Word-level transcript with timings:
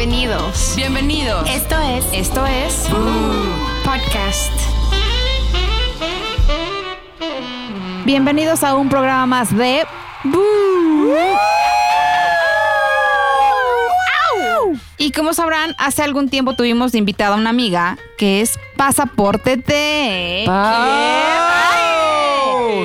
Bienvenidos. 0.00 0.76
Bienvenidos. 0.76 1.50
Esto 1.50 1.78
es. 1.78 2.06
Esto 2.14 2.46
es. 2.46 2.88
Podcast. 3.84 4.50
Bienvenidos 8.06 8.64
a 8.64 8.76
un 8.76 8.88
programa 8.88 9.26
más 9.26 9.54
de. 9.54 9.84
Y 14.96 15.12
como 15.12 15.34
sabrán, 15.34 15.74
hace 15.76 16.02
algún 16.02 16.30
tiempo 16.30 16.54
tuvimos 16.54 16.92
de 16.92 16.98
invitada 16.98 17.34
a 17.34 17.38
una 17.38 17.50
amiga 17.50 17.98
que 18.16 18.40
es 18.40 18.58
Pasaporte 18.78 19.58
T. 19.58 20.46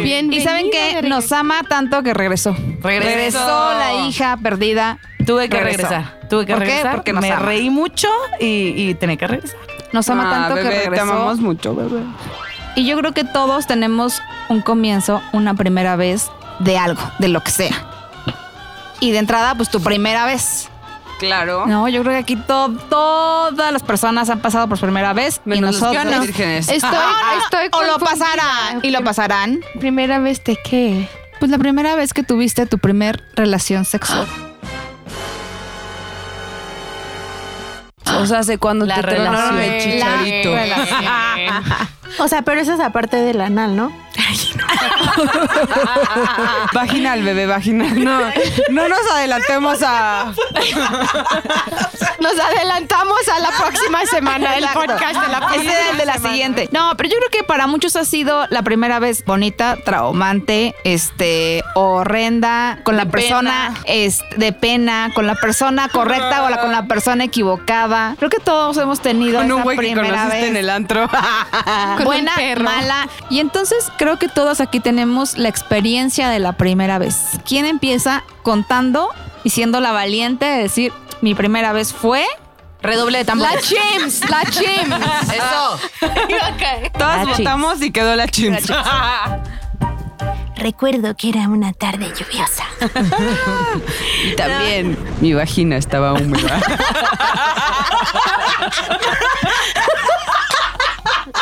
Bien. 0.04 0.34
Y 0.34 0.42
saben 0.42 0.70
que 0.70 1.02
nos 1.04 1.32
ama 1.32 1.64
tanto 1.64 2.04
que 2.04 2.14
regresó. 2.14 2.58
Regresó. 2.82 3.74
la 3.80 4.06
hija 4.06 4.36
perdida. 4.36 5.00
Tuve 5.26 5.50
que 5.50 5.58
Regresó. 5.60 5.90
regresar. 5.90 6.20
Tuve 6.30 6.46
que 6.46 6.54
¿Por 6.54 6.64
qué? 6.64 6.70
regresar. 6.70 6.96
Porque 6.96 7.14
nos 7.14 7.22
me 7.22 7.32
ama. 7.32 7.46
reí 7.46 7.70
mucho 7.70 8.08
y, 8.40 8.74
y 8.90 8.94
tenía 8.96 9.18
que 9.18 9.28
regresar. 9.28 9.58
Nos 9.94 10.10
ama 10.10 10.28
Ah, 10.28 10.32
tanto 10.32 10.56
que 10.56 10.64
bebé, 10.64 10.76
regresó. 10.86 10.94
Te 11.06 11.12
amamos 11.12 11.40
mucho, 11.40 11.76
bebé. 11.76 12.02
Y 12.76 12.86
yo 12.86 12.98
creo 12.98 13.14
que 13.14 13.24
todos 13.24 13.68
tenemos 13.68 14.22
un 14.50 14.62
comienzo, 14.62 15.22
una 15.32 15.54
primera 15.54 15.96
vez 15.96 16.30
de 16.60 16.78
algo, 16.78 17.02
de 17.20 17.30
lo 17.30 17.42
que 17.42 17.52
sea. 17.52 17.76
Y 19.00 19.12
de 19.12 19.20
entrada, 19.20 19.56
pues 19.56 19.70
tu 19.70 19.82
primera 19.82 20.26
vez. 20.26 20.70
Claro. 21.20 21.66
No, 21.66 21.88
yo 21.88 22.02
creo 22.02 22.12
que 22.14 22.20
aquí 22.20 22.36
to- 22.36 22.74
todas 22.90 23.72
las 23.72 23.84
personas 23.84 24.30
han 24.30 24.40
pasado 24.40 24.68
por 24.68 24.78
primera 24.80 25.14
vez 25.14 25.40
y 25.46 25.50
Menos 25.50 25.72
los 25.72 25.82
nosotros 25.82 26.04
que 26.14 26.20
vírgenes. 26.20 26.68
Estoy, 26.68 26.90
estoy 27.44 27.68
o 27.72 27.84
lo 27.84 27.94
confundida. 28.00 28.26
pasarán 28.28 28.80
y 28.84 28.92
lo 28.92 29.02
pasarán. 29.04 29.60
¿Primera 29.80 30.20
vez 30.20 30.44
de 30.44 30.58
qué? 30.62 31.08
Pues 31.40 31.52
la 31.52 31.58
primera 31.58 31.96
vez 31.96 32.14
que 32.14 32.24
tuviste 32.24 32.66
tu 32.66 32.80
primer 32.80 33.24
relación 33.36 33.86
sexual. 33.86 34.28
O 38.20 38.26
sea, 38.26 38.40
hace 38.40 38.58
cuando 38.58 38.86
La 38.86 38.96
te 38.96 39.02
tronaron 39.02 39.58
relación. 39.58 39.60
el 39.60 39.82
chicharito. 39.82 40.56
O 42.20 42.28
sea, 42.28 42.44
pero 42.44 42.62
eso 42.62 42.74
es 42.74 42.80
aparte 42.80 43.18
del 43.18 43.42
anal, 43.42 43.76
¿no? 43.76 43.92
Vaginal, 46.74 47.22
bebé, 47.24 47.46
vaginal. 47.46 48.04
No, 48.04 48.20
no 48.70 48.88
nos 48.88 49.12
adelantemos 49.14 49.80
a. 49.84 50.34
Nos 52.20 52.40
adelantamos 52.40 53.20
a 53.36 53.40
la 53.40 53.50
próxima 53.50 54.04
semana 54.08 54.56
el 54.56 54.66
podcast 54.70 55.22
de 55.22 55.28
la 55.28 55.38
Ese 55.38 55.46
próxima 55.48 55.72
es 55.74 55.90
el 55.92 55.98
de 55.98 56.06
la 56.06 56.14
semana. 56.14 56.30
siguiente. 56.32 56.70
No, 56.72 56.94
pero 56.98 57.10
yo 57.10 57.18
creo 57.18 57.30
que 57.30 57.44
para 57.44 57.68
muchos 57.68 57.96
ha 57.98 58.06
sido 58.06 58.48
la 58.50 58.64
primera 58.64 58.98
vez 59.00 59.24
bonita, 59.26 59.78
traumante, 59.84 60.74
este, 60.86 61.64
horrenda, 61.76 62.80
con 62.84 62.96
la 62.98 63.06
persona 63.06 63.76
es, 63.86 64.22
de 64.38 64.54
pena, 64.54 65.12
con 65.14 65.28
la 65.28 65.36
persona 65.36 65.90
correcta 65.90 66.44
o 66.46 66.50
la, 66.50 66.62
con 66.62 66.72
la 66.72 66.88
persona 66.88 67.26
equivocada. 67.26 68.16
Creo 68.18 68.30
que 68.32 68.40
todos 68.40 68.78
hemos 68.78 69.02
tenido 69.02 69.40
Con 69.42 69.52
un 69.52 69.60
esa 69.60 69.64
güey 69.64 69.78
que 69.78 69.84
primera 69.84 70.08
conociste 70.08 70.38
vez. 70.42 70.50
en 70.50 70.58
el 70.58 70.70
antro. 70.70 71.08
Buena, 72.04 72.34
mala. 72.62 73.08
Y 73.30 73.40
entonces 73.40 73.92
creo 73.98 74.18
que 74.20 74.28
todos 74.28 74.62
aquí 74.62 74.80
tenemos 74.80 75.38
la 75.38 75.50
experiencia 75.50 76.30
de 76.30 76.40
la 76.40 76.54
primera 76.54 76.98
vez. 76.98 77.18
¿Quién 77.48 77.66
empieza 77.66 78.24
contando 78.44 79.10
y 79.44 79.50
siendo 79.52 79.80
la 79.80 79.92
valiente 79.92 80.46
de 80.46 80.58
decir, 80.64 80.94
mi 81.22 81.36
primera 81.36 81.74
vez 81.74 81.94
fue... 81.94 82.26
Redoble 82.82 83.18
de 83.20 83.24
La 83.24 83.28
tambores. 83.28 83.66
Chims, 83.68 84.30
la 84.30 84.42
Chims. 84.50 84.96
Eso. 85.34 85.80
Todas 86.98 87.26
La 87.26 87.32
votamos 87.32 87.82
y 87.82 87.92
quedó 87.92 88.16
la 88.16 88.28
chins. 88.28 88.66
Recuerdo 90.58 91.16
que 91.16 91.30
era 91.30 91.50
una 91.50 91.74
tarde 91.74 92.12
lluviosa. 92.18 92.66
Y 94.24 94.36
también 94.36 94.98
mi 95.20 95.34
vagina 95.34 95.78
estaba 95.78 96.14
húmeda. 96.14 96.62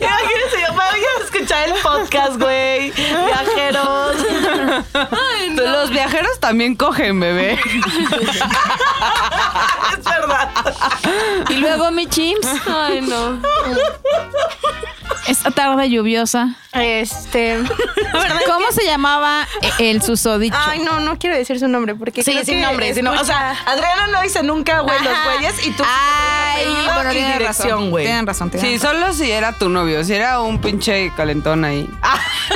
Imagínense, 0.00 0.60
yo 0.66 0.72
me 0.72 0.84
voy 0.90 1.00
a 1.00 1.24
escuchar 1.24 1.68
el 1.68 1.74
podcast, 1.74 2.36
güey. 2.38 2.90
Viajeros. 2.92 4.16
Los 5.56 5.90
viajeros 5.90 6.40
también 6.40 6.74
cogen, 6.74 7.20
bebé. 7.20 7.58
Es 9.92 10.04
verdad. 10.04 10.50
Y 11.48 11.54
luego 11.54 11.90
mi 11.90 12.06
chims. 12.06 12.46
Ay, 12.66 13.00
no. 13.00 13.40
Esta 15.26 15.50
tarde 15.50 15.90
lluviosa. 15.90 16.56
Este. 16.72 17.58
¿Cómo 18.46 18.72
se 18.72 18.84
llamaba 18.84 19.46
el 19.78 20.02
susodicho? 20.02 20.56
Ay, 20.58 20.80
no, 20.80 21.00
no 21.00 21.18
quiero 21.18 21.36
decir 21.36 21.58
su 21.58 21.68
nombre 21.68 21.94
porque. 21.94 22.22
Sí, 22.22 22.38
sin 22.44 22.60
nombre. 22.60 22.94
sin 22.94 23.04
nombre. 23.04 23.22
O 23.22 23.24
sea, 23.24 23.56
Adriana 23.66 24.06
no 24.08 24.22
dice 24.22 24.42
nunca, 24.42 24.80
güey, 24.80 24.98
los 25.02 25.12
güeyes 25.24 25.66
y 25.66 25.70
tú. 25.72 25.84
Ay, 25.86 26.66
dirección, 27.40 27.68
razón. 27.70 27.90
güey. 27.90 28.04
Tienen 28.06 28.26
razón, 28.26 28.50
tienen 28.50 28.70
Sí, 28.70 28.78
razón. 28.84 29.00
solo 29.00 29.12
si 29.12 29.30
era 29.30 29.52
tu 29.52 29.68
novio. 29.68 30.04
Si 30.04 30.14
era 30.14 30.40
un 30.40 30.58
pinche 30.60 31.12
calentón 31.16 31.64
ahí. 31.64 31.88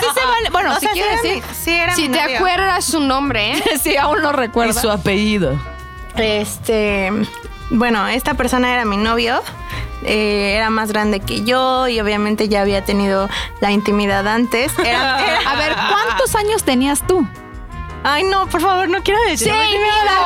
sí 0.00 0.06
se 0.14 0.26
vale. 0.26 0.50
Bueno, 0.50 0.72
o 0.72 0.74
si 0.74 0.80
sea, 0.80 0.92
sí 0.92 1.00
quieres, 1.00 1.20
era 1.24 1.34
sí. 1.34 1.42
mi- 1.48 1.54
sí 1.54 1.70
era 1.72 1.94
Si 1.94 2.02
mi 2.08 2.14
te 2.16 2.22
novio. 2.22 2.36
acuerdas 2.36 2.84
su 2.84 3.00
nombre, 3.00 3.52
¿eh? 3.58 3.62
Sí, 3.82 3.96
aún 3.96 4.22
lo 4.22 4.30
Y 4.30 4.36
recuerdo. 4.36 4.72
su 4.80 4.90
apellido. 4.90 5.58
Este. 6.16 7.10
Bueno, 7.70 8.06
esta 8.08 8.34
persona 8.34 8.72
era 8.72 8.84
mi 8.84 8.96
novio. 8.96 9.42
eh, 10.02 10.54
era 10.56 10.70
más 10.70 10.90
grande 10.92 11.20
que 11.20 11.44
yo 11.44 11.86
y 11.86 12.00
obviamente 12.00 12.48
ya 12.48 12.62
había 12.62 12.82
tenido 12.84 13.28
la 13.60 13.70
intimidad 13.70 14.26
antes. 14.26 14.72
Era- 14.78 15.20
era- 15.26 15.50
A 15.50 15.56
ver, 15.56 15.74
¿cuántos 15.74 16.34
años 16.36 16.64
tenías 16.64 17.06
tú? 17.06 17.28
Ay, 18.04 18.24
no, 18.24 18.48
por 18.48 18.60
favor, 18.60 18.88
no 18.88 19.02
quiero 19.02 19.20
decir. 19.28 19.52
Sí, 19.52 19.76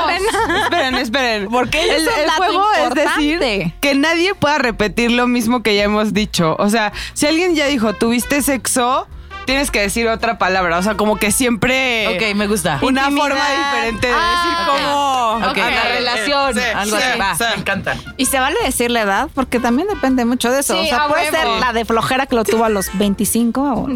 pena. 0.07 0.63
Esperen, 0.65 0.95
esperen. 0.97 1.49
Porque 1.51 1.83
el, 1.83 2.03
el 2.09 2.31
juego 2.31 2.65
es 2.73 2.95
decir 2.95 3.73
que 3.81 3.95
nadie 3.95 4.35
pueda 4.35 4.59
repetir 4.59 5.11
lo 5.11 5.27
mismo 5.27 5.63
que 5.63 5.77
ya 5.77 5.85
hemos 5.85 6.13
dicho. 6.13 6.57
O 6.59 6.71
sea, 6.71 6.93
si 7.15 7.27
alguien 7.27 7.55
ya 7.55 7.67
dijo, 7.67 7.95
tuviste 7.95 8.43
sexo, 8.43 9.07
tienes 9.47 9.71
que 9.71 9.81
decir 9.81 10.09
otra 10.09 10.39
palabra. 10.39 10.79
O 10.79 10.83
sea, 10.83 10.97
como 10.97 11.17
que 11.17 11.31
siempre. 11.33 12.09
Ok, 12.17 12.35
me 12.37 12.47
gusta. 12.47 12.79
Una 12.83 13.03
Intimidad. 13.09 13.23
forma 13.29 13.45
diferente 13.51 14.07
de 14.09 14.15
Ah, 14.17 14.43
decir 14.45 14.57
cómo. 14.67 15.51
Ok. 15.51 15.59
a 15.59 15.71
la 15.71 15.83
relación. 15.97 16.55
Sí, 16.55 16.61
Algo 16.75 16.97
así, 16.97 17.07
Sí, 17.13 17.19
va. 17.21 17.35
sí. 17.37 17.45
Me 17.55 17.61
encanta. 17.61 17.97
¿Y 18.17 18.27
se 18.27 18.39
vale 18.41 18.57
decir 18.65 18.91
la 18.91 19.03
edad? 19.03 19.29
Porque 19.35 19.61
también 19.61 19.89
depende 19.89 20.25
mucho 20.25 20.51
de 20.51 20.61
eso. 20.61 20.75
Sí, 20.75 20.81
o 20.81 20.85
sea, 20.87 21.05
a 21.05 21.09
puede 21.09 21.31
ser 21.31 21.47
la 21.47 21.73
de 21.73 21.85
flojera 21.85 22.27
que 22.27 22.37
lo 22.37 22.45
tuvo 22.45 22.65
a 22.65 22.69
los 22.69 22.89
25 22.97 23.61
o, 23.63 23.89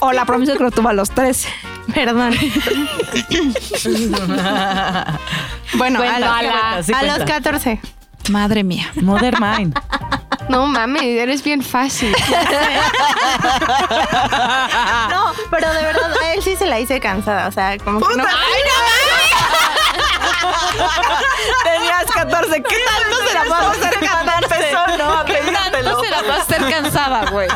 o 0.06 0.12
la 0.12 0.24
promesa 0.24 0.52
que 0.56 0.62
lo 0.62 0.70
tuvo 0.70 0.88
a 0.88 0.92
los 0.92 1.10
13. 1.10 1.48
Perdón. 1.94 2.34
bueno, 5.78 6.00
a, 6.02 6.18
los- 6.18 6.28
cuenta, 6.28 6.82
sí 6.82 6.92
a 6.92 6.98
cuenta. 6.98 7.18
los 7.18 7.26
14. 7.26 7.80
Madre 8.30 8.64
mía. 8.64 8.90
Mother 8.96 9.36
Mind. 9.40 9.78
No 10.48 10.66
mames, 10.66 11.02
eres 11.02 11.42
bien 11.42 11.62
fácil. 11.62 12.14
No, 15.10 15.32
pero 15.50 15.72
de 15.72 15.82
verdad, 15.82 16.12
a 16.22 16.34
él 16.34 16.42
sí 16.42 16.56
se 16.56 16.66
la 16.66 16.78
hice 16.80 17.00
cansada. 17.00 17.48
O 17.48 17.52
sea, 17.52 17.78
como 17.78 18.00
que 18.00 18.16
no. 18.16 18.24
Tenías 21.64 22.04
14. 22.12 22.62
¿Qué 22.62 22.76
tanto 22.84 23.16
se 23.26 23.34
la 23.34 23.44
vas 23.44 23.62
a 23.62 23.70
hacer 23.70 23.96
Empezó, 24.42 24.98
¿no? 24.98 25.12
A 25.18 25.24
pedírtelo. 25.24 26.00
se 26.02 26.10
la 26.10 26.22
va 26.22 26.34
a 26.34 26.38
hacer 26.38 26.68
cansada, 26.68 27.30
güey. 27.30 27.48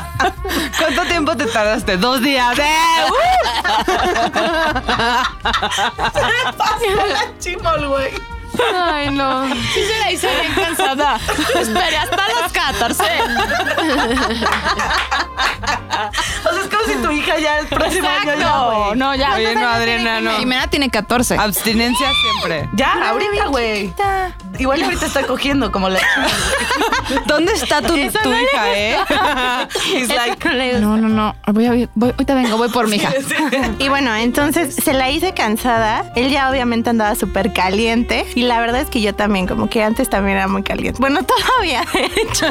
¿Cuánto 0.78 1.02
tiempo 1.04 1.36
te 1.36 1.46
tardaste? 1.46 1.96
Dos 1.96 2.20
días. 2.22 2.58
¡Eh! 2.58 2.64
la 7.08 7.38
chimol, 7.38 7.86
güey. 7.88 8.39
Ay, 8.58 9.10
no. 9.10 9.48
Sí 9.54 9.80
se 9.86 9.98
la 9.98 10.12
hice 10.12 10.28
bien 10.40 10.54
cansada. 10.54 11.18
Esperé 11.58 11.96
hasta 11.96 12.28
los 12.40 12.52
14. 12.52 13.04
Tu 17.02 17.10
hija 17.10 17.38
ya 17.38 17.58
el 17.58 17.66
próximo 17.66 18.08
año 18.08 18.34
ya, 18.38 18.58
güey. 18.60 18.98
No, 18.98 19.14
ya. 19.14 19.34
Oye, 19.34 19.54
no, 19.54 19.68
Adriana, 19.68 20.20
no. 20.20 20.32
Jimena 20.38 20.66
tiene 20.68 20.90
14. 20.90 21.36
Abstinencia 21.36 22.08
siempre. 22.22 22.68
Ya, 22.74 23.08
ahorita, 23.08 23.46
güey. 23.46 23.92
Igual 24.58 24.82
ahorita 24.82 25.06
está 25.06 25.26
cogiendo 25.26 25.72
como 25.72 25.88
la 25.88 26.00
¿Dónde 27.26 27.52
está 27.52 27.80
tu, 27.80 27.94
tu 27.94 27.94
hija, 27.94 28.74
eh? 28.74 28.96
He's 29.94 30.08
like, 30.08 30.44
No, 30.80 30.96
no, 30.96 31.08
no. 31.08 31.34
Voy 31.52 31.66
a, 31.66 31.88
voy, 31.94 32.10
ahorita 32.10 32.34
vengo, 32.34 32.56
voy 32.56 32.68
por 32.68 32.88
mi 32.88 32.96
hija. 32.96 33.12
Y 33.78 33.88
bueno, 33.88 34.14
entonces 34.14 34.74
se 34.74 34.92
la 34.92 35.10
hice 35.10 35.32
cansada. 35.32 36.12
Él 36.14 36.30
ya 36.30 36.50
obviamente 36.50 36.90
andaba 36.90 37.14
súper 37.14 37.52
caliente. 37.52 38.26
Y 38.34 38.42
la 38.42 38.60
verdad 38.60 38.82
es 38.82 38.90
que 38.90 39.00
yo 39.00 39.14
también, 39.14 39.46
como 39.46 39.68
que 39.70 39.82
antes 39.82 40.10
también 40.10 40.36
era 40.38 40.48
muy 40.48 40.62
caliente. 40.62 40.98
Bueno, 41.00 41.20
todavía, 41.24 41.84
de 41.92 42.22
hecho. 42.22 42.46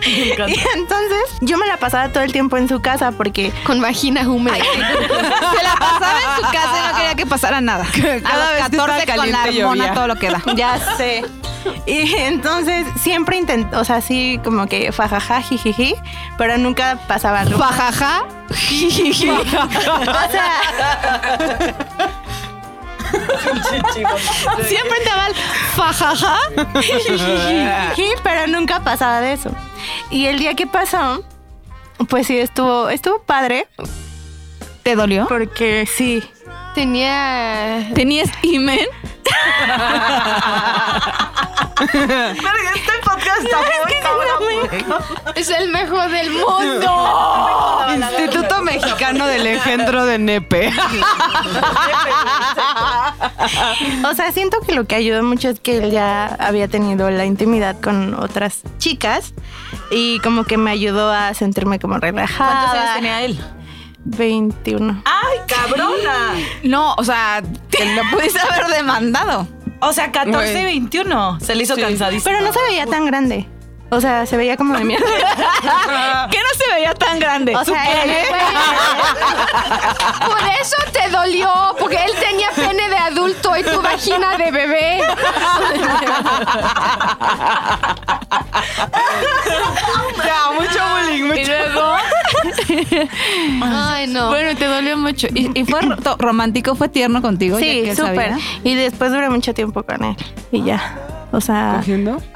Y 0.06 0.32
entonces 0.74 1.24
yo 1.40 1.58
me 1.58 1.66
la 1.66 1.76
pasaba 1.76 2.08
todo 2.10 2.22
el 2.22 2.32
tiempo 2.32 2.56
en 2.56 2.68
su 2.68 2.80
casa 2.80 3.12
porque 3.12 3.52
Con 3.64 3.80
vagina 3.80 4.28
húmeda. 4.28 4.56
Se 4.64 5.62
la 5.62 5.74
pasaba 5.78 6.18
en 6.20 6.36
su 6.36 6.42
casa 6.52 6.78
y 6.78 6.88
no 6.90 6.96
quería 6.96 7.14
que 7.14 7.26
pasara 7.26 7.60
nada. 7.60 7.86
Cada 8.22 8.48
a 8.48 8.52
vez 8.52 8.60
los 8.60 8.70
que 8.70 8.76
estaba 8.76 8.98
14 8.98 9.16
con 9.16 9.30
la 9.32 9.44
hormona 9.44 9.94
todo 9.94 10.06
lo 10.08 10.16
que 10.16 10.30
da. 10.30 10.42
ya 10.56 10.78
sé. 10.96 11.24
Y 11.86 12.14
entonces 12.14 12.86
siempre 13.02 13.36
intentó, 13.36 13.80
o 13.80 13.84
sea, 13.84 13.96
así 13.96 14.40
como 14.42 14.66
que 14.66 14.92
fajaja, 14.92 15.42
jijiji, 15.42 15.94
pero 16.38 16.56
nunca 16.56 16.98
pasaba 17.06 17.40
algo. 17.40 17.58
Fajaja. 17.58 18.24
O 18.50 18.54
sea, 20.30 20.60
Siempre 24.66 24.98
te 25.04 25.10
va 25.10 25.26
el 25.26 25.34
fajaja. 25.74 26.36
sí, 27.96 28.04
pero 28.22 28.46
nunca 28.46 28.80
pasaba 28.80 29.20
de 29.20 29.32
eso. 29.34 29.50
Y 30.10 30.26
el 30.26 30.38
día 30.38 30.54
que 30.54 30.66
pasó, 30.66 31.24
pues 32.08 32.26
sí, 32.26 32.38
estuvo, 32.38 32.88
estuvo 32.88 33.22
padre, 33.22 33.66
¿Te 34.82 34.96
dolió? 34.96 35.26
porque 35.28 35.86
sí. 35.86 36.22
Tenía. 36.74 37.90
¿Tenías 37.94 38.30
imen? 38.42 38.86
Verga, 41.94 42.72
este 42.74 42.92
podcast 43.04 43.42
está 43.42 43.58
muy 43.58 43.94
cabrón, 44.02 44.38
güey. 44.40 44.84
Es 45.34 45.50
el 45.50 45.68
mejor 45.70 46.10
del 46.10 46.30
mundo. 46.30 47.86
Instituto 47.96 48.62
Mexicano 48.62 49.26
del 49.26 49.46
Engendro 49.46 50.04
de 50.04 50.18
Nepe. 50.18 50.72
O 54.08 54.14
sea, 54.14 54.32
siento 54.32 54.58
que 54.60 54.72
lo 54.72 54.86
que 54.86 54.94
ayudó 54.94 55.22
mucho 55.22 55.48
es 55.48 55.60
que 55.60 55.78
él 55.78 55.90
ya 55.90 56.26
había 56.38 56.68
tenido 56.68 57.10
la 57.10 57.24
intimidad 57.24 57.80
con 57.80 58.14
otras 58.14 58.60
chicas 58.78 59.34
y 59.90 60.18
como 60.20 60.44
que 60.44 60.56
me 60.56 60.70
ayudó 60.70 61.10
a 61.10 61.34
sentirme 61.34 61.78
como 61.78 61.98
relajada. 61.98 62.50
¿Cuántos 62.52 62.78
años 62.78 62.94
tenía 62.94 63.22
él? 63.22 63.40
21. 64.04 65.02
¡Ay, 65.04 65.38
cabrona! 65.46 66.34
No, 66.62 66.94
o 66.94 67.04
sea, 67.04 67.42
te 67.70 67.94
lo 67.94 68.02
pudiste 68.10 68.38
haber 68.40 68.66
demandado. 68.76 69.46
O 69.80 69.92
sea, 69.92 70.12
14, 70.12 70.52
Güey. 70.52 70.64
21. 70.64 71.40
Se 71.40 71.54
le 71.54 71.62
hizo 71.62 71.76
cansadísimo. 71.76 72.24
Pero 72.24 72.40
no 72.46 72.52
se 72.52 72.60
veía 72.68 72.86
tan 72.86 73.06
grande. 73.06 73.46
O 73.90 74.00
sea, 74.00 74.24
se 74.26 74.36
veía 74.36 74.56
como 74.56 74.76
de 74.76 74.84
mierda. 74.84 75.06
¿Qué 76.30 76.38
no 76.38 76.48
se 76.56 76.74
veía 76.74 76.94
tan 76.94 77.18
grande? 77.18 77.56
O 77.56 77.64
sea, 77.64 78.02
él- 78.04 78.12
Por 80.26 80.38
eso 80.60 80.76
te 80.92 81.08
dolió, 81.10 81.74
porque 81.78 81.96
él 81.96 82.12
tenía 82.20 82.50
pene 82.54 82.88
de 82.88 82.96
adulto 82.96 83.56
y 83.56 83.62
tu 83.64 83.80
vagina 83.82 84.36
de 84.38 84.50
bebé. 84.50 85.00
Ya, 90.24 90.52
mucho 90.54 90.80
bullying, 90.94 91.24
mucho. 91.24 91.40
Y 91.40 91.44
luego, 91.46 91.96
Ay, 93.62 94.06
no. 94.08 94.28
bueno, 94.28 94.56
te 94.56 94.64
dolió 94.66 94.96
mucho. 94.96 95.26
¿Y, 95.34 95.50
y 95.58 95.64
fue 95.64 95.80
ro- 95.82 96.16
romántico? 96.18 96.74
¿Fue 96.74 96.88
tierno 96.88 97.20
contigo? 97.22 97.58
sí, 97.58 97.82
que 97.84 97.96
súper. 97.96 98.34
Y 98.64 98.74
después 98.74 99.10
duré 99.12 99.28
mucho 99.30 99.54
tiempo 99.54 99.82
con 99.82 100.04
él. 100.04 100.16
Y 100.52 100.62
ya. 100.64 100.96
O 101.32 101.40
sea, 101.40 101.74
¿Cogiendo? 101.76 102.20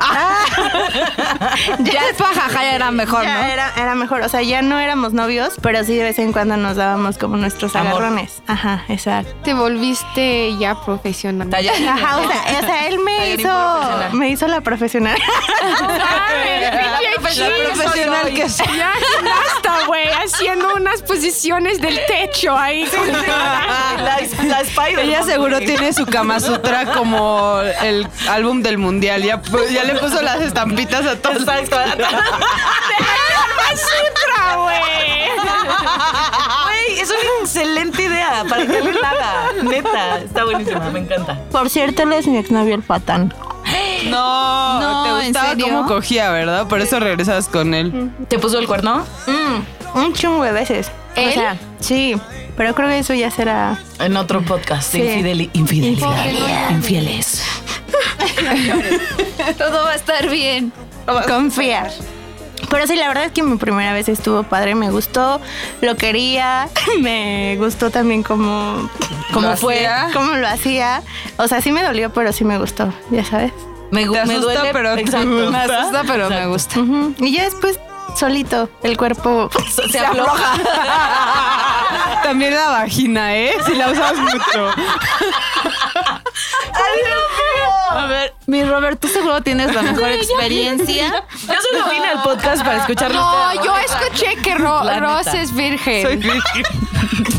Ya 1.80 2.08
el 2.08 2.14
fajaja 2.14 2.62
ya 2.62 2.74
era 2.74 2.90
mejor, 2.90 3.24
ya 3.24 3.38
¿no? 3.38 3.44
era, 3.44 3.72
era 3.76 3.94
mejor. 3.94 4.22
O 4.22 4.28
sea, 4.28 4.42
ya 4.42 4.62
no 4.62 4.78
éramos 4.78 5.12
novios, 5.12 5.54
pero 5.62 5.82
sí 5.84 5.94
de 5.96 6.04
vez 6.04 6.18
en 6.18 6.32
cuando 6.32 6.56
nos 6.56 6.76
dábamos 6.76 7.18
como 7.18 7.36
nuestros 7.36 7.74
Amor. 7.76 7.92
agarrones. 8.02 8.42
Ajá, 8.46 8.84
exacto. 8.88 9.34
Te 9.42 9.54
volviste 9.54 10.56
ya 10.58 10.74
profesional. 10.80 11.50
Talla. 11.50 11.72
Ajá, 11.92 12.18
o 12.18 12.28
sea, 12.28 12.42
o 12.58 12.66
sea, 12.66 12.86
él 12.88 12.98
me 13.00 13.16
Tallarín 13.16 13.40
hizo, 13.40 13.48
profesional. 13.48 14.12
me 14.14 14.28
hizo 14.30 14.46
la 14.48 14.60
profesional. 14.60 15.18
La 17.34 17.70
profesional 17.72 18.32
que 18.34 18.48
soy. 18.48 18.66
Ya 18.76 18.92
basta, 19.22 19.86
güey, 19.86 20.06
haciendo 20.24 20.74
unas 20.74 21.02
posiciones 21.02 21.80
del 21.80 21.98
techo 22.06 22.56
ahí. 22.56 22.88
La, 23.98 24.20
la 24.44 24.60
Spider. 24.60 24.98
Ella 25.00 25.22
seguro 25.22 25.58
tiene 25.58 25.92
su 25.92 26.06
Kama 26.06 26.40
Sutra 26.40 26.92
como 26.92 27.60
el 27.82 28.06
álbum 28.28 28.62
del 28.62 28.78
mundial. 28.84 29.22
Ya, 29.22 29.40
ya 29.72 29.84
le 29.84 29.94
puso 29.96 30.22
las 30.22 30.40
estampitas 30.40 31.04
a 31.06 31.16
todos. 31.16 31.38
Exacto. 31.42 31.76
Sutra, 33.74 34.56
güey. 34.56 34.76
Güey, 36.64 37.00
es 37.00 37.08
una 37.10 37.18
excelente 37.42 38.02
idea 38.04 38.44
para 38.48 38.66
que 38.66 38.76
alguien 38.76 38.96
la 39.00 39.10
haga. 39.10 39.62
Neta, 39.62 40.18
está 40.18 40.44
buenísima, 40.44 40.90
me 40.90 41.00
encanta. 41.00 41.38
Por 41.50 41.68
cierto, 41.70 42.02
él 42.02 42.12
es 42.12 42.26
mi 42.26 42.36
exnovio 42.38 42.74
el 42.74 42.82
patán. 42.82 43.34
No, 44.08 44.80
No, 44.80 45.04
te 45.04 45.08
¿en 45.26 45.32
gustaba 45.32 45.48
serio? 45.50 45.66
cómo 45.66 45.86
cogía, 45.86 46.30
¿verdad? 46.30 46.68
Por 46.68 46.80
eso 46.80 47.00
regresabas 47.00 47.48
con 47.48 47.74
él. 47.74 48.10
¿Te 48.28 48.38
puso 48.38 48.58
el 48.58 48.66
cuerno? 48.66 49.04
Mm, 49.26 49.98
un 49.98 50.12
chungo 50.14 50.44
de 50.44 50.52
veces. 50.52 50.90
¿Él? 51.16 51.30
O 51.30 51.32
sea, 51.32 51.56
sí. 51.80 52.16
Pero 52.56 52.74
creo 52.74 52.88
que 52.88 52.98
eso 52.98 53.14
ya 53.14 53.30
será. 53.32 53.76
En 53.98 54.16
otro 54.16 54.40
podcast 54.42 54.92
Sí. 54.92 55.00
Infidelidad. 55.54 56.70
Infieles. 56.70 57.42
Todo 59.58 59.84
va 59.84 59.90
a 59.90 59.94
estar 59.94 60.28
bien. 60.28 60.72
Confía. 61.26 61.88
Pero 62.70 62.86
sí, 62.86 62.96
la 62.96 63.08
verdad 63.08 63.24
es 63.24 63.32
que 63.32 63.42
mi 63.42 63.56
primera 63.56 63.92
vez 63.92 64.08
estuvo 64.08 64.42
padre, 64.42 64.74
me 64.74 64.90
gustó, 64.90 65.40
lo 65.82 65.96
quería, 65.96 66.68
me 67.00 67.56
gustó 67.58 67.90
también 67.90 68.22
cómo, 68.22 68.88
cómo 69.32 69.50
¿Lo 69.50 69.56
fue, 69.56 69.86
hacía? 69.86 70.12
cómo 70.14 70.32
lo 70.34 70.48
hacía. 70.48 71.02
O 71.36 71.46
sea, 71.46 71.60
sí 71.60 71.72
me 71.72 71.82
dolió, 71.82 72.12
pero 72.12 72.32
sí 72.32 72.44
me 72.44 72.58
gustó, 72.58 72.92
ya 73.10 73.24
sabes. 73.24 73.52
Me, 73.90 74.06
gu- 74.08 74.12
Te 74.14 74.24
me 74.26 74.34
asusta, 74.34 74.40
duele, 74.54 74.70
pero 74.72 74.94
exacto. 74.94 75.28
gusta. 75.28 75.50
Me 75.50 75.58
asusta, 75.74 76.02
pero 76.06 76.30
me 76.30 76.46
gusta. 76.46 76.80
Y 77.18 77.32
ya 77.36 77.44
después, 77.44 77.78
solito, 78.16 78.68
el 78.82 78.96
cuerpo 78.96 79.50
Se, 79.70 79.88
se 79.90 79.98
afloja. 80.00 80.54
También 82.22 82.54
la 82.54 82.70
vagina, 82.70 83.36
¿eh? 83.36 83.52
Si 83.66 83.74
la 83.74 83.90
usas 83.90 84.16
mucho. 84.16 84.70
A 87.96 88.06
ver, 88.06 88.34
mi 88.46 88.64
Robert, 88.64 88.98
tú 89.00 89.08
seguro 89.08 89.40
tienes 89.42 89.72
la 89.74 89.82
mejor 89.82 90.10
experiencia. 90.10 91.24
Yo 91.46 91.54
solo 91.70 91.90
vine 91.90 92.06
al 92.08 92.22
podcast 92.22 92.64
para 92.64 92.78
escucharlo. 92.78 93.20
No, 93.20 93.64
yo 93.64 93.76
escuché 93.78 94.36
que 94.36 94.54
Ro- 94.56 94.82
Ross 95.00 95.26
es 95.28 95.54
virgen. 95.54 96.02
Soy 96.02 96.16
virgen. 96.16 96.64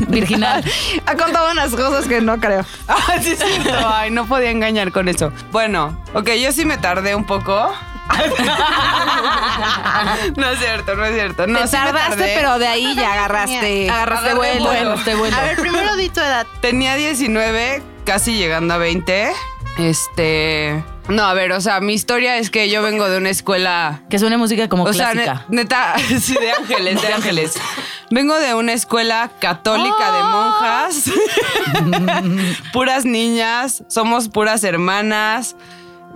Virginal. 0.15 0.63
Ha 1.07 1.15
contado 1.15 1.51
unas 1.51 1.71
cosas 1.71 2.07
que 2.07 2.21
no 2.21 2.39
creo. 2.39 2.63
Ah, 2.87 3.17
sí, 3.21 3.31
es 3.31 3.39
cierto. 3.39 3.87
Ay, 3.87 4.11
no 4.11 4.25
podía 4.25 4.51
engañar 4.51 4.91
con 4.91 5.07
eso. 5.09 5.31
Bueno, 5.51 5.99
ok, 6.13 6.29
yo 6.41 6.51
sí 6.51 6.65
me 6.65 6.77
tardé 6.77 7.15
un 7.15 7.25
poco. 7.25 7.73
no 10.37 10.49
es 10.49 10.59
cierto, 10.59 10.95
no 10.95 11.05
es 11.05 11.13
cierto. 11.15 11.47
No, 11.47 11.59
Te 11.59 11.65
sí 11.67 11.71
tardaste, 11.73 12.33
pero 12.35 12.59
de 12.59 12.67
ahí 12.67 12.95
ya 12.95 13.13
agarraste. 13.13 13.89
Agarraste 13.89 14.33
vuelo. 14.35 14.65
vuelo. 14.65 14.91
A 15.35 15.41
ver, 15.41 15.55
primero 15.57 15.95
di 15.95 16.09
tu 16.09 16.19
edad. 16.19 16.45
Tenía 16.61 16.95
19, 16.95 17.81
casi 18.05 18.35
llegando 18.37 18.75
a 18.75 18.77
20. 18.77 19.31
Este. 19.77 20.83
No, 21.09 21.23
a 21.23 21.33
ver, 21.33 21.51
o 21.51 21.61
sea, 21.61 21.81
mi 21.81 21.93
historia 21.93 22.37
es 22.37 22.49
que 22.49 22.69
yo 22.69 22.81
vengo 22.81 23.07
de 23.09 23.17
una 23.17 23.29
escuela. 23.29 24.01
Que 24.09 24.17
suene 24.19 24.37
música 24.37 24.67
como 24.69 24.83
O 24.85 24.93
sea, 24.93 25.11
clásica. 25.11 25.45
ne- 25.49 25.57
neta, 25.63 25.95
sí, 26.19 26.33
de 26.33 26.51
ángeles, 26.51 27.01
de 27.01 27.07
ángeles. 27.13 27.53
Vengo 28.09 28.35
de 28.39 28.53
una 28.55 28.73
escuela 28.73 29.29
católica 29.39 30.11
de 30.11 30.23
monjas. 30.23 31.11
puras 32.73 33.05
niñas, 33.05 33.83
somos 33.89 34.29
puras 34.29 34.63
hermanas. 34.63 35.55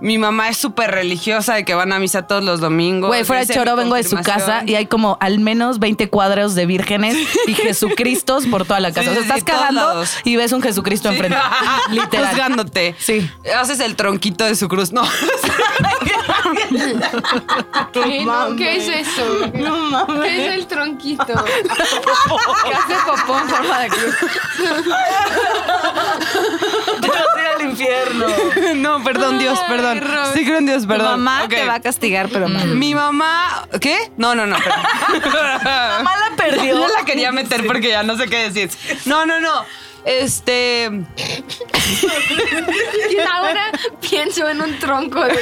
Mi 0.00 0.18
mamá 0.18 0.48
es 0.48 0.56
súper 0.56 0.90
religiosa 0.90 1.54
de 1.54 1.64
que 1.64 1.74
van 1.74 1.92
a 1.92 1.98
misa 1.98 2.26
todos 2.26 2.42
los 2.42 2.60
domingos. 2.60 3.08
Güey, 3.08 3.24
fuera 3.24 3.44
de 3.44 3.54
choro, 3.54 3.76
vengo 3.76 3.94
de 3.94 4.04
su 4.04 4.16
casa 4.16 4.62
y 4.66 4.74
hay 4.74 4.86
como 4.86 5.18
al 5.20 5.40
menos 5.40 5.78
20 5.78 6.08
cuadros 6.08 6.54
de 6.54 6.66
vírgenes 6.66 7.16
y 7.46 7.54
Jesucristos 7.60 8.46
por 8.46 8.64
toda 8.64 8.80
la 8.80 8.92
casa. 8.92 9.02
Sí, 9.02 9.08
o 9.08 9.12
sea, 9.12 9.22
sí, 9.22 9.28
estás 9.28 9.40
sí, 9.40 9.44
cagando 9.44 10.04
y 10.24 10.36
ves 10.36 10.52
un 10.52 10.62
Jesucristo 10.62 11.10
enfrente. 11.10 11.36
Literal. 11.90 12.28
Juzgándote. 12.28 12.94
Sí. 12.98 13.30
Haces 13.58 13.80
el 13.80 13.96
tronquito 13.96 14.44
de 14.44 14.54
su 14.54 14.68
cruz. 14.68 14.92
No. 14.92 15.02
¿Qué, 17.92 18.24
no, 18.24 18.56
¿Qué 18.56 18.76
es 18.76 18.88
eso? 18.88 19.52
¿Qué 20.22 20.46
es 20.46 20.54
el 20.54 20.66
tronquito? 20.66 21.24
¿Qué 21.26 21.32
hace 22.74 22.94
popó 23.06 23.38
en 23.38 23.48
forma 23.48 23.80
de 23.80 23.88
cruz? 23.88 24.14
Infierno. 27.80 28.26
no, 28.76 29.02
perdón, 29.04 29.38
Dios, 29.38 29.58
perdón. 29.68 30.00
Ros. 30.00 30.30
Sí 30.34 30.44
creo 30.44 30.58
en 30.58 30.66
Dios, 30.66 30.82
Tu 30.82 30.88
perdón. 30.88 31.20
mamá 31.22 31.44
Ok. 31.44 31.50
te 31.50 31.66
va 31.66 31.74
a 31.74 31.80
castigar, 31.80 32.28
pero 32.28 32.48
no. 32.48 32.64
Mi 32.66 32.94
mamá, 32.94 33.66
¿qué? 33.80 34.10
No, 34.16 34.34
no, 34.34 34.46
no. 34.46 34.56
perdón. 34.58 35.60
Mamá 35.64 36.12
la 36.30 36.36
perdió. 36.36 36.74
Yo 36.80 36.88
la 36.88 37.04
quería 37.04 37.32
meter 37.32 37.66
porque 37.66 37.88
ya 37.88 38.02
no 38.02 38.16
sé 38.16 38.28
qué 38.28 38.50
decir. 38.50 38.70
No, 39.06 39.26
no, 39.26 39.40
no. 39.40 39.64
Este. 40.04 40.90
Y 43.10 43.18
ahora 43.18 43.70
pienso 44.00 44.48
en 44.48 44.62
un 44.62 44.78
tronco 44.78 45.22
de 45.22 45.38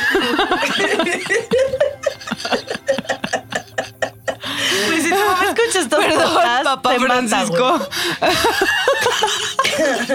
Güey, 4.86 5.00
si 5.00 5.10
tu 5.10 5.16
mamá 5.16 5.44
escucha 5.44 5.80
estos 5.80 5.98
Perdón, 6.04 6.34
podcasts, 6.34 6.64
papá 6.64 6.90
te 6.90 7.00
Francisco. 7.00 7.88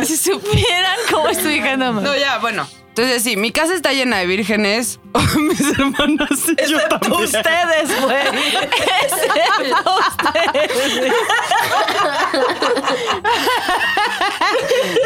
Si 0.04 0.18
supieran 0.18 0.98
cómo 1.10 1.30
estoy 1.30 1.56
hija 1.56 1.78
no 1.78 1.94
No, 1.94 2.16
ya, 2.16 2.38
bueno. 2.40 2.68
Entonces, 2.96 3.24
sí, 3.24 3.38
mi 3.38 3.52
casa 3.52 3.74
está 3.74 3.92
llena 3.92 4.18
de 4.20 4.28
vírgenes. 4.28 5.00
Mis 5.40 5.62
hermanas 5.62 6.30
y 6.48 6.70
yo 6.70 6.78
también. 6.90 7.14
ustedes, 7.24 8.02
güey. 8.02 8.18
Excepto 9.02 9.96
ustedes. 10.00 11.14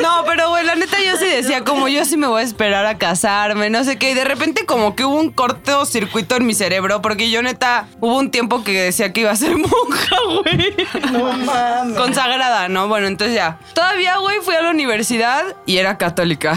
No, 0.01 0.23
pero 0.25 0.49
güey, 0.49 0.65
la 0.65 0.75
neta 0.75 0.97
yo 0.99 1.17
sí 1.17 1.25
decía, 1.25 1.63
como 1.63 1.87
yo 1.87 2.03
sí 2.05 2.17
me 2.17 2.27
voy 2.27 2.41
a 2.41 2.43
esperar 2.45 2.85
a 2.85 2.97
casarme, 2.97 3.69
no 3.69 3.83
sé 3.83 3.97
qué. 3.97 4.11
Y 4.11 4.13
de 4.13 4.23
repente 4.25 4.65
como 4.65 4.95
que 4.95 5.05
hubo 5.05 5.15
un 5.15 5.31
cortocircuito 5.31 6.35
en 6.35 6.45
mi 6.45 6.53
cerebro, 6.53 7.01
porque 7.01 7.29
yo 7.29 7.41
neta, 7.41 7.87
hubo 7.99 8.17
un 8.17 8.29
tiempo 8.31 8.63
que 8.63 8.73
decía 8.81 9.13
que 9.13 9.21
iba 9.21 9.31
a 9.31 9.35
ser 9.35 9.55
monja, 9.57 10.15
güey. 10.25 10.75
No 11.11 11.33
mames. 11.33 11.97
Consagrada, 11.97 12.67
¿no? 12.69 12.87
Bueno, 12.87 13.07
entonces 13.07 13.35
ya. 13.35 13.59
Todavía, 13.73 14.17
güey, 14.17 14.39
fui 14.41 14.55
a 14.55 14.61
la 14.61 14.69
universidad 14.71 15.55
y 15.65 15.77
era 15.77 15.97
católica. 15.97 16.55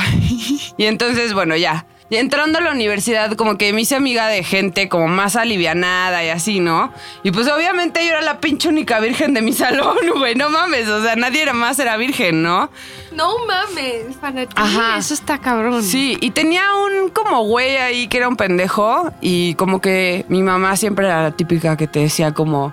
y 0.77 0.85
entonces, 0.85 1.33
bueno, 1.35 1.57
ya. 1.57 1.87
Y 2.13 2.17
entrando 2.17 2.59
a 2.59 2.61
la 2.61 2.73
universidad, 2.73 3.37
como 3.37 3.57
que 3.57 3.73
me 3.73 3.83
hice 3.83 3.95
amiga 3.95 4.27
de 4.27 4.43
gente 4.43 4.89
como 4.89 5.07
más 5.07 5.37
alivianada 5.37 6.25
y 6.25 6.29
así, 6.31 6.59
¿no? 6.59 6.93
Y 7.23 7.31
pues 7.31 7.47
obviamente 7.49 8.05
yo 8.05 8.11
era 8.11 8.21
la 8.21 8.41
pinche 8.41 8.69
única 8.69 8.99
virgen 8.99 9.33
de 9.33 9.43
mi 9.43 9.53
salón, 9.55 9.97
güey, 10.17 10.35
no 10.35 10.51
mames, 10.51 10.89
o 10.89 11.01
sea, 11.05 11.15
nadie 11.15 11.43
era 11.43 11.53
más 11.53 11.79
era 11.79 11.97
virgen, 11.97 12.43
¿no? 12.43 12.69
No 13.13 13.37
mames, 13.47 14.17
para 14.21 14.45
ti 14.45 14.53
Ajá. 14.57 14.99
eso 14.99 15.15
está 15.15 15.39
cabrón. 15.39 15.85
Sí, 15.85 16.19
y 16.21 16.31
tenía 16.31 16.65
un 16.75 17.11
como 17.11 17.45
güey 17.45 17.77
ahí 17.77 18.09
que 18.09 18.17
era 18.17 18.29
un 18.29 18.37
pendejo 18.37 19.13
y 19.21 19.55
como 19.55 19.81
que 19.81 20.25
mi 20.29 20.43
mamá 20.43 20.77
siempre 20.77 21.07
era 21.07 21.23
la 21.23 21.31
típica 21.31 21.77
que 21.77 21.87
te 21.87 22.01
decía 22.01 22.35
como, 22.35 22.73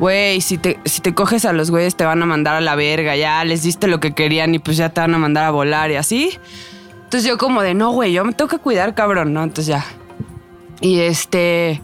güey, 0.00 0.40
si 0.40 0.58
te, 0.58 0.80
si 0.86 1.02
te 1.02 1.14
coges 1.14 1.44
a 1.44 1.52
los 1.52 1.70
güeyes 1.70 1.94
te 1.94 2.04
van 2.04 2.20
a 2.22 2.26
mandar 2.26 2.56
a 2.56 2.60
la 2.60 2.74
verga, 2.74 3.14
ya 3.16 3.44
les 3.44 3.62
diste 3.62 3.86
lo 3.86 4.00
que 4.00 4.12
querían 4.12 4.54
y 4.54 4.58
pues 4.58 4.76
ya 4.78 4.88
te 4.88 5.00
van 5.00 5.14
a 5.14 5.18
mandar 5.18 5.44
a 5.44 5.50
volar 5.50 5.90
y 5.92 5.96
así. 5.96 6.38
Entonces 7.04 7.28
yo 7.28 7.38
como 7.38 7.62
de, 7.62 7.74
no, 7.74 7.92
güey, 7.92 8.12
yo 8.12 8.24
me 8.24 8.32
tengo 8.32 8.48
que 8.48 8.58
cuidar, 8.58 8.94
cabrón, 8.94 9.32
¿no? 9.34 9.42
Entonces 9.42 9.66
ya. 9.66 9.84
Y 10.80 11.00
este... 11.00 11.82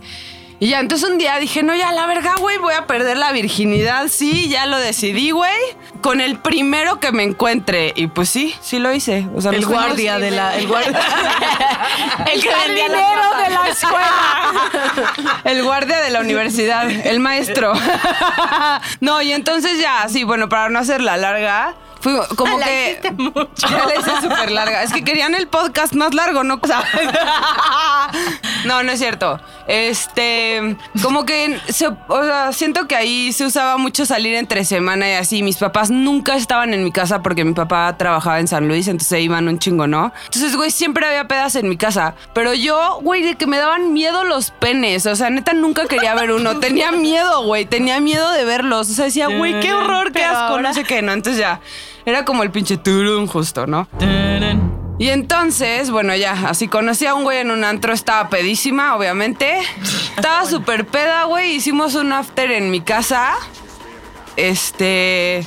Y 0.59 0.69
ya, 0.69 0.81
entonces 0.81 1.09
un 1.11 1.19
día 1.19 1.37
dije, 1.39 1.63
no, 1.63 1.75
ya, 1.75 1.93
la 1.93 2.07
verga, 2.07 2.35
güey, 2.39 2.57
voy 2.57 2.73
a 2.73 2.87
perder 2.87 3.19
la 3.19 3.31
virginidad. 3.33 4.09
Sí, 4.09 4.49
ya 4.49 4.65
lo 4.65 4.79
decidí, 4.79 5.31
güey. 5.31 5.53
Con 6.01 6.21
el 6.23 6.39
primero 6.39 6.99
que 6.99 7.13
me 7.13 7.25
encuentre. 7.25 7.93
Y 7.95 8.07
pues 8.07 8.31
sí, 8.31 8.55
sí 8.63 8.79
lo 8.79 8.93
hice. 8.95 9.27
O 9.35 9.41
sea, 9.43 9.51
El 9.51 9.65
fuimos- 9.65 9.85
guardia 9.87 10.19
de 10.19 10.31
la. 10.31 10.57
El 10.57 10.67
guardia. 10.67 10.99
el 12.33 12.41
la 12.41 12.53
Jardinero 12.53 12.95
de 13.45 13.51
la 13.51 13.69
escuela. 13.69 14.13
El 15.45 15.63
guardia 15.63 16.01
de 16.01 16.11
la 16.11 16.21
universidad, 16.21 16.89
el 16.91 17.21
maestro. 17.21 17.73
No, 19.01 19.21
y 19.23 19.33
entonces 19.33 19.79
ya, 19.79 20.07
sí, 20.09 20.25
bueno, 20.25 20.49
para 20.49 20.69
no 20.69 20.79
hacerla 20.79 21.17
larga, 21.17 21.75
fui 22.07 22.37
como 22.37 22.59
que. 22.59 23.01
Ya 23.57 23.71
la 23.87 23.97
hice 23.97 24.11
súper 24.23 24.51
larga. 24.51 24.83
Es 24.83 24.93
que 24.93 25.03
querían 25.03 25.35
el 25.35 25.49
podcast 25.49 25.93
más 25.95 26.15
largo, 26.15 26.45
¿no? 26.45 26.59
O 26.63 26.67
sea, 26.67 26.85
no, 28.65 28.83
no 28.83 28.93
es 28.93 28.99
cierto. 28.99 29.41
Este, 29.67 30.77
como 31.03 31.25
que, 31.27 31.59
se- 31.69 31.89
o 31.89 32.25
sea, 32.25 32.53
siento 32.53 32.87
que 32.87 32.95
ahí 32.97 33.33
se 33.33 33.45
usaba 33.47 33.77
mucho 33.79 34.07
salir 34.07 34.35
entre 34.37 34.65
semana 34.65 35.09
y 35.09 35.13
así. 35.15 35.43
Mis 35.43 35.57
papás 35.57 35.91
nunca 35.91 36.37
estaban 36.37 36.73
en 36.75 36.85
mi 36.85 36.93
casa 36.93 37.23
porque 37.23 37.45
mi 37.45 37.53
papá 37.53 37.97
trabajaba 37.97 38.39
en 38.41 38.49
San 38.49 38.69
Luis, 38.69 38.89
entonces 38.89 39.21
iban 39.21 39.49
un 39.49 39.59
chingo, 39.59 39.87
¿no? 39.87 40.13
Entonces, 40.27 40.57
güey, 40.57 40.71
siempre 40.71 41.07
había 41.07 41.27
pedas 41.29 41.57
en 41.57 41.69
mi 41.69 41.77
casa. 41.77 42.15
Pero 42.35 42.55
yo, 42.55 43.01
güey, 43.03 43.23
de 43.23 43.35
que 43.37 43.47
me 43.47 43.59
daban 43.59 43.93
miedo 43.93 44.25
los 44.25 44.51
penes. 44.53 45.07
O 45.07 45.17
sea, 45.17 45.31
neta, 45.31 45.53
nunca 45.53 45.87
quería 45.87 46.15
ver 46.15 46.31
uno. 46.31 46.59
Tenía 46.59 46.93
miedo, 46.93 47.45
güey. 47.45 47.65
Tenía 47.67 48.01
miedo 48.01 48.31
de 48.31 48.45
verlos. 48.45 48.91
O 48.91 48.93
sea, 48.95 49.07
decía, 49.07 49.27
güey, 49.29 49.61
qué 49.61 49.73
horror, 49.73 50.13
qué 50.13 50.25
asco, 50.25 50.61
no 50.61 50.73
sé 50.75 50.85
qué, 50.85 51.03
¿no? 51.03 51.13
Entonces 51.13 51.41
ya, 51.41 51.61
era 52.07 52.25
como 52.25 52.43
el 52.43 52.51
pinche 52.51 52.79
turun 52.79 53.27
justo, 53.27 53.67
¿no? 53.67 53.87
Y 54.99 55.09
entonces, 55.11 55.91
bueno, 55.91 56.17
ya, 56.17 56.33
así 56.49 56.69
conocí 56.69 57.05
a 57.05 57.13
un 57.15 57.25
güey 57.25 57.39
en 57.41 57.51
un 57.51 57.65
antro, 57.65 57.93
estaba 57.93 58.31
pedísima, 58.31 58.97
obviamente. 58.97 59.59
Estaba 60.17 60.47
súper 60.47 60.87
peda, 60.87 61.25
güey. 61.25 61.57
Hicimos 61.57 61.95
un 61.95 62.13
after 62.15 62.51
en 62.51 62.71
mi 62.71 62.81
casa. 62.81 63.35
Este. 64.37 65.47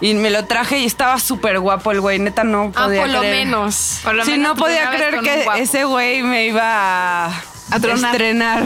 Y 0.00 0.14
me 0.14 0.30
lo 0.30 0.44
traje 0.44 0.78
y 0.80 0.86
estaba 0.86 1.18
súper 1.20 1.60
guapo 1.60 1.92
el 1.92 2.00
güey. 2.00 2.18
Neta, 2.18 2.42
no 2.44 2.72
Ah, 2.74 2.84
podía 2.86 3.00
por 3.02 3.10
lo 3.10 3.18
creer. 3.20 3.46
menos. 3.46 4.00
Sí, 4.24 4.38
no 4.38 4.56
podía 4.56 4.90
creer 4.90 5.20
que 5.20 5.46
ese 5.58 5.84
güey 5.84 6.22
me 6.22 6.46
iba 6.46 7.26
a, 7.26 7.42
A 7.74 7.80
tronar. 7.80 8.10
estrenar. 8.14 8.62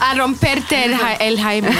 A 0.00 0.14
romperte 0.14 0.84
el, 0.84 0.96
ja- 0.96 1.14
el 1.14 1.40
Jaime. 1.40 1.70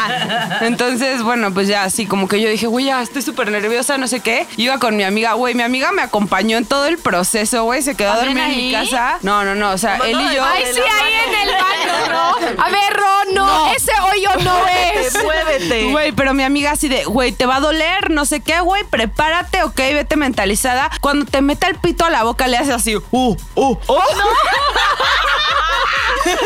Entonces, 0.60 1.22
bueno, 1.22 1.52
pues 1.52 1.68
ya 1.68 1.84
así 1.84 2.06
como 2.06 2.28
que 2.28 2.40
yo 2.40 2.48
dije, 2.48 2.66
güey, 2.66 2.86
ya 2.86 3.02
estoy 3.02 3.22
súper 3.22 3.50
nerviosa, 3.50 3.98
no 3.98 4.06
sé 4.06 4.20
qué. 4.20 4.46
Iba 4.56 4.78
con 4.78 4.96
mi 4.96 5.04
amiga, 5.04 5.34
güey, 5.34 5.54
mi 5.54 5.62
amiga 5.62 5.92
me 5.92 6.02
acompañó 6.02 6.56
en 6.58 6.64
todo 6.64 6.86
el 6.86 6.98
proceso, 6.98 7.64
güey, 7.64 7.82
se 7.82 7.94
quedó 7.94 8.12
a 8.12 8.16
dormir 8.16 8.38
en 8.38 8.56
mi 8.56 8.72
casa. 8.72 9.18
No, 9.22 9.44
no, 9.44 9.54
no, 9.54 9.70
o 9.72 9.78
sea, 9.78 9.96
él 9.98 10.18
y 10.20 10.34
yo... 10.34 10.44
Ay, 10.44 10.64
sí, 10.72 10.80
ahí 10.80 11.12
en 11.28 11.48
el 11.48 11.54
baño, 11.54 12.12
¿no? 12.12 12.62
A 12.62 12.68
ver, 12.70 12.92
Ron, 12.94 13.34
no, 13.34 13.72
ese 13.74 13.92
hoyo 14.12 14.30
no 14.42 14.66
es. 14.68 15.22
Muévete. 15.22 15.90
Güey, 15.90 16.12
pero 16.12 16.34
mi 16.34 16.42
amiga 16.42 16.72
así 16.72 16.88
de, 16.88 17.04
güey, 17.04 17.32
te 17.32 17.46
va 17.46 17.56
a 17.56 17.60
doler, 17.60 18.10
no 18.10 18.24
sé 18.24 18.40
qué, 18.40 18.60
güey, 18.60 18.84
prepárate, 18.84 19.62
ok, 19.62 19.76
vete 19.76 20.16
mentalizada. 20.16 20.90
Cuando 21.00 21.26
te 21.26 21.40
meta 21.42 21.66
el 21.68 21.76
pito 21.76 22.04
a 22.04 22.10
la 22.10 22.22
boca, 22.24 22.46
le 22.48 22.56
haces 22.56 22.74
así, 22.74 22.96
uh, 22.96 23.02
uh, 23.10 23.36
uh. 23.54 23.76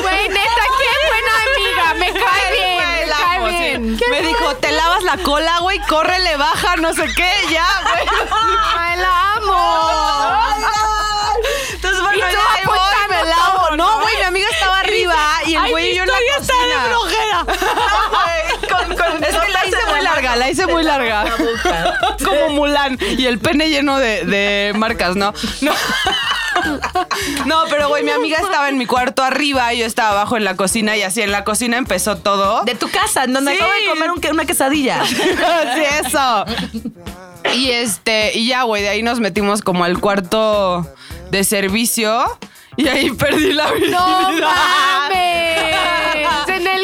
Güey, 0.03 0.29
neta, 0.29 0.65
qué 0.79 0.91
buena 1.09 1.33
amiga. 1.45 1.95
Me 1.95 2.13
cae 2.13 2.53
bien, 2.53 2.89
me 3.01 3.07
la 3.07 3.17
cae 3.17 3.51
sí. 3.51 3.57
bien. 3.59 4.01
Me 4.11 4.23
dijo, 4.23 4.57
te 4.57 4.73
lavas 4.73 5.03
la 5.03 5.17
cola, 5.19 5.59
güey, 5.61 5.79
córrele, 5.89 6.37
baja, 6.37 6.77
no 6.77 6.95
sé 6.95 7.07
qué, 7.15 7.33
ya, 7.51 7.67
güey. 7.83 8.05
Ay, 8.77 8.99
la 8.99 9.33
amo. 9.35 10.41
Entonces, 11.73 12.01
bueno, 12.03 12.19
ya 12.31 12.53
ahí 12.55 12.63
voy, 12.67 12.79
me 13.11 13.25
lavo. 13.25 13.53
todo, 13.67 13.77
No, 13.77 13.91
¿no? 13.97 14.01
güey, 14.03 14.17
mi 14.17 14.23
amiga 14.23 14.49
estaba 14.51 14.79
arriba 14.81 15.17
y 15.47 15.55
el 15.57 15.71
güey 15.71 15.91
y 15.91 15.97
yo 15.97 16.03
en 16.05 16.09
la 16.11 16.19
historia 16.39 16.75
está 16.75 16.89
de 16.89 16.95
cocina. 16.95 17.47
Con- 18.69 18.97
con- 18.97 19.25
Es 19.25 19.37
que 19.37 19.49
la 19.53 19.67
hice 19.67 19.87
muy 19.91 20.01
larga, 20.01 20.37
la 20.37 20.51
hice 20.51 20.67
muy 20.67 20.83
larga. 20.83 21.25
La. 21.65 22.17
Como 22.25 22.49
Mulan. 22.51 22.99
Y 23.01 23.27
el 23.27 23.39
pene 23.39 23.69
lleno 23.69 23.99
de, 23.99 24.25
de 24.25 24.73
marcas, 24.75 25.15
¿no? 25.17 25.33
No. 25.61 25.73
No, 27.47 27.65
pero 27.71 27.89
güey, 27.89 28.03
mi 28.05 28.11
amiga 28.11 28.39
estaba 28.39 28.69
en 28.69 28.79
mi 28.79 28.87
cuarto 28.87 29.23
arriba 29.23 29.73
y 29.75 29.79
yo 29.79 29.87
estaba 29.87 30.11
abajo 30.11 30.37
en 30.37 30.45
la 30.45 30.57
cocina 30.57 30.97
y 30.97 31.03
así 31.03 31.21
en 31.23 31.33
la 31.33 31.45
cocina 31.45 31.77
empezó 31.77 32.17
todo. 32.17 32.63
De 32.65 32.75
tu 32.75 32.89
casa, 32.91 33.25
en 33.25 33.33
donde 33.33 33.53
Sí. 33.53 33.57
acabo 33.59 33.73
de 33.73 33.87
comer 33.89 34.11
un 34.11 34.21
una 34.35 34.45
quesadilla. 34.47 35.05
sí, 35.07 35.17
eso. 36.07 36.45
Y 37.55 37.71
este, 37.71 38.37
y 38.39 38.49
ya, 38.49 38.63
güey, 38.63 38.83
de 38.83 38.89
ahí 38.89 39.03
nos 39.03 39.21
metimos 39.21 39.61
como 39.63 39.85
al 39.85 40.01
cuarto 40.01 40.87
de 41.31 41.45
servicio 41.45 42.25
y 42.77 42.89
ahí 42.89 43.11
perdí 43.11 43.53
la 43.53 43.67
No 43.67 43.73
virginidad. 43.75 44.41
mames. 44.41 45.75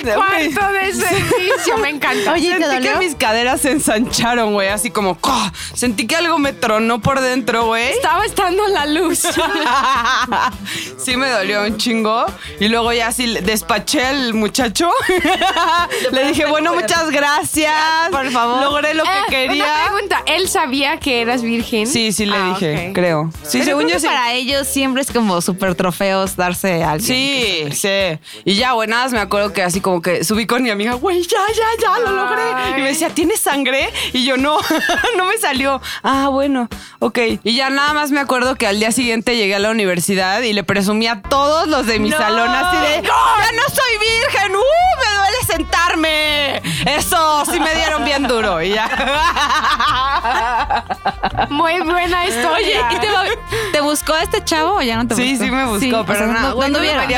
El 0.09 0.15
cuarto 0.55 0.73
de 0.73 0.93
servicio. 0.95 1.79
Me 1.83 1.91
encantó. 1.91 2.33
Oye, 2.33 2.49
¿te 2.51 2.59
Sentí 2.59 2.75
dolió? 2.75 2.93
que 2.93 2.99
mis 3.07 3.15
caderas 3.15 3.61
se 3.61 3.73
ensancharon, 3.73 4.53
güey, 4.55 4.69
así 4.69 4.91
como 4.91 5.19
¡co! 5.19 5.33
Sentí 5.75 6.07
que 6.07 6.17
algo 6.17 6.39
me 6.39 6.53
tronó 6.53 7.01
por 7.01 7.21
dentro, 7.21 7.67
güey. 7.67 7.91
Estaba 7.93 8.25
estando 8.25 8.67
la 8.69 8.87
luz. 8.87 9.21
sí 10.99 11.17
me 11.17 11.29
dolió 11.29 11.63
un 11.65 11.77
chingo. 11.77 12.27
Y 12.59 12.69
luego 12.69 12.93
ya 12.93 13.09
así 13.09 13.27
despaché 13.41 14.05
al 14.05 14.35
muchacho. 14.35 14.91
Le 16.13 16.29
dije, 16.29 16.47
bueno, 16.47 16.75
muchas 16.75 17.11
gracias. 17.11 17.73
Por 18.11 18.31
favor. 18.31 18.63
Logré 18.63 18.95
lo 18.95 19.05
que 19.05 19.11
Eh, 19.11 19.13
Una 19.21 19.27
quería. 19.29 19.67
pregunta. 19.87 20.23
¿Él 20.27 20.49
sabía 20.49 20.99
que 20.99 21.21
eras 21.23 21.43
virgen? 21.43 21.87
Sí, 21.87 22.13
sí 22.13 22.27
le 22.27 22.37
Ah, 22.37 22.55
dije, 22.55 22.93
creo. 22.95 23.31
Sí, 23.43 23.59
Pero 23.59 23.65
según 23.65 23.85
creo 23.85 23.89
yo 23.91 23.95
que 23.97 24.01
sí. 24.01 24.07
para 24.07 24.33
ellos 24.33 24.67
siempre 24.67 25.03
es 25.03 25.11
como 25.11 25.41
súper 25.41 25.75
trofeos 25.75 26.37
darse 26.37 26.83
a 26.83 26.93
alguien. 26.93 27.07
Sí, 27.09 27.69
sí. 27.73 28.19
Y 28.45 28.55
ya, 28.55 28.75
más 28.75 29.13
me 29.13 29.19
acuerdo 29.21 29.53
que 29.53 29.63
así 29.63 29.81
como 29.81 29.90
que 30.03 30.25
subí 30.25 30.47
con 30.47 30.63
mi 30.63 30.71
amiga, 30.71 30.95
güey, 30.95 31.23
ya, 31.23 31.39
ya, 31.55 31.65
ya, 31.83 31.99
lo 31.99 32.11
logré. 32.13 32.43
Y 32.77 32.81
me 32.83 32.89
decía, 32.89 33.09
¿tienes 33.11 33.41
sangre? 33.41 33.91
Y 34.13 34.25
yo, 34.25 34.37
no, 34.37 34.59
no 35.17 35.25
me 35.27 35.39
salió. 35.39 35.81
Ah, 36.03 36.29
bueno, 36.29 36.69
ok. 37.01 37.19
Y 37.45 37.57
ya 37.57 37.71
nada 37.71 37.93
más 37.95 38.11
me 38.11 38.21
acuerdo 38.21 38.55
que 38.57 38.67
al 38.67 38.79
día 38.79 38.93
siguiente 38.93 39.37
llegué 39.37 39.55
a 39.55 39.59
la 39.59 39.71
universidad 39.71 40.41
y 40.43 40.53
le 40.53 40.65
presumí 40.65 41.07
a 41.09 41.23
todos 41.23 41.67
los 41.69 41.87
de 41.87 41.99
mi 41.99 42.11
salón 42.13 42.51
así 42.51 42.77
de, 42.77 43.03
¡ya 43.03 43.53
no 43.57 43.63
soy 43.75 43.99
virgen! 43.99 44.55
¡Uh, 44.57 44.59
me 44.59 45.19
duele 45.19 45.39
sentarme! 45.47 46.63
Eso, 46.87 47.45
sí 47.51 47.59
me 47.61 47.75
dieron 47.75 48.05
bien 48.05 48.27
duro. 48.27 48.61
Y 48.63 48.71
ya. 48.71 48.89
Muy 51.51 51.81
buena 51.81 52.27
historia. 52.27 52.51
Oye, 52.55 52.81
¿y 52.97 53.01
te, 53.01 53.11
va- 53.11 53.25
te 53.73 53.81
buscó 53.81 54.17
este 54.17 54.43
chavo 54.45 54.77
o 54.77 54.83
ya 54.83 54.97
no 54.97 55.07
te 55.07 55.15
Sí, 55.15 55.31
buscó? 55.33 55.45
sí 55.45 55.51
me 55.51 55.65
buscó, 55.67 56.05
pero 56.07 56.25
o 56.25 56.33
sea, 56.33 56.41
no, 56.41 56.49
¿dó- 56.51 56.55
güey, 56.55 56.71
¿Dónde 56.71 56.95
no 56.95 57.01
dónde 57.01 57.17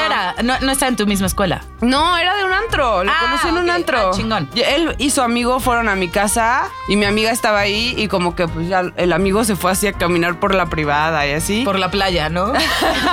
No. 0.00 0.06
era? 0.06 0.34
No, 0.42 0.60
no 0.60 0.72
está 0.72 0.88
en 0.88 0.96
tu 0.96 1.06
misma 1.08 1.26
escuela. 1.26 1.62
No, 1.80 2.16
era 2.16 2.36
de 2.36 2.44
un 2.44 2.52
antro. 2.52 3.02
Lo 3.04 3.10
Ah, 3.10 3.16
conocí 3.20 3.48
en 3.48 3.56
un 3.58 3.70
antro. 3.70 3.98
Ah, 3.98 4.10
chingón. 4.14 4.48
Él 4.54 4.94
y 4.98 5.10
su 5.10 5.22
amigo 5.22 5.58
fueron 5.58 5.88
a 5.88 5.94
mi 5.96 6.08
casa 6.08 6.68
y 6.88 6.96
mi 6.96 7.04
amiga 7.06 7.30
estaba 7.32 7.58
ahí 7.60 7.94
y 7.96 8.06
como 8.08 8.36
que 8.36 8.46
pues 8.46 8.68
ya 8.68 8.82
el 8.96 9.12
amigo 9.12 9.42
se 9.44 9.56
fue 9.56 9.72
así 9.72 9.86
a 9.86 9.92
caminar 9.92 10.38
por 10.38 10.54
la 10.54 10.66
privada 10.66 11.26
y 11.26 11.32
así. 11.32 11.64
Por 11.64 11.78
la 11.78 11.90
playa, 11.90 12.28
¿no? 12.28 12.52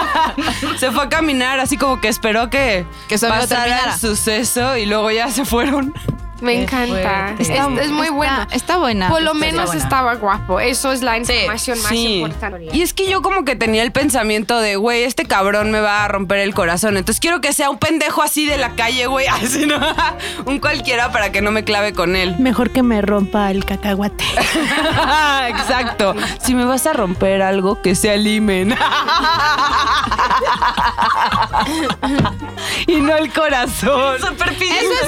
se 0.78 0.92
fue 0.92 1.06
a 1.06 1.10
caminar 1.10 1.60
así 1.60 1.78
como 1.78 2.00
que 2.02 2.08
esperó 2.08 2.50
que, 2.50 2.86
Que 3.08 3.18
su 3.18 3.28
pasara 3.28 3.86
el 3.94 4.00
suceso 4.00 4.78
y 4.78 4.86
luego 4.86 5.10
ya 5.12 5.30
se 5.32 5.46
fueron. 5.46 5.94
Me 6.42 6.54
Qué 6.54 6.62
encanta. 6.64 7.34
Es, 7.40 7.50
es 7.50 7.68
muy 7.70 8.08
Está- 8.08 8.12
bueno. 8.12 8.48
Está 8.52 8.78
buena. 8.78 9.08
Por 9.10 9.22
lo 9.22 9.32
Está 9.32 9.40
menos 9.46 9.66
buena. 9.68 9.82
estaba 9.84 10.16
guapo. 10.16 10.60
Eso 10.60 10.92
es 10.92 11.02
la 11.02 11.18
información 11.18 11.82
más 11.82 11.90
Sí. 11.90 12.16
importante. 12.18 12.68
Y 12.74 12.82
es 12.82 12.94
que 12.94 13.10
yo 13.10 13.22
como 13.22 13.46
que 13.46 13.56
tenía 13.56 13.84
el 13.84 13.92
pensamiento 13.94 14.60
de, 14.60 14.76
güey, 14.76 15.04
este 15.04 15.26
cabrón 15.26 15.72
me 15.72 15.80
va 15.80 16.04
a 16.04 16.08
romper 16.10 16.40
el 16.40 16.54
corazón. 16.54 16.98
Entonces 16.98 17.22
quiero 17.22 17.40
que 17.40 17.54
sea 17.54 17.70
un 17.70 17.78
pendejo 17.80 18.22
así 18.22 18.46
de 18.46 18.58
la 18.58 18.72
calle, 18.72 19.08
güey. 19.08 19.26
Así, 19.36 19.66
¿no? 19.66 19.80
un 20.46 20.60
cualquiera 20.60 21.12
para 21.12 21.32
que 21.32 21.42
no 21.42 21.52
me 21.52 21.64
clave 21.64 21.94
con 21.94 22.16
él. 22.16 22.36
Mejor 22.38 22.70
que 22.72 22.84
me 22.84 23.02
rompa 23.02 23.50
el 23.52 23.64
cacahuate. 23.66 24.26
Exacto. 25.50 26.16
Si 26.44 26.54
me 26.54 26.66
vas 26.66 26.86
a 26.86 26.94
romper 26.94 27.42
algo, 27.42 27.82
que 27.82 27.96
sea 27.96 28.18
limen. 28.18 28.76
y 32.88 32.96
no 32.98 33.16
el 33.16 33.32
corazón. 33.32 34.16
Eso 34.18 34.30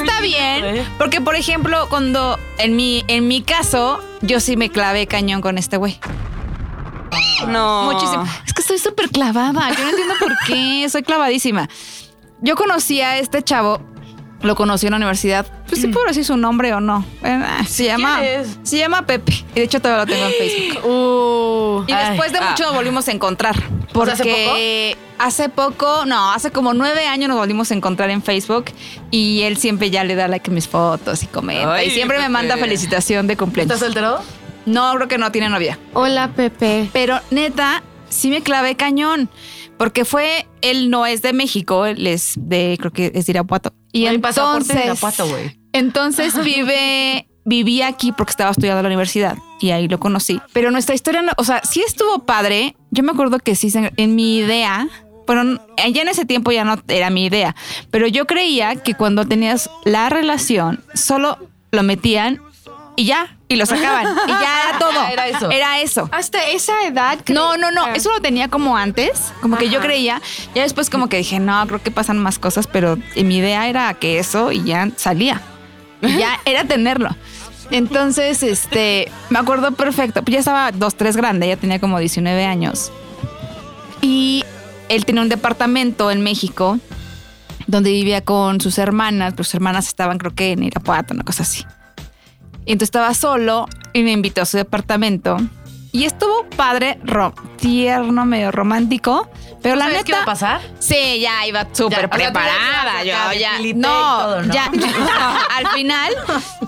está 0.01 0.21
bien, 0.21 0.85
porque 0.97 1.16
por 1.21 1.35
ejemplo, 1.35 1.87
cuando 1.89 2.37
en 2.57 2.75
mi 2.75 3.03
en 3.07 3.27
mi 3.27 3.41
caso, 3.41 3.99
yo 4.21 4.39
sí 4.39 4.57
me 4.57 4.69
clavé 4.69 5.07
cañón 5.07 5.41
con 5.41 5.57
este 5.57 5.77
güey. 5.77 5.99
No. 7.47 7.91
Muchísimo. 7.91 8.23
Es 8.45 8.53
que 8.53 8.61
estoy 8.61 8.77
súper 8.79 9.09
clavada. 9.09 9.69
Yo 9.73 9.83
no 9.83 9.89
entiendo 9.89 10.13
por 10.19 10.33
qué. 10.47 10.87
Soy 10.89 11.03
clavadísima. 11.03 11.69
Yo 12.41 12.55
conocí 12.55 13.01
a 13.01 13.17
este 13.17 13.41
chavo. 13.43 13.79
Lo 14.41 14.55
conocí 14.55 14.85
en 14.85 14.91
la 14.91 14.97
universidad. 14.97 15.47
Pues 15.67 15.81
sí 15.81 15.87
puedo 15.87 16.05
decir 16.05 16.23
su 16.23 16.37
nombre 16.37 16.73
o 16.73 16.79
no. 16.79 17.03
Eh, 17.23 17.43
Se 17.67 17.85
llama. 17.85 18.19
quieres. 18.19 18.59
Se 18.63 18.77
llama 18.77 19.05
Pepe. 19.05 19.33
Y 19.55 19.59
de 19.59 19.63
hecho 19.63 19.81
todavía 19.81 20.05
lo 20.05 20.11
tengo 20.11 20.27
en 20.27 20.33
Facebook. 20.33 21.85
y 21.89 21.91
Ay, 21.91 22.09
después 22.09 22.31
de 22.31 22.37
ah. 22.39 22.49
mucho 22.51 22.63
nos 22.65 22.75
volvimos 22.75 23.07
a 23.07 23.11
encontrar. 23.11 23.55
Porque 23.93 24.11
¿hace 24.11 24.97
hace 25.17 25.49
poco, 25.49 26.05
no, 26.05 26.31
hace 26.31 26.51
como 26.51 26.73
nueve 26.73 27.07
años 27.07 27.29
nos 27.29 27.37
volvimos 27.37 27.71
a 27.71 27.73
encontrar 27.73 28.09
en 28.11 28.21
Facebook 28.21 28.65
y 29.09 29.41
él 29.41 29.57
siempre 29.57 29.89
ya 29.89 30.03
le 30.03 30.15
da 30.15 30.27
like 30.27 30.51
a 30.51 30.53
mis 30.53 30.67
fotos 30.67 31.23
y 31.23 31.27
comenta. 31.27 31.73
Ay, 31.73 31.87
y 31.87 31.91
siempre 31.91 32.19
me 32.19 32.29
manda 32.29 32.57
felicitación 32.57 33.27
de 33.27 33.37
cumpleaños. 33.37 33.73
¿Estás 33.73 33.87
soltero? 33.87 34.19
No, 34.65 34.93
creo 34.95 35.07
que 35.07 35.17
no 35.17 35.31
tiene 35.31 35.49
novia. 35.49 35.79
Hola, 35.93 36.29
Pepe. 36.35 36.89
Pero 36.93 37.19
neta, 37.31 37.81
sí 38.09 38.29
me 38.29 38.41
clavé 38.41 38.75
cañón. 38.75 39.29
Porque 39.77 40.05
fue, 40.05 40.47
él 40.61 40.89
no 40.89 41.05
es 41.05 41.21
de 41.21 41.33
México, 41.33 41.85
él 41.85 42.07
es 42.07 42.33
de, 42.37 42.77
creo 42.79 42.91
que 42.91 43.11
es 43.13 43.25
de 43.27 43.31
Irapuato. 43.31 43.73
Y 43.91 44.05
de 44.05 44.09
entonces, 44.15 44.83
Irapuato, 44.85 45.27
güey. 45.27 45.59
entonces 45.73 46.43
vive, 46.43 47.27
vivía 47.45 47.87
aquí 47.87 48.11
porque 48.11 48.31
estaba 48.31 48.51
estudiando 48.51 48.79
en 48.79 48.83
la 48.83 48.89
universidad 48.89 49.37
y 49.61 49.69
ahí 49.71 49.87
lo 49.87 49.99
conocí. 49.99 50.39
Pero 50.53 50.71
nuestra 50.71 50.95
historia, 50.95 51.21
no- 51.21 51.31
o 51.37 51.43
sea, 51.43 51.61
sí 51.63 51.83
estuvo 51.85 52.19
padre. 52.25 52.75
Yo 52.91 53.03
me 53.03 53.11
acuerdo 53.11 53.39
que 53.39 53.55
sí, 53.55 53.71
en 53.97 54.15
mi 54.15 54.37
idea, 54.37 54.87
bueno, 55.27 55.59
ya 55.91 56.01
en 56.01 56.07
ese 56.07 56.25
tiempo 56.25 56.51
ya 56.51 56.63
no 56.63 56.81
era 56.87 57.09
mi 57.09 57.25
idea, 57.25 57.55
pero 57.91 58.07
yo 58.07 58.25
creía 58.25 58.77
que 58.77 58.93
cuando 58.95 59.25
tenías 59.25 59.69
la 59.85 60.09
relación, 60.09 60.83
solo 60.93 61.37
lo 61.71 61.83
metían 61.83 62.39
y 62.97 63.05
ya, 63.05 63.37
y 63.47 63.55
lo 63.57 63.65
sacaban. 63.65 64.07
Y 64.27 64.31
ya 64.31 64.69
era 64.69 64.79
todo. 64.79 65.07
Era 65.11 65.27
eso. 65.27 65.51
Era 65.51 65.79
eso. 65.79 66.09
Hasta 66.11 66.43
esa 66.47 66.83
edad. 66.85 67.19
No, 67.29 67.55
no, 67.55 67.71
no, 67.71 67.85
Ah. 67.85 67.93
eso 67.93 68.11
lo 68.11 68.19
tenía 68.19 68.49
como 68.49 68.75
antes, 68.75 69.31
como 69.39 69.55
que 69.57 69.69
yo 69.69 69.79
creía, 69.79 70.19
ya 70.55 70.63
después 70.63 70.89
como 70.89 71.07
que 71.07 71.17
dije, 71.17 71.39
no, 71.39 71.65
creo 71.67 71.81
que 71.81 71.91
pasan 71.91 72.17
más 72.17 72.39
cosas, 72.39 72.67
pero 72.67 72.97
mi 73.15 73.37
idea 73.37 73.69
era 73.69 73.93
que 73.93 74.17
eso 74.19 74.51
y 74.51 74.63
ya 74.63 74.89
salía, 74.97 75.41
y 76.01 76.17
ya 76.17 76.39
era 76.45 76.65
tenerlo. 76.65 77.15
Entonces, 77.69 78.41
este, 78.43 79.11
me 79.29 79.39
acuerdo 79.39 79.71
perfecto, 79.73 80.23
pues 80.23 80.33
ya 80.33 80.39
estaba 80.39 80.71
dos, 80.71 80.95
tres 80.95 81.15
grande, 81.15 81.47
ya 81.47 81.55
tenía 81.57 81.79
como 81.79 81.99
19 81.99 82.45
años, 82.45 82.91
y 84.01 84.43
él 84.89 85.05
tenía 85.05 85.21
un 85.21 85.29
departamento 85.29 86.09
en 86.11 86.21
México 86.21 86.79
donde 87.67 87.91
vivía 87.91 88.21
con 88.21 88.59
sus 88.61 88.77
hermanas, 88.79 89.33
pero 89.33 89.43
sus 89.43 89.53
hermanas 89.55 89.87
estaban 89.87 90.17
creo 90.17 90.33
que 90.33 90.53
en 90.53 90.63
Irapuato, 90.63 91.13
una 91.13 91.23
cosa 91.23 91.43
así. 91.43 91.65
Y 92.67 92.73
entonces 92.73 92.89
estaba 92.89 93.13
solo 93.13 93.67
y 93.93 94.03
me 94.03 94.11
invitó 94.11 94.41
a 94.41 94.45
su 94.45 94.57
departamento. 94.57 95.37
Y 95.91 96.03
estuvo 96.05 96.45
padre, 96.55 96.99
ro- 97.03 97.33
tierno, 97.57 98.25
medio 98.25 98.51
romántico. 98.51 99.29
Pero 99.63 99.75
la 99.75 99.85
¿Sabes 99.85 99.97
neta. 99.97 100.05
qué 100.05 100.11
iba 100.11 100.21
a 100.21 100.25
pasar? 100.25 100.61
Sí, 100.79 101.19
ya 101.19 101.45
iba 101.47 101.65
súper 101.73 101.97
Ya, 101.97 102.01
ya 102.03 102.09
preparada. 102.09 103.03
Yo 103.03 103.39
ya. 103.39 103.51
No, 103.75 103.89
todo, 103.89 104.41
¿no? 104.43 104.53
ya. 104.53 104.65
al 105.57 105.67
final, 105.69 106.13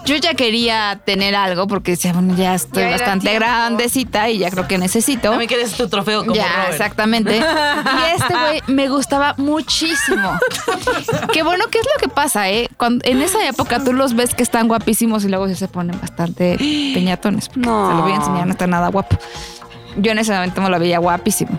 yo 0.06 0.16
ya 0.16 0.34
quería 0.34 1.00
tener 1.06 1.36
algo 1.36 1.68
porque 1.68 1.92
decía, 1.92 2.12
bueno, 2.14 2.36
ya 2.36 2.56
estoy 2.56 2.84
Ya 2.84 2.90
bastante 2.92 3.34
grandecita 3.36 4.30
y 4.30 4.40
ya 4.40 4.50
creo 4.50 4.68
que 4.68 4.78
necesito. 4.80 5.30
También 5.30 5.48
quieres 5.48 5.74
tu 5.74 5.88
trofeo 5.88 6.22
como 6.24 6.34
Ya, 6.36 6.48
Robert. 6.52 6.72
exactamente. 6.74 7.38
Y 7.38 8.16
este 8.22 8.34
güey 8.34 8.62
me 8.68 8.90
gustaba 8.90 9.36
muchísimo. 9.38 10.38
Qué 11.32 11.44
bueno, 11.44 11.66
¿qué 11.72 11.78
es 11.80 11.86
lo 11.86 12.00
que 12.02 12.10
pasa, 12.14 12.50
eh? 12.50 12.70
Cuando, 12.78 13.06
en 13.06 13.22
esa 13.22 13.48
época 13.48 13.84
tú 13.84 13.94
los 13.94 14.16
ves 14.16 14.34
que 14.34 14.42
están 14.44 14.68
guapísimos 14.68 15.24
y 15.24 15.30
luego 15.30 15.48
sí 15.48 15.56
se 15.56 15.68
ponen 15.68 16.00
bastante 16.02 16.58
peñatones. 16.94 17.50
No. 17.56 17.90
Se 17.90 17.96
lo 17.96 18.02
voy 18.02 18.12
a 18.14 18.16
enseñar, 18.16 18.46
no 18.48 18.52
está 18.54 18.66
nada 18.66 18.88
guapo. 18.90 19.09
Yo 19.98 20.12
en 20.12 20.20
ese 20.20 20.34
momento 20.34 20.62
me 20.62 20.70
lo 20.70 20.80
veía 20.80 21.00
guapísimo. 21.00 21.58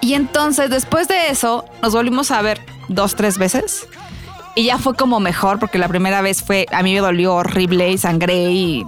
Y 0.00 0.14
entonces, 0.14 0.70
después 0.70 1.08
de 1.08 1.28
eso, 1.28 1.64
nos 1.82 1.92
volvimos 1.92 2.30
a 2.30 2.40
ver 2.42 2.60
dos, 2.88 3.14
tres 3.14 3.38
veces. 3.38 3.86
Y 4.56 4.64
ya 4.64 4.78
fue 4.78 4.94
como 4.94 5.20
mejor, 5.20 5.60
porque 5.60 5.78
la 5.78 5.86
primera 5.86 6.22
vez 6.22 6.42
fue, 6.42 6.66
a 6.72 6.82
mí 6.82 6.92
me 6.92 6.98
dolió 6.98 7.34
horrible 7.34 7.90
y 7.90 7.98
sangré 7.98 8.50
y, 8.50 8.84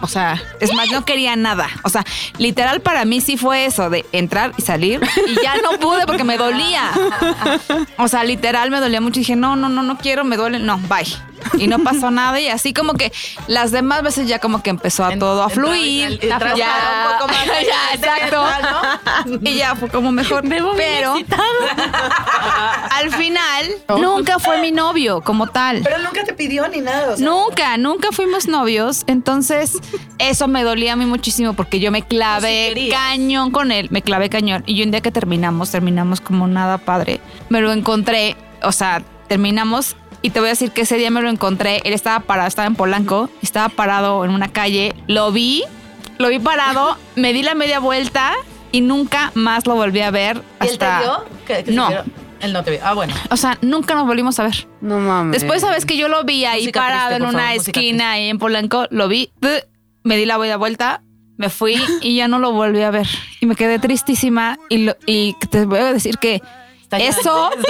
o 0.00 0.06
sea, 0.06 0.40
es 0.60 0.72
más, 0.72 0.88
no 0.92 1.04
quería 1.04 1.34
nada. 1.34 1.68
O 1.82 1.88
sea, 1.88 2.04
literal 2.38 2.80
para 2.80 3.04
mí 3.04 3.20
sí 3.20 3.36
fue 3.36 3.64
eso, 3.66 3.90
de 3.90 4.06
entrar 4.12 4.52
y 4.56 4.62
salir 4.62 5.00
y 5.26 5.42
ya 5.42 5.56
no 5.62 5.78
pude 5.80 6.06
porque 6.06 6.22
me 6.22 6.36
dolía. 6.36 6.92
O 7.98 8.06
sea, 8.06 8.22
literal 8.22 8.70
me 8.70 8.78
dolía 8.78 9.00
mucho 9.00 9.18
y 9.18 9.22
dije, 9.22 9.36
no, 9.36 9.56
no, 9.56 9.68
no, 9.68 9.82
no 9.82 9.98
quiero, 9.98 10.24
me 10.24 10.36
duele, 10.36 10.60
no, 10.60 10.78
bye. 10.78 11.04
Y 11.58 11.66
no 11.66 11.78
pasó 11.80 12.10
nada 12.10 12.40
y 12.40 12.48
así 12.48 12.72
como 12.72 12.94
que 12.94 13.12
las 13.46 13.70
demás 13.72 14.02
veces 14.02 14.28
ya 14.28 14.38
como 14.38 14.62
que 14.62 14.70
empezó 14.70 15.04
a 15.04 15.12
En- 15.12 15.18
todo 15.18 15.42
a 15.42 15.48
fluir. 15.50 16.18
ya, 16.20 16.36
un 16.36 17.18
poco 17.18 17.28
más 17.32 17.46
ya, 17.46 17.94
exacto. 17.94 18.44
Y 19.42 19.54
ya 19.54 19.74
fue 19.74 19.88
como 19.88 20.12
mejor. 20.12 20.42
Pero 20.48 21.14
al 22.90 23.10
final 23.12 23.66
nunca 24.00 24.38
fue 24.38 24.60
mi 24.60 24.72
novio 24.72 25.20
como 25.22 25.46
tal. 25.46 25.80
Pero 25.82 25.98
nunca 25.98 26.24
te 26.24 26.32
pidió 26.32 26.68
ni 26.68 26.80
nada. 26.80 27.12
o 27.12 27.16
sea, 27.16 27.26
Nunca, 27.26 27.76
nunca 27.76 28.08
fuimos 28.12 28.48
novios. 28.48 29.04
Entonces, 29.06 29.78
eso 30.18 30.48
me 30.48 30.62
dolía 30.62 30.94
a 30.94 30.96
mí 30.96 31.06
muchísimo 31.06 31.54
porque 31.54 31.80
yo 31.80 31.90
me 31.90 32.02
clavé 32.02 32.72
sí 32.74 32.88
cañón 32.90 33.50
con 33.50 33.72
él. 33.72 33.88
Me 33.90 34.02
clavé 34.02 34.28
cañón. 34.30 34.62
Y 34.66 34.82
un 34.82 34.90
día 34.90 35.00
que 35.00 35.10
terminamos, 35.10 35.70
terminamos 35.70 36.20
como 36.20 36.46
nada 36.46 36.78
padre. 36.78 37.20
Me 37.48 37.60
lo 37.60 37.72
encontré, 37.72 38.36
o 38.62 38.72
sea, 38.72 39.02
terminamos. 39.28 39.96
Y 40.22 40.30
te 40.30 40.40
voy 40.40 40.48
a 40.48 40.50
decir 40.50 40.70
que 40.72 40.82
ese 40.82 40.96
día 40.96 41.10
me 41.10 41.22
lo 41.22 41.30
encontré. 41.30 41.80
Él 41.84 41.92
estaba 41.94 42.20
parado, 42.20 42.48
estaba 42.48 42.66
en 42.66 42.74
Polanco, 42.76 43.30
estaba 43.42 43.68
parado 43.70 44.24
en 44.24 44.30
una 44.32 44.48
calle. 44.52 44.94
Lo 45.06 45.32
vi, 45.32 45.64
lo 46.18 46.28
vi 46.28 46.38
parado, 46.38 46.96
me 47.16 47.32
di 47.32 47.42
la 47.42 47.54
media 47.54 47.78
vuelta 47.80 48.32
y 48.72 48.82
nunca 48.82 49.32
más 49.34 49.66
lo 49.66 49.74
volví 49.74 50.00
a 50.00 50.10
ver. 50.10 50.42
¿Y 50.62 50.66
él 50.68 50.78
te 50.78 50.84
hasta- 50.84 51.00
vio? 51.00 51.24
¿Que- 51.46 51.64
que 51.64 51.70
se 51.70 51.76
No. 51.76 51.88
Él 52.40 52.52
no 52.54 52.62
te 52.64 52.70
vio. 52.70 52.80
Ah, 52.82 52.94
bueno. 52.94 53.14
O 53.30 53.36
sea, 53.36 53.58
nunca 53.60 53.94
nos 53.94 54.06
volvimos 54.06 54.38
a 54.38 54.44
ver. 54.44 54.66
No 54.80 54.98
mames. 54.98 55.40
Después, 55.40 55.60
sabes 55.60 55.84
que 55.84 55.96
yo 55.98 56.08
lo 56.08 56.24
vi 56.24 56.44
ahí 56.46 56.60
Música 56.62 56.80
parado 56.80 57.08
triste, 57.08 57.22
en 57.24 57.28
una 57.28 57.42
favor, 57.48 57.56
esquina 57.60 58.10
ahí 58.12 58.28
en 58.28 58.38
Polanco, 58.38 58.86
lo 58.90 59.08
vi, 59.08 59.30
me 60.04 60.16
di 60.16 60.24
la 60.24 60.38
media 60.38 60.56
vuelta, 60.56 61.02
me 61.36 61.50
fui 61.50 61.76
y 62.00 62.16
ya 62.16 62.28
no 62.28 62.38
lo 62.38 62.52
volví 62.52 62.80
a 62.82 62.90
ver. 62.90 63.08
Y 63.40 63.46
me 63.46 63.56
quedé 63.56 63.78
tristísima 63.78 64.58
y, 64.70 64.78
lo- 64.84 64.96
y 65.06 65.34
te 65.50 65.64
voy 65.66 65.80
a 65.80 65.92
decir 65.92 66.16
que 66.18 66.40
eso, 66.98 67.50
o 67.50 67.62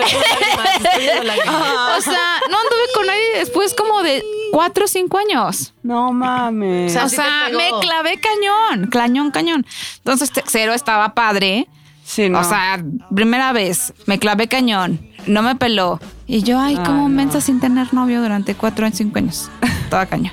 sea, 2.00 2.40
no 2.50 2.56
anduve 2.56 2.86
con 2.94 3.06
nadie 3.06 3.38
después 3.38 3.74
como 3.74 4.02
de 4.02 4.24
cuatro 4.52 4.84
o 4.84 4.88
cinco 4.88 5.18
años. 5.18 5.72
No 5.82 6.12
mames. 6.12 6.96
O 6.96 7.08
sea, 7.08 7.48
O 7.52 7.56
me 7.56 7.70
clavé 7.80 8.18
cañón, 8.20 8.86
cañón, 8.88 9.30
cañón. 9.30 9.66
Entonces, 9.98 10.30
cero 10.46 10.72
estaba 10.74 11.14
padre. 11.14 11.66
sí, 12.04 12.28
no. 12.28 12.40
O 12.40 12.44
sea, 12.44 12.82
primera 13.14 13.52
vez, 13.52 13.92
me 14.06 14.18
clavé 14.18 14.48
cañón, 14.48 15.00
no 15.26 15.42
me 15.42 15.54
peló. 15.56 16.00
Y 16.26 16.42
yo, 16.42 16.58
ay, 16.60 16.76
como 16.76 17.02
no. 17.02 17.08
mensa 17.08 17.40
sin 17.40 17.60
tener 17.60 17.92
novio 17.92 18.22
durante 18.22 18.54
cuatro 18.54 18.86
o 18.86 18.90
cinco 18.92 19.18
años. 19.18 19.50
Toda 19.90 20.06
cañón. 20.06 20.32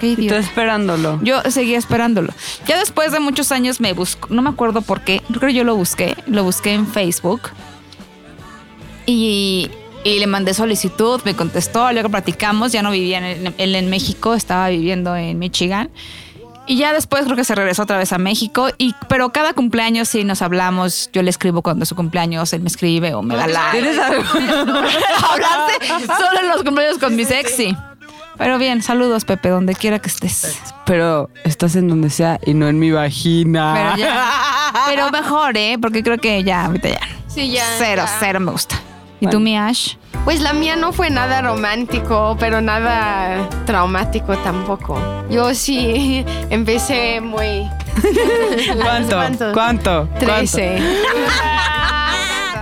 Qué 0.00 0.08
Y 0.08 0.14
tú 0.16 0.20
idiota. 0.22 0.38
esperándolo. 0.40 1.18
Yo 1.22 1.40
seguía 1.50 1.78
esperándolo. 1.78 2.32
Ya 2.66 2.78
después 2.78 3.12
de 3.12 3.20
muchos 3.20 3.50
años 3.50 3.80
me 3.80 3.94
buscó, 3.94 4.28
no 4.34 4.42
me 4.42 4.50
acuerdo 4.50 4.82
por 4.82 5.00
qué, 5.00 5.22
yo 5.30 5.40
creo 5.40 5.48
que 5.48 5.54
yo 5.54 5.64
lo 5.64 5.74
busqué, 5.74 6.14
lo 6.26 6.44
busqué 6.44 6.74
en 6.74 6.86
Facebook 6.86 7.50
y, 9.06 9.70
y 10.04 10.18
le 10.18 10.26
mandé 10.26 10.54
solicitud, 10.54 11.20
me 11.24 11.34
contestó, 11.34 11.90
luego 11.92 12.10
platicamos, 12.10 12.72
ya 12.72 12.82
no 12.82 12.90
vivía 12.90 13.18
en, 13.18 13.54
él 13.56 13.74
en 13.74 13.90
México, 13.90 14.34
estaba 14.34 14.68
viviendo 14.68 15.16
en 15.16 15.38
Michigan. 15.38 15.90
Y 16.68 16.76
ya 16.76 16.92
después 16.92 17.24
creo 17.24 17.36
que 17.36 17.44
se 17.44 17.54
regresó 17.54 17.84
otra 17.84 17.96
vez 17.96 18.12
a 18.12 18.18
México, 18.18 18.68
y, 18.76 18.94
pero 19.08 19.30
cada 19.30 19.52
cumpleaños 19.52 20.08
sí 20.08 20.24
nos 20.24 20.42
hablamos, 20.42 21.10
yo 21.12 21.22
le 21.22 21.30
escribo 21.30 21.62
cuando 21.62 21.84
es 21.84 21.88
su 21.88 21.94
cumpleaños, 21.94 22.52
él 22.52 22.60
me 22.60 22.68
escribe 22.68 23.14
o 23.14 23.22
me 23.22 23.36
da 23.36 23.46
like. 23.46 23.78
¿Tienes 23.78 23.98
algo? 23.98 24.22
Hablaste 25.30 26.06
solo 26.06 26.40
en 26.40 26.48
los 26.48 26.62
cumpleaños 26.64 26.98
con 26.98 27.14
mi 27.14 27.24
sexy. 27.24 27.76
Pero 28.38 28.58
bien, 28.58 28.82
saludos 28.82 29.24
Pepe, 29.24 29.48
donde 29.48 29.74
quiera 29.74 29.98
que 29.98 30.08
estés. 30.08 30.60
Pero 30.84 31.30
estás 31.44 31.74
en 31.74 31.88
donde 31.88 32.10
sea 32.10 32.38
y 32.44 32.54
no 32.54 32.68
en 32.68 32.78
mi 32.78 32.90
vagina. 32.90 33.74
Pero 33.74 33.96
ya. 33.96 34.72
Pero 34.86 35.10
mejor, 35.12 35.56
¿eh? 35.56 35.78
Porque 35.80 36.02
creo 36.02 36.18
que 36.18 36.44
ya, 36.44 36.66
ahorita 36.66 36.88
ya. 36.90 37.00
Sí, 37.28 37.50
ya. 37.50 37.64
Cero, 37.78 38.02
ya. 38.04 38.16
cero 38.20 38.40
me 38.40 38.52
gusta. 38.52 38.76
¿Y 39.20 39.24
Bueno. 39.26 39.38
tú, 39.38 39.40
mi 39.40 39.56
Ash? 39.56 39.94
Pues 40.24 40.40
la 40.40 40.52
mía 40.52 40.76
no 40.76 40.92
fue 40.92 41.08
nada 41.10 41.40
romántico, 41.40 42.36
pero 42.38 42.60
nada 42.60 43.48
traumático 43.64 44.36
tampoco. 44.38 45.00
Yo 45.30 45.54
sí 45.54 46.24
empecé 46.50 47.20
muy... 47.20 47.68
¿Cuánto? 48.82 49.16
¿Cuántos? 49.16 49.52
¿Cuánto? 49.54 50.08
Trece. 50.18 50.78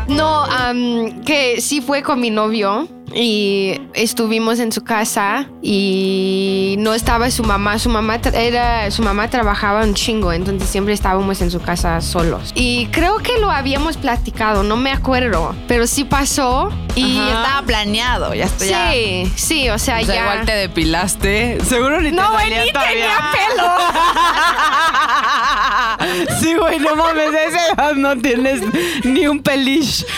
No, 0.07 0.45
am, 0.45 1.23
que 1.23 1.63
sí 1.63 1.81
fue 1.81 2.03
con 2.03 2.21
mi 2.21 2.29
novio 2.29 2.87
y 3.15 3.81
estuvimos 3.95 4.59
en 4.59 4.73
su 4.73 4.83
casa 4.83 5.47
y 5.63 6.75
no 6.79 6.95
estaba 6.95 7.31
su 7.31 7.45
mamá. 7.45 7.79
Su 7.79 7.89
mamá 7.89 8.17
era 8.35 8.91
su 8.91 9.03
mamá 9.03 9.29
trabajaba 9.31 9.83
un 9.85 9.95
chingo, 9.95 10.33
entonces 10.33 10.69
siempre 10.69 10.95
estábamos 10.95 11.41
en 11.41 11.51
su 11.51 11.61
casa 11.61 12.01
solos. 12.01 12.53
Y 12.55 12.87
creo 12.87 13.19
que 13.19 13.39
lo 13.39 13.51
habíamos 13.51 13.97
platicado, 13.97 14.63
no 14.63 14.77
me 14.77 14.91
acuerdo, 14.93 15.55
pero 15.69 15.87
sí 15.87 16.05
pasó 16.05 16.71
Y 16.97 17.19
estaba 17.19 17.63
planeado, 17.67 18.35
ya 18.35 18.45
está. 18.47 18.65
ya. 18.65 18.91
sí, 18.93 19.33
sí, 19.37 19.69
o 19.71 19.79
sea, 19.79 20.01
O 20.01 20.05
sea, 20.05 20.15
ya. 20.15 20.21
igual 20.23 20.45
te 20.47 20.53
depilaste. 20.53 21.59
Seguro 21.65 22.01
ni 22.01 22.11
te 22.11 22.17
No, 22.17 22.33
güey, 22.33 22.51
ni 22.51 22.73
todavía. 22.73 22.93
tenía 22.93 23.19
pelo. 23.33 23.65
Sí, 26.41 26.55
güey, 26.55 26.79
no 26.81 26.97
mames, 26.97 27.31
edad 27.33 27.95
no 27.95 28.17
tienes 28.19 28.61
ni 29.05 29.27
un 29.27 29.41
pelish. 29.41 30.05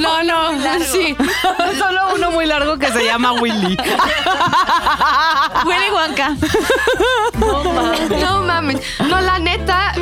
No, 0.00 0.22
no, 0.22 0.52
sí. 0.90 1.16
Solo 1.78 2.14
uno 2.14 2.30
muy 2.30 2.46
largo 2.46 2.78
que 2.78 2.88
se 2.92 3.04
llama 3.04 3.32
Willy. 3.34 3.76
Willy 5.64 5.90
Wonka. 5.92 6.36
No 8.20 8.42
mames. 8.42 8.80
No, 9.08 9.20
la 9.20 9.38
neta, 9.38 9.92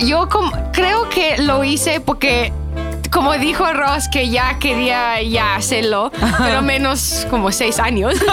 yo 0.00 0.28
como, 0.28 0.52
creo 0.72 1.08
que 1.08 1.38
lo 1.38 1.64
hice 1.64 2.00
porque, 2.00 2.52
como 3.10 3.32
dijo 3.34 3.64
Ross, 3.72 4.08
que 4.08 4.28
ya 4.30 4.58
quería 4.58 5.20
ya 5.22 5.56
hacerlo, 5.56 6.10
pero 6.38 6.62
menos 6.62 7.26
como 7.30 7.50
seis 7.52 7.78
años. 7.78 8.14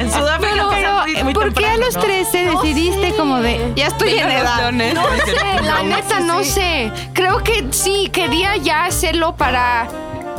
En 0.00 0.10
Sudáfrica 0.12 0.66
Pero- 0.70 1.02
muy- 1.02 1.22
muy 1.24 1.34
¿Por 1.34 1.52
qué 1.54 1.66
a 1.66 1.76
los 1.76 1.94
¿no? 1.94 2.00
13 2.00 2.50
decidiste 2.50 3.14
como 3.16 3.40
de, 3.40 3.72
ya 3.76 3.86
estoy 3.88 4.18
en 4.18 4.30
edad? 4.30 4.72
No 4.72 5.02
sé, 5.24 5.62
la 5.62 5.82
neta 5.82 6.20
no 6.20 6.42
sé. 6.42 6.90
Creo 7.12 7.42
que 7.42 7.66
sí, 7.70 8.08
quería 8.12 8.56
ya 8.56 8.84
hacerlo 8.86 9.36
para... 9.36 9.86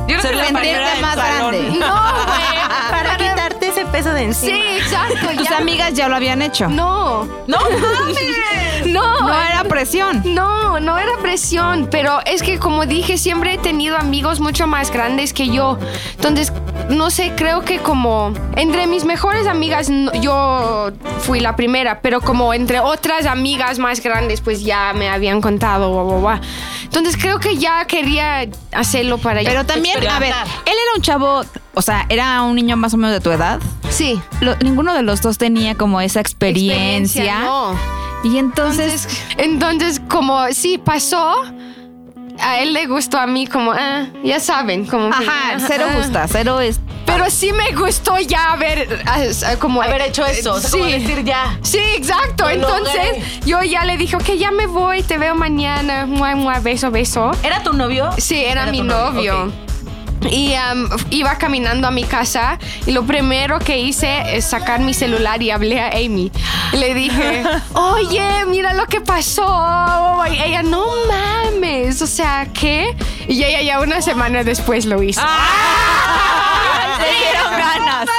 Yo 0.08 0.20
creo 0.20 0.40
que 0.40 0.52
la 0.54 0.60
del 0.60 1.02
más 1.02 1.16
salón. 1.16 1.52
grande. 1.52 1.80
No, 1.80 1.96
güey. 2.28 2.56
Para 2.92 3.18
quitarte 3.18 3.70
ese 3.70 3.86
peso 3.88 4.14
de 4.14 4.24
encima. 4.26 4.56
Sí, 4.56 4.62
exacto. 4.78 5.28
Tus 5.36 5.50
ya- 5.50 5.58
amigas 5.58 5.94
ya 5.96 6.08
lo 6.08 6.16
habían 6.16 6.44
hecho. 6.44 6.68
No, 6.70 7.24
No 7.48 7.58
mames. 7.60 8.86
no. 8.88 9.22
No 9.22 9.34
era 9.42 9.55
presión. 9.68 10.22
No, 10.26 10.80
no 10.80 10.98
era 10.98 11.12
presión, 11.22 11.88
pero 11.92 12.20
es 12.26 12.42
que 12.44 12.58
como 12.60 12.86
dije, 12.86 13.18
siempre 13.18 13.54
he 13.54 13.58
tenido 13.58 13.98
amigos 13.98 14.40
mucho 14.40 14.68
más 14.68 14.92
grandes 14.92 15.34
que 15.34 15.50
yo. 15.50 15.78
Entonces, 16.16 16.52
no 16.90 17.10
sé, 17.10 17.34
creo 17.36 17.62
que 17.64 17.80
como 17.80 18.34
entre 18.56 18.88
mis 18.88 19.06
mejores 19.06 19.48
amigas 19.48 19.90
no- 19.90 20.14
yo 20.14 20.92
fui 21.20 21.40
la 21.40 21.56
primera, 21.56 22.02
pero 22.02 22.22
como 22.22 22.54
entre 22.54 22.80
otras 22.80 23.26
amigas 23.26 23.80
más 23.80 24.02
grandes, 24.02 24.42
pues 24.42 24.64
ya 24.64 24.94
me 24.94 25.10
habían 25.10 25.42
contado, 25.42 25.92
bla, 25.94 26.04
bla, 26.04 26.38
bla. 26.40 26.42
Entonces 26.84 27.18
creo 27.18 27.40
que 27.40 27.58
ya 27.58 27.86
quería 27.86 28.48
hacerlo 28.72 29.18
para 29.18 29.42
ya. 29.42 29.50
Pero 29.50 29.66
también, 29.66 29.98
a 30.08 30.20
ver, 30.20 30.30
él 30.66 30.74
era 30.74 30.96
un 30.96 31.02
chavo, 31.02 31.44
o 31.74 31.82
sea, 31.82 32.06
era 32.10 32.42
un 32.44 32.56
niño 32.56 32.78
más 32.78 32.94
o 32.94 32.98
menos 32.98 33.12
de 33.14 33.20
tu 33.20 33.32
edad. 33.32 33.60
sí. 33.90 34.20
Lo- 34.42 34.56
ninguno 34.58 34.94
de 34.94 35.02
los 35.02 35.22
dos 35.22 35.38
tenía 35.38 35.76
como 35.76 36.00
esa 36.02 36.20
experiencia. 36.20 37.40
no. 37.42 38.05
Y 38.26 38.40
entonces, 38.40 39.06
Entonces, 39.06 39.24
entonces, 39.38 40.02
como 40.10 40.52
sí 40.52 40.80
pasó, 40.80 41.44
a 42.40 42.60
él 42.60 42.74
le 42.74 42.88
gustó 42.88 43.20
a 43.20 43.28
mí 43.28 43.46
como, 43.46 43.72
ah, 43.72 44.08
ya 44.24 44.40
saben, 44.40 44.86
como 44.86 45.12
que, 45.12 45.24
ajá, 45.24 45.60
cero 45.68 45.86
ah. 45.88 45.96
gusta, 45.96 46.28
cero 46.28 46.60
es. 46.60 46.80
Pero 47.06 47.30
sí 47.30 47.54
me 47.54 47.72
gustó 47.76 48.18
ya 48.18 48.54
haber, 48.54 49.04
ah, 49.06 49.22
ah, 49.46 49.56
como 49.60 49.80
Haber 49.80 50.02
hecho 50.02 50.26
eso. 50.26 50.54
O 50.54 50.60
sea, 50.60 50.72
como 50.72 50.86
sí. 50.86 50.92
decir 50.92 51.24
ya. 51.24 51.56
Sí, 51.62 51.78
exacto. 51.96 52.46
Lo 52.46 52.50
Entonces 52.50 52.96
logré. 52.96 53.40
yo 53.46 53.62
ya 53.62 53.86
le 53.86 53.96
dije, 53.96 54.16
ok, 54.16 54.32
ya 54.40 54.50
me 54.50 54.66
voy, 54.66 55.04
te 55.04 55.20
veo 55.20 55.36
mañana. 55.36 56.08
Mua, 56.08 56.36
mua, 56.36 56.60
beso, 56.60 56.90
beso. 56.90 57.30
¿Era 57.44 57.62
tu 57.62 57.74
novio? 57.74 58.10
Sí, 58.18 58.44
era, 58.44 58.66
mi 58.66 58.82
novio. 58.82 59.54
Y 60.32 60.54
am, 60.56 60.90
iba 61.10 61.38
caminando 61.38 61.88
a 61.88 61.92
mi 61.92 62.04
casa 62.04 62.58
y 62.86 62.92
lo 62.92 63.06
primero 63.06 63.60
que 63.60 63.78
hice 63.80 64.36
es 64.36 64.46
sacar 64.46 64.80
mi 64.80 64.94
celular 64.94 65.42
y 65.42 65.52
hablé 65.52 65.80
a 65.80 65.90
Amy. 65.90 66.32
Le 66.74 66.94
dije, 66.94 67.44
oye, 67.74 68.46
mira 68.48 68.74
lo 68.74 68.86
que 68.88 69.02
pasó. 69.02 70.24
Y 70.32 70.42
ella, 70.42 70.64
no 70.64 70.86
mames, 71.08 72.02
o 72.02 72.08
sea, 72.08 72.48
¿qué? 72.54 72.96
Y 73.28 73.44
ella 73.44 73.62
ya 73.62 73.80
una 73.80 74.02
semana 74.02 74.44
después 74.44 74.86
lo 74.86 75.02
hizo. 75.04 75.22
¡Le 77.00 77.18
dieron 77.18 77.52
ganas! 77.52 78.10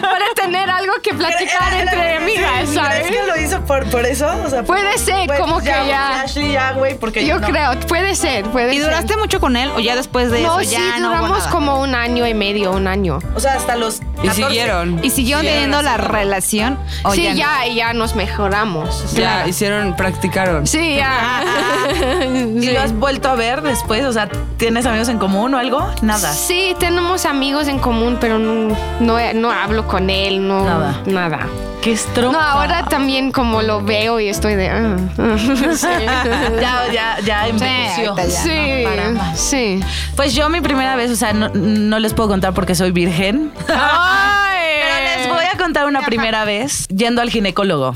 Para 0.00 0.24
tener 0.34 0.68
algo 0.70 0.92
que 1.02 1.14
platicar 1.14 1.72
entre 1.72 2.16
amigas, 2.16 2.68
¿sabes? 2.74 3.06
¿Crees 3.08 3.20
que 3.22 3.26
lo 3.26 3.36
hizo 3.40 3.60
por, 3.66 3.84
por 3.90 4.04
eso? 4.06 4.28
O 4.44 4.50
sea, 4.50 4.62
Puede 4.62 4.98
ser, 4.98 5.28
como 5.38 5.58
que 5.58 5.66
ya- 5.66 6.22
Ashley, 6.22 6.52
ya, 6.52 6.72
güey, 6.72 6.98
porque 6.98 7.26
Yo 7.26 7.38
no. 7.38 7.46
creo, 7.48 7.78
puede 7.88 8.14
ser, 8.14 8.44
puede 8.46 8.74
¿Y 8.74 8.78
ser. 8.78 8.86
duraste 8.86 9.16
mucho 9.16 9.40
con 9.40 9.56
él 9.56 9.70
o 9.76 9.80
ya 9.80 9.96
después 9.96 10.30
de 10.30 10.42
No, 10.42 10.60
eso 10.60 10.70
sí, 10.70 10.76
ya 10.76 10.98
no 10.98 11.08
duramos 11.08 11.46
como 11.48 11.80
un 11.80 11.94
año 11.94 12.26
y 12.26 12.34
medio, 12.34 12.72
un 12.72 12.86
año. 12.86 13.18
O 13.34 13.40
sea, 13.40 13.54
hasta 13.54 13.76
los. 13.76 14.00
Y 14.22 14.26
14. 14.28 14.42
siguieron. 14.44 15.00
¿Y 15.02 15.10
siguió 15.10 15.38
teniendo 15.40 15.80
la 15.82 15.96
relación? 15.96 16.78
¿O 17.04 17.12
sí, 17.12 17.22
ya 17.22 17.30
no? 17.32 17.36
ya, 17.36 17.66
ya 17.74 17.92
nos 17.94 18.14
mejoramos. 18.14 19.14
Ya, 19.14 19.46
hicieron, 19.48 19.96
practicaron. 19.96 20.66
Sí, 20.66 20.96
ya. 20.96 21.42
¿Y 22.56 22.60
Sí. 22.62 22.70
lo 22.72 22.80
has 22.80 22.92
vuelto 22.92 23.28
a 23.30 23.34
ver 23.34 23.62
después? 23.62 24.04
O 24.04 24.12
sea, 24.12 24.28
¿tienes 24.58 24.84
amigos 24.86 25.08
en 25.08 25.18
común 25.18 25.54
o 25.54 25.58
algo? 25.58 25.86
Nada. 26.02 26.32
Sí, 26.32 26.74
tenemos 26.78 27.24
amigos 27.24 27.68
en 27.68 27.78
común, 27.78 28.18
pero 28.20 28.38
no, 28.38 28.76
no, 29.00 29.18
no 29.34 29.50
hablo 29.50 29.79
con 29.86 30.10
él, 30.10 30.46
no. 30.46 30.64
Nada. 30.64 31.02
Nada. 31.06 31.46
Qué. 31.82 31.98
No, 32.20 32.38
ahora 32.38 32.84
también 32.84 33.32
como 33.32 33.62
lo 33.62 33.82
veo 33.82 34.20
y 34.20 34.28
estoy 34.28 34.54
de... 34.54 34.68
ah, 34.68 34.96
ah. 35.18 35.36
Sí. 35.74 35.86
Ya, 36.60 36.92
ya, 36.92 37.20
ya 37.24 37.48
envejeció. 37.48 38.10
ahorita 38.10 38.26
ya. 38.28 38.42
Sí, 38.42 38.82
no 38.84 38.90
para 38.90 39.10
más. 39.12 39.40
sí. 39.40 39.80
Pues 40.14 40.34
yo 40.34 40.48
mi 40.50 40.60
primera 40.60 40.94
vez, 40.96 41.10
o 41.10 41.16
sea, 41.16 41.32
no, 41.32 41.48
no 41.54 41.98
les 41.98 42.12
puedo 42.12 42.28
contar 42.28 42.52
porque 42.52 42.74
soy 42.74 42.90
virgen. 42.90 43.50
Pero 43.66 45.18
les 45.18 45.28
voy 45.28 45.44
a 45.52 45.56
contar 45.56 45.86
una 45.86 46.02
primera 46.02 46.44
vez 46.44 46.86
yendo 46.88 47.22
al 47.22 47.30
ginecólogo. 47.30 47.94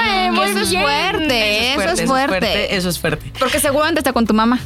Ay, 0.00 0.30
muy 0.30 0.50
Eso 0.50 0.60
es 0.60 0.74
fuerte, 0.76 1.74
eso 1.74 1.88
es 1.90 2.04
fuerte. 2.06 2.76
Eso 2.76 2.88
es 2.88 2.98
fuerte. 2.98 3.32
Porque 3.38 3.60
seguramente 3.60 4.00
está 4.00 4.12
con 4.12 4.26
tu 4.26 4.34
mamá. 4.34 4.58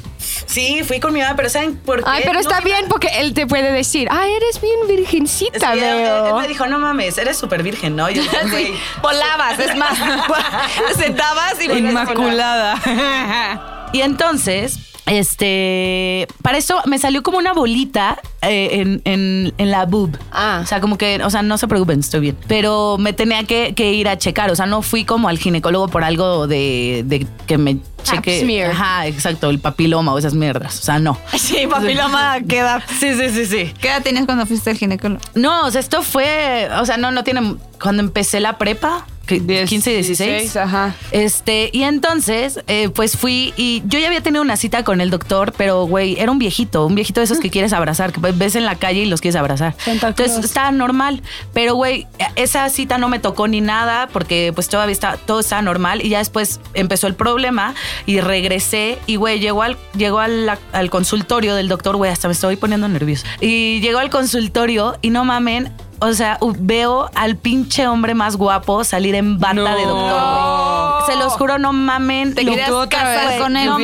Sí, 0.46 0.82
fui 0.84 1.00
con 1.00 1.12
mi 1.12 1.20
mamá, 1.20 1.34
pero 1.36 1.50
¿saben 1.50 1.76
por 1.76 1.98
qué? 2.02 2.08
Ay, 2.08 2.22
pero 2.24 2.34
No 2.34 2.40
está 2.40 2.60
bien 2.60 2.86
porque 2.88 3.08
él 3.18 3.34
te 3.34 3.46
puede 3.46 3.72
decir, 3.72 4.08
ay, 4.10 4.32
eres 4.32 4.60
bien 4.60 4.76
virgencita, 4.88 5.74
Sí, 5.74 5.80
él- 5.80 6.34
me 6.40 6.48
dijo, 6.48 6.66
no 6.66 6.78
mames, 6.78 7.18
eres 7.18 7.36
súper 7.36 7.62
virgen, 7.62 7.96
¿no? 7.96 8.08
Y 8.08 8.14
yo, 8.14 8.22
güey, 8.50 8.72
Volabas, 9.02 9.58
es 9.58 9.76
más. 9.76 9.98
sentabas 10.96 11.60
y 11.60 11.70
Inmaculada. 11.70 13.90
Y 13.92 14.00
entonces, 14.02 14.78
este, 15.06 16.26
para 16.42 16.58
eso 16.58 16.80
me 16.86 16.98
salió 16.98 17.22
como 17.22 17.38
una 17.38 17.52
bolita 17.52 18.18
eh, 18.42 18.68
en, 18.72 19.02
en- 19.04 19.54
en 19.58 19.70
la 19.70 19.84
boob. 19.86 20.16
Ah. 20.32 20.60
O 20.62 20.66
sea, 20.66 20.80
como 20.80 20.98
que, 20.98 21.22
o 21.22 21.30
sea, 21.30 21.42
no 21.42 21.58
se 21.58 21.68
preocupen, 21.68 22.00
estoy 22.00 22.20
bien. 22.20 22.36
Pero 22.48 22.96
me 22.98 23.12
tenía 23.12 23.44
que, 23.44 23.74
que 23.74 23.92
ir 23.92 24.08
a 24.08 24.18
checar. 24.18 24.50
O 24.50 24.56
sea, 24.56 24.66
no 24.66 24.82
fui 24.82 25.04
como 25.04 25.28
al 25.28 25.38
ginecólogo 25.38 25.88
por 25.88 26.04
algo 26.04 26.46
de, 26.46 27.02
de 27.06 27.26
que 27.46 27.58
me 27.58 27.78
cheque. 28.02 28.40
smear. 28.40 28.70
Ajá, 28.70 29.06
exacto, 29.06 29.50
el 29.50 29.58
papiloma 29.58 30.12
o 30.12 30.18
esas 30.18 30.34
mierdas. 30.34 30.78
O 30.80 30.82
sea, 30.82 30.98
no. 30.98 31.18
Sí, 31.38 31.66
papiloma, 31.68 32.38
¿qué 32.48 32.58
edad? 32.58 32.82
Sí, 32.98 33.14
sí, 33.14 33.30
sí, 33.30 33.46
sí. 33.46 33.72
¿Qué 33.80 33.88
edad 33.88 34.02
tenías 34.02 34.26
cuando 34.26 34.46
fuiste 34.46 34.70
al 34.70 34.76
ginecólogo? 34.76 35.20
No, 35.34 35.66
o 35.66 35.70
sea, 35.70 35.80
esto 35.80 36.02
fue, 36.02 36.68
o 36.80 36.84
sea, 36.86 36.96
no, 36.96 37.10
no 37.10 37.24
tiene, 37.24 37.56
cuando 37.80 38.02
empecé 38.02 38.40
la 38.40 38.58
prepa, 38.58 39.06
15 39.26 39.90
y 39.90 39.94
16. 39.94 40.56
Ajá. 40.56 40.94
Este, 41.10 41.70
y 41.72 41.82
entonces, 41.82 42.60
eh, 42.66 42.88
pues 42.88 43.16
fui 43.16 43.52
y 43.56 43.82
yo 43.86 43.98
ya 43.98 44.06
había 44.06 44.20
tenido 44.20 44.42
una 44.42 44.56
cita 44.56 44.84
con 44.84 45.00
el 45.00 45.10
doctor, 45.10 45.52
pero 45.56 45.84
güey, 45.86 46.18
era 46.18 46.30
un 46.30 46.38
viejito, 46.38 46.86
un 46.86 46.94
viejito 46.94 47.20
de 47.20 47.24
esos 47.24 47.38
que 47.38 47.50
quieres 47.50 47.72
abrazar, 47.72 48.12
que 48.12 48.20
ves 48.20 48.54
en 48.54 48.64
la 48.64 48.76
calle 48.76 49.00
y 49.00 49.06
los 49.06 49.20
quieres 49.20 49.36
abrazar. 49.36 49.74
Entonces 49.86 50.44
estaba 50.44 50.70
normal, 50.70 51.22
pero 51.52 51.74
güey, 51.74 52.06
esa 52.36 52.68
cita 52.68 52.98
no 52.98 53.08
me 53.08 53.18
tocó 53.18 53.48
ni 53.48 53.60
nada 53.60 54.08
porque 54.12 54.52
pues 54.54 54.68
todavía 54.68 54.92
está, 54.92 55.16
todo 55.16 55.40
estaba 55.40 55.62
normal 55.62 56.04
y 56.04 56.10
ya 56.10 56.18
después 56.18 56.60
empezó 56.74 57.06
el 57.06 57.14
problema 57.14 57.74
y 58.06 58.20
regresé 58.20 58.98
y 59.06 59.16
güey, 59.16 59.40
llegó 59.40 59.62
al, 59.62 59.76
llegó 59.96 60.20
al, 60.20 60.58
al 60.72 60.90
consultorio 60.90 61.54
del 61.54 61.68
doctor, 61.68 61.96
güey, 61.96 62.10
hasta 62.10 62.28
me 62.28 62.32
estoy 62.32 62.56
poniendo 62.56 62.88
nervioso. 62.88 63.26
Y 63.40 63.80
llegó 63.80 63.98
al 63.98 64.10
consultorio 64.10 64.96
y 65.02 65.10
no 65.10 65.24
mamen. 65.24 65.72
O 65.98 66.12
sea, 66.12 66.38
veo 66.58 67.10
al 67.14 67.36
pinche 67.36 67.86
hombre 67.88 68.14
más 68.14 68.36
guapo 68.36 68.84
salir 68.84 69.14
en 69.14 69.38
bata 69.38 69.54
No. 69.54 69.64
de 69.64 69.84
doctor. 69.84 70.20
güey. 70.20 71.06
Se 71.06 71.16
los 71.24 71.32
juro, 71.34 71.58
no 71.58 71.72
mamen. 71.72 72.34
Te 72.34 72.44
querías 72.44 72.70
casar 72.90 73.28
vez 73.28 73.40
con 73.40 73.56
él. 73.56 73.66
No 73.66 73.78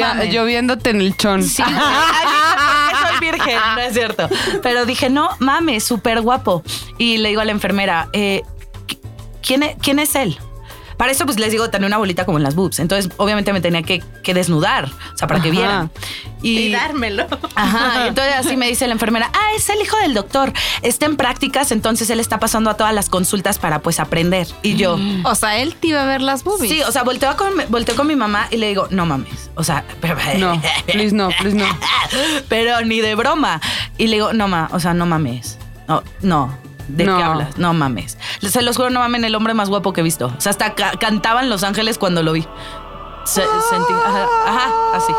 en 0.90 1.00
el 1.00 1.16
chon. 1.16 1.42
Sí, 1.42 1.62
soy 1.62 3.20
virgen, 3.20 3.58
no 3.74 3.80
es 3.80 3.94
cierto. 3.94 4.28
Pero 4.62 4.84
dije, 4.84 5.08
no 5.10 5.30
mames, 5.38 5.84
súper 5.84 6.20
guapo. 6.20 6.62
Y 6.98 7.18
le 7.18 7.30
digo 7.30 7.40
a 7.40 7.44
la 7.44 7.52
enfermera, 7.52 8.08
eh, 8.12 8.42
¿quién 9.42 9.62
es, 9.62 9.76
¿quién 9.80 9.98
es 9.98 10.14
él? 10.14 10.36
Para 11.02 11.10
eso, 11.10 11.26
pues 11.26 11.40
les 11.40 11.50
digo, 11.50 11.68
tenía 11.68 11.88
una 11.88 11.98
bolita 11.98 12.24
como 12.24 12.38
en 12.38 12.44
las 12.44 12.54
boobs. 12.54 12.78
Entonces, 12.78 13.10
obviamente 13.16 13.52
me 13.52 13.60
tenía 13.60 13.82
que, 13.82 14.04
que 14.22 14.34
desnudar, 14.34 14.84
o 14.84 15.16
sea, 15.16 15.26
para 15.26 15.42
que 15.42 15.48
Ajá. 15.48 15.58
vieran. 15.58 15.90
Y 16.42 16.70
dármelo. 16.70 17.26
Ajá, 17.56 18.04
y 18.04 18.08
entonces 18.10 18.34
así 18.36 18.56
me 18.56 18.68
dice 18.68 18.86
la 18.86 18.92
enfermera, 18.92 19.28
ah, 19.34 19.48
es 19.56 19.68
el 19.68 19.80
hijo 19.80 19.96
del 19.96 20.14
doctor, 20.14 20.52
está 20.82 21.06
en 21.06 21.16
prácticas, 21.16 21.72
entonces 21.72 22.08
él 22.08 22.20
está 22.20 22.38
pasando 22.38 22.70
a 22.70 22.76
todas 22.76 22.94
las 22.94 23.08
consultas 23.08 23.58
para 23.58 23.80
pues 23.82 23.98
aprender. 23.98 24.46
Y 24.62 24.76
yo, 24.76 24.96
O 25.24 25.34
sea, 25.34 25.58
él 25.58 25.74
te 25.74 25.88
iba 25.88 26.04
a 26.04 26.06
ver 26.06 26.20
las 26.20 26.44
boobies. 26.44 26.70
sí, 26.70 26.82
o 26.82 26.92
sea, 26.92 27.02
volteo 27.02 27.36
con, 27.36 27.50
volteo 27.68 27.96
con 27.96 28.06
mi 28.06 28.14
mamá 28.14 28.46
y 28.52 28.58
le 28.58 28.68
digo, 28.68 28.86
no 28.90 29.04
mames, 29.04 29.50
o 29.56 29.64
sea, 29.64 29.84
No, 30.38 30.62
please 30.86 31.12
no, 31.12 31.30
please 31.30 31.56
no. 31.56 31.66
pero 32.48 32.80
ni 32.82 33.00
de 33.00 33.16
broma. 33.16 33.60
Y 33.98 34.06
le 34.06 34.18
digo, 34.18 34.32
no, 34.34 34.46
ma, 34.46 34.68
o 34.70 34.78
sea, 34.78 34.94
no 34.94 35.04
mames. 35.06 35.58
No, 35.88 36.04
no. 36.20 36.56
¿De 36.88 37.04
No. 37.04 37.16
qué 37.16 37.22
hablas? 37.22 37.58
No 37.58 37.72
mames. 37.74 38.18
Se 38.40 38.62
los 38.62 38.76
juro, 38.76 38.90
no 38.90 39.00
mamen, 39.00 39.24
el 39.24 39.34
hombre 39.34 39.54
más 39.54 39.68
guapo 39.68 39.92
que 39.92 40.00
he 40.00 40.04
visto. 40.04 40.26
O 40.36 40.40
sea, 40.40 40.50
hasta 40.50 40.74
ca- 40.74 40.92
cantaban 40.98 41.48
Los 41.50 41.62
Ángeles 41.62 41.98
cuando 41.98 42.22
lo 42.22 42.32
vi. 42.32 42.46
Se- 43.24 43.42
sentí, 43.70 43.92
ajá, 44.06 44.26
ajá, 44.46 44.70
así. 44.94 45.12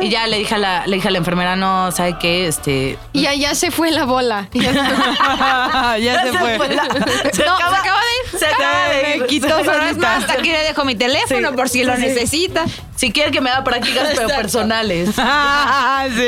Y 0.00 0.08
ya 0.10 0.26
le 0.26 0.38
dije 0.38 0.56
a 0.56 0.58
la, 0.58 0.86
le 0.86 0.96
dije 0.96 1.06
a 1.08 1.10
la 1.12 1.18
enfermera, 1.18 1.54
no, 1.54 1.92
¿sabe 1.92 2.16
qué? 2.18 2.48
Este. 2.48 2.98
Y 3.12 3.26
allá 3.26 3.54
se 3.54 3.70
fue 3.70 3.92
la 3.92 4.04
bola. 4.04 4.48
ya 4.52 6.22
se 6.24 6.32
fue. 6.32 6.58
la- 6.68 6.88
se 7.32 7.44
No, 7.44 7.54
acaba, 7.54 7.70
se 7.76 7.80
acaba 7.80 8.00
de 8.00 8.06
ir. 8.34 8.38
Se 8.40 8.46
acaba 8.46 8.88
de 8.88 9.14
ir. 9.16 9.20
Me 9.22 9.26
quitó 9.28 9.58
es 9.58 9.96
más, 9.98 10.22
hasta 10.22 10.32
aquí 10.34 10.50
le 10.50 10.58
dejo 10.64 10.84
mi 10.84 10.96
teléfono 10.96 11.50
Sí. 11.50 11.56
por 11.56 11.68
si 11.68 11.84
lo 11.84 11.94
Sí. 11.96 12.02
necesita. 12.02 12.64
Si 12.96 13.12
quiere 13.12 13.30
que 13.30 13.40
me 13.40 13.50
haga 13.50 13.62
prácticas, 13.64 14.08
pero 14.16 14.26
personales. 14.28 15.10
sí. 15.14 16.26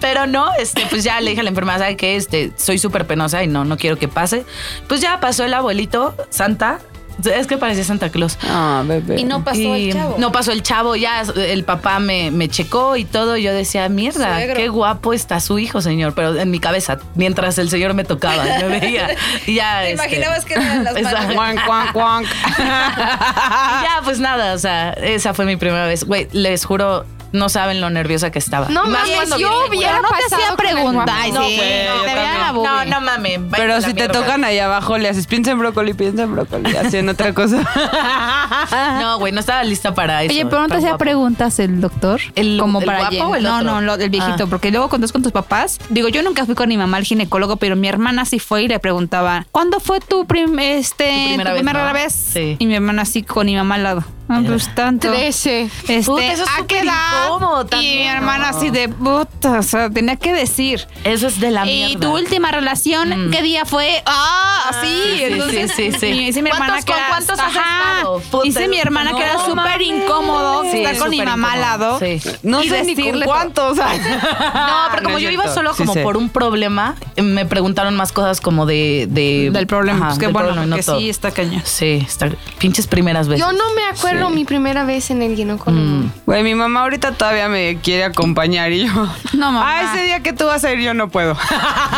Pero 0.00 0.26
no, 0.26 0.52
este, 0.58 0.86
pues 0.90 1.02
ya 1.02 1.20
le 1.20 1.30
dije 1.30 1.40
a 1.40 1.44
la 1.44 1.50
enfermera, 1.50 1.78
¿sabe 1.78 1.96
qué? 1.96 2.16
Este, 2.16 2.52
soy 2.56 2.78
súper 2.78 3.06
penosa 3.06 3.42
y 3.42 3.46
no, 3.46 3.64
no 3.64 3.76
quiero 3.78 3.96
que 3.98 4.08
pase. 4.08 4.44
Pues 4.86 5.00
ya 5.00 5.18
pasó 5.18 5.44
el 5.44 5.54
abuelito, 5.54 6.14
Santa. 6.30 6.78
Es 7.24 7.46
que 7.46 7.58
parecía 7.58 7.84
Santa 7.84 8.10
Claus. 8.10 8.38
Ah, 8.48 8.82
bebé. 8.86 9.20
Y 9.20 9.24
no 9.24 9.44
pasó 9.44 9.60
Y 9.60 9.90
el 9.90 9.92
chavo. 9.92 10.16
No 10.18 10.32
pasó 10.32 10.52
el 10.52 10.62
chavo, 10.62 10.96
ya 10.96 11.22
el 11.22 11.64
papá 11.64 11.98
me, 11.98 12.30
me 12.30 12.48
checó 12.48 12.96
y 12.96 13.04
todo. 13.04 13.36
Y 13.36 13.42
yo 13.42 13.52
decía, 13.52 13.88
mierda, 13.88 14.34
Suegro. 14.36 14.56
qué 14.56 14.68
guapo 14.68 15.12
está 15.12 15.40
su 15.40 15.58
hijo, 15.58 15.80
señor. 15.80 16.14
Pero 16.14 16.36
en 16.36 16.50
mi 16.50 16.58
cabeza, 16.58 16.98
mientras 17.14 17.58
el 17.58 17.70
señor 17.70 17.94
me 17.94 18.04
tocaba, 18.04 18.60
yo 18.60 18.68
veía. 18.68 19.10
Y 19.46 19.54
ya. 19.54 19.80
Te 19.82 19.92
este, 19.92 20.04
imaginabas 20.04 20.44
que 20.44 20.54
eran 20.54 20.84
las 20.84 20.94
manos. 20.94 21.34
Cuanc, 21.34 21.66
cuanc, 21.66 21.92
cuanc. 21.92 22.26
Y 22.58 23.84
ya, 23.84 24.00
pues 24.04 24.18
nada, 24.18 24.54
o 24.54 24.58
sea, 24.58 24.90
esa 24.92 25.34
fue 25.34 25.44
mi 25.44 25.56
primera 25.56 25.86
vez. 25.86 26.04
Güey, 26.04 26.28
les 26.32 26.64
juro, 26.64 27.04
no 27.32 27.48
saben 27.48 27.80
lo 27.80 27.90
nerviosa 27.90 28.30
que 28.30 28.38
estaba. 28.38 28.68
No 28.68 28.82
Más 28.84 28.92
mames, 29.02 29.16
cuando 29.16 29.38
yo 29.38 29.48
hubiera 29.68 29.92
Pero 29.92 30.02
no 30.02 30.08
te 30.08 30.22
pasado 30.24 30.42
hacía 30.42 30.56
con 30.56 30.66
el 30.66 30.72
pregunta. 30.74 31.04
guapo. 31.04 31.12
Ay, 31.22 31.32
No, 31.32 31.42
sí. 31.44 31.56
yo 31.56 32.38
la 32.40 32.52
boobie. 32.52 32.68
No, 32.70 32.84
no 32.86 33.00
mames. 33.00 33.40
Pero 33.50 33.80
si 33.80 33.94
te 33.94 34.08
tocan 34.08 34.44
ahí 34.44 34.58
abajo, 34.58 34.98
le 34.98 35.08
haces 35.08 35.26
piensa 35.26 35.50
en 35.52 35.58
brócoli, 35.58 35.94
piensa 35.94 36.22
en 36.24 36.32
brócoli, 36.32 36.70
en 36.92 37.08
otra 37.08 37.32
cosa. 37.34 37.62
No, 39.00 39.18
güey, 39.18 39.32
no 39.32 39.40
estaba 39.40 39.62
lista 39.64 39.94
para 39.94 40.22
eso. 40.22 40.32
Oye, 40.32 40.46
pero 40.46 40.62
no 40.62 40.68
te 40.68 40.76
hacía 40.76 40.96
preguntas 40.96 41.58
el 41.58 41.80
doctor. 41.80 42.20
¿El- 42.34 42.58
como 42.58 42.80
el 42.80 42.86
para 42.86 43.10
guapo 43.10 43.32
o 43.32 43.36
el 43.36 43.42
No, 43.42 43.56
otro? 43.58 43.70
no, 43.72 43.80
lo 43.80 43.96
del 43.96 44.10
viejito. 44.10 44.44
Ah. 44.44 44.46
Porque 44.48 44.70
luego 44.70 44.88
cuando 44.88 45.04
es 45.06 45.12
con 45.12 45.22
tus 45.22 45.32
papás, 45.32 45.78
digo, 45.88 46.08
yo 46.08 46.22
nunca 46.22 46.46
fui 46.46 46.54
con 46.54 46.68
mi 46.68 46.76
mamá 46.76 46.96
al 46.98 47.04
ginecólogo, 47.04 47.56
pero 47.56 47.76
mi 47.76 47.88
hermana 47.88 48.24
sí 48.24 48.38
fue 48.38 48.62
y 48.64 48.68
le 48.68 48.78
preguntaba, 48.78 49.46
¿cuándo 49.52 49.80
fue 49.80 50.00
tu, 50.00 50.26
prim- 50.26 50.58
este, 50.58 51.04
Tu 51.08 51.24
primera 51.28 51.50
tu 51.50 51.54
vez, 51.54 51.62
primera 51.62 51.86
¿no? 51.88 51.92
vez? 51.94 52.12
Sí. 52.12 52.56
Y 52.58 52.66
mi 52.66 52.74
hermana 52.74 53.02
así 53.02 53.22
con 53.22 53.46
mi 53.46 53.56
mamá 53.56 53.74
al 53.76 53.82
lado. 53.82 54.04
Ah, 54.28 54.40
pues 54.46 54.74
tanto. 54.74 55.08
Trece. 55.10 55.62
Este, 55.88 56.02
Puta, 56.04 56.24
eso 56.24 56.44
es 56.44 56.48
¿a 56.48 56.56
súper 56.58 56.66
qué 56.66 56.78
edad? 56.80 57.24
incómodo 57.26 57.60
Y 57.62 57.64
mi 57.64 57.70
también, 57.70 58.16
hermana 58.16 58.50
¿no? 58.52 58.56
así 58.56 58.70
de 58.70 58.88
puta, 58.88 59.58
o 59.58 59.62
sea, 59.62 59.90
tenía 59.90 60.16
que 60.16 60.32
decir. 60.32 60.86
Eso 61.04 61.26
es 61.26 61.38
de 61.40 61.50
la 61.50 61.66
¿Y 61.66 61.86
mierda. 61.88 62.00
tu 62.00 62.14
última 62.14 62.50
relación 62.50 63.30
qué 63.30 63.42
día 63.42 63.64
fue? 63.66 64.02
Ah, 64.06 64.70
sí. 64.82 64.86
sí, 64.88 65.12
sí, 65.18 65.22
entonces, 65.24 65.72
sí, 65.76 65.92
sí, 65.92 65.98
sí. 66.00 66.06
Y 66.06 66.24
dice 66.26 66.40
mi 66.42 66.48
hermana 66.50 66.66
¿Cuántos- 66.80 66.84
que 66.86 66.92
con 66.92 67.00
era, 67.00 67.08
cuántos 67.10 67.38
has 67.38 67.56
ajá. 67.56 67.94
estado? 67.98 68.20
Puta, 68.30 68.44
Dice 68.44 68.68
mi 68.68 68.78
hermana 68.78 69.12
que 69.14 69.22
era 69.22 69.34
no 69.34 69.40
súper 69.44 69.56
mames. 69.56 69.86
incómodo 69.88 70.62
Sí, 70.70 70.78
estar 70.82 70.98
con 70.98 71.10
mi 71.10 71.16
súper 71.16 71.28
mamá 71.28 71.52
al 71.52 71.58
incómodo, 71.58 71.78
lado. 71.78 71.98
sí. 71.98 72.20
No 72.42 72.62
y 72.62 72.68
sé 72.68 72.84
ni 72.84 72.94
con 72.94 73.04
decirle 73.04 73.24
cuántos. 73.26 73.76
No, 73.76 74.88
pero 74.92 75.02
como 75.04 75.18
yo 75.18 75.30
iba 75.30 75.52
solo 75.52 75.72
Sí 75.74 75.78
como 75.78 75.94
sé. 75.94 76.02
por 76.02 76.16
un 76.16 76.28
problema, 76.30 76.94
me 77.16 77.44
preguntaron 77.44 77.96
más 77.96 78.12
cosas 78.12 78.40
como 78.40 78.66
de... 78.66 79.06
de- 79.10 79.50
Del 79.52 79.66
problema. 79.66 79.98
Ajá, 79.98 80.06
pues 80.08 80.18
qué 80.20 80.26
del 80.26 80.32
bueno, 80.32 80.48
problema 80.48 80.66
y 80.66 80.70
no 80.70 80.76
porque 80.76 80.86
todo. 80.86 80.98
sí 80.98 81.10
está 81.10 81.30
cañón. 81.32 81.62
Sí, 81.64 82.02
está 82.06 82.30
pinches 82.58 82.86
primeras 82.86 83.28
veces. 83.28 83.44
Yo 83.44 83.52
no 83.52 83.64
me 83.74 83.82
mi 84.30 84.44
primera 84.44 84.84
vez 84.84 85.10
en 85.10 85.22
el 85.22 85.34
ginecólogo. 85.36 86.10
Güey, 86.26 86.42
mi 86.42 86.54
mamá 86.54 86.82
ahorita 86.82 87.12
todavía 87.12 87.48
me 87.48 87.78
quiere 87.82 88.04
acompañar 88.04 88.72
y 88.72 88.86
yo. 88.86 88.92
No, 89.34 89.52
mamá. 89.52 89.64
Ah, 89.66 89.92
ese 89.94 90.04
día 90.04 90.20
que 90.20 90.32
tú 90.32 90.46
vas 90.46 90.64
a 90.64 90.72
ir, 90.72 90.80
yo 90.80 90.94
no 90.94 91.08
puedo. 91.08 91.36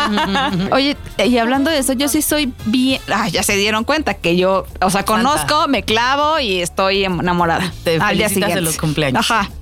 Oye, 0.71 0.97
y 1.23 1.37
hablando 1.37 1.69
de 1.71 1.79
eso, 1.79 1.93
yo 1.93 2.07
sí 2.07 2.21
soy 2.21 2.51
bien. 2.65 3.01
Ah, 3.13 3.27
ya 3.29 3.43
se 3.43 3.55
dieron 3.55 3.83
cuenta 3.83 4.13
que 4.15 4.35
yo, 4.37 4.65
o 4.81 4.89
sea, 4.89 5.03
conozco, 5.05 5.67
me 5.67 5.83
clavo 5.83 6.39
y 6.39 6.61
estoy 6.61 7.05
enamorada. 7.05 7.71
Te 7.83 7.97
al 7.99 8.17
día 8.17 8.29
siguiente. 8.29 8.57
en 8.59 8.65
los 8.65 8.77
cumpleaños. 8.77 9.29
Ajá. 9.29 9.49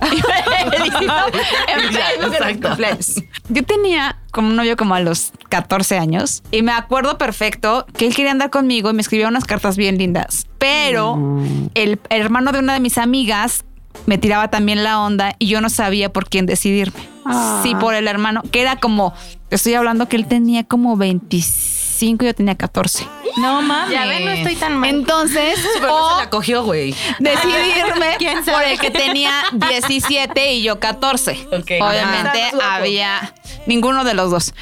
En 1.68 1.92
Ya, 1.92 2.10
exacto. 2.12 2.68
cumpleaños. 2.68 3.14
Yo 3.48 3.62
tenía 3.64 4.16
como 4.30 4.48
un 4.48 4.56
novio 4.56 4.76
como 4.76 4.94
a 4.94 5.00
los 5.00 5.32
14 5.54 5.98
años 5.98 6.42
y 6.50 6.62
me 6.62 6.72
acuerdo 6.72 7.16
perfecto 7.16 7.86
que 7.96 8.08
él 8.08 8.14
quería 8.16 8.32
andar 8.32 8.50
conmigo 8.50 8.90
y 8.90 8.92
me 8.92 9.02
escribía 9.02 9.28
unas 9.28 9.44
cartas 9.44 9.76
bien 9.76 9.98
lindas. 9.98 10.48
Pero 10.58 11.16
el, 11.74 12.00
el 12.08 12.20
hermano 12.20 12.50
de 12.50 12.58
una 12.58 12.72
de 12.72 12.80
mis 12.80 12.98
amigas 12.98 13.64
me 14.06 14.18
tiraba 14.18 14.48
también 14.48 14.82
la 14.82 15.00
onda 15.00 15.36
y 15.38 15.46
yo 15.46 15.60
no 15.60 15.70
sabía 15.70 16.12
por 16.12 16.28
quién 16.28 16.46
decidirme. 16.46 17.08
Sí, 17.62 17.72
por 17.76 17.94
el 17.94 18.08
hermano, 18.08 18.42
que 18.50 18.62
era 18.62 18.76
como, 18.76 19.14
te 19.48 19.54
estoy 19.54 19.74
hablando 19.74 20.08
que 20.08 20.16
él 20.16 20.26
tenía 20.26 20.64
como 20.64 20.96
25 20.96 22.24
y 22.24 22.26
yo 22.26 22.34
tenía 22.34 22.56
14. 22.56 23.06
No 23.36 23.62
mames. 23.62 23.92
Ya 23.94 24.06
ven, 24.06 24.24
no 24.24 24.32
estoy 24.32 24.56
tan 24.56 24.76
mal. 24.76 24.90
Entonces, 24.90 25.58
Pero 25.74 25.86
no 25.86 25.94
o 26.06 26.10
se 26.16 26.24
la 26.24 26.30
cogió, 26.30 26.64
güey. 26.64 26.94
decidirme 27.20 28.14
¿Quién 28.18 28.44
sabe? 28.44 28.58
por 28.58 28.64
el 28.72 28.78
que 28.80 28.90
tenía 28.90 29.32
17 29.52 30.52
y 30.52 30.62
yo 30.62 30.80
14. 30.80 31.48
Ok. 31.52 31.70
Obviamente 31.80 32.40
había 32.62 33.34
ninguno 33.66 34.04
de 34.04 34.14
los 34.14 34.30
dos. 34.30 34.52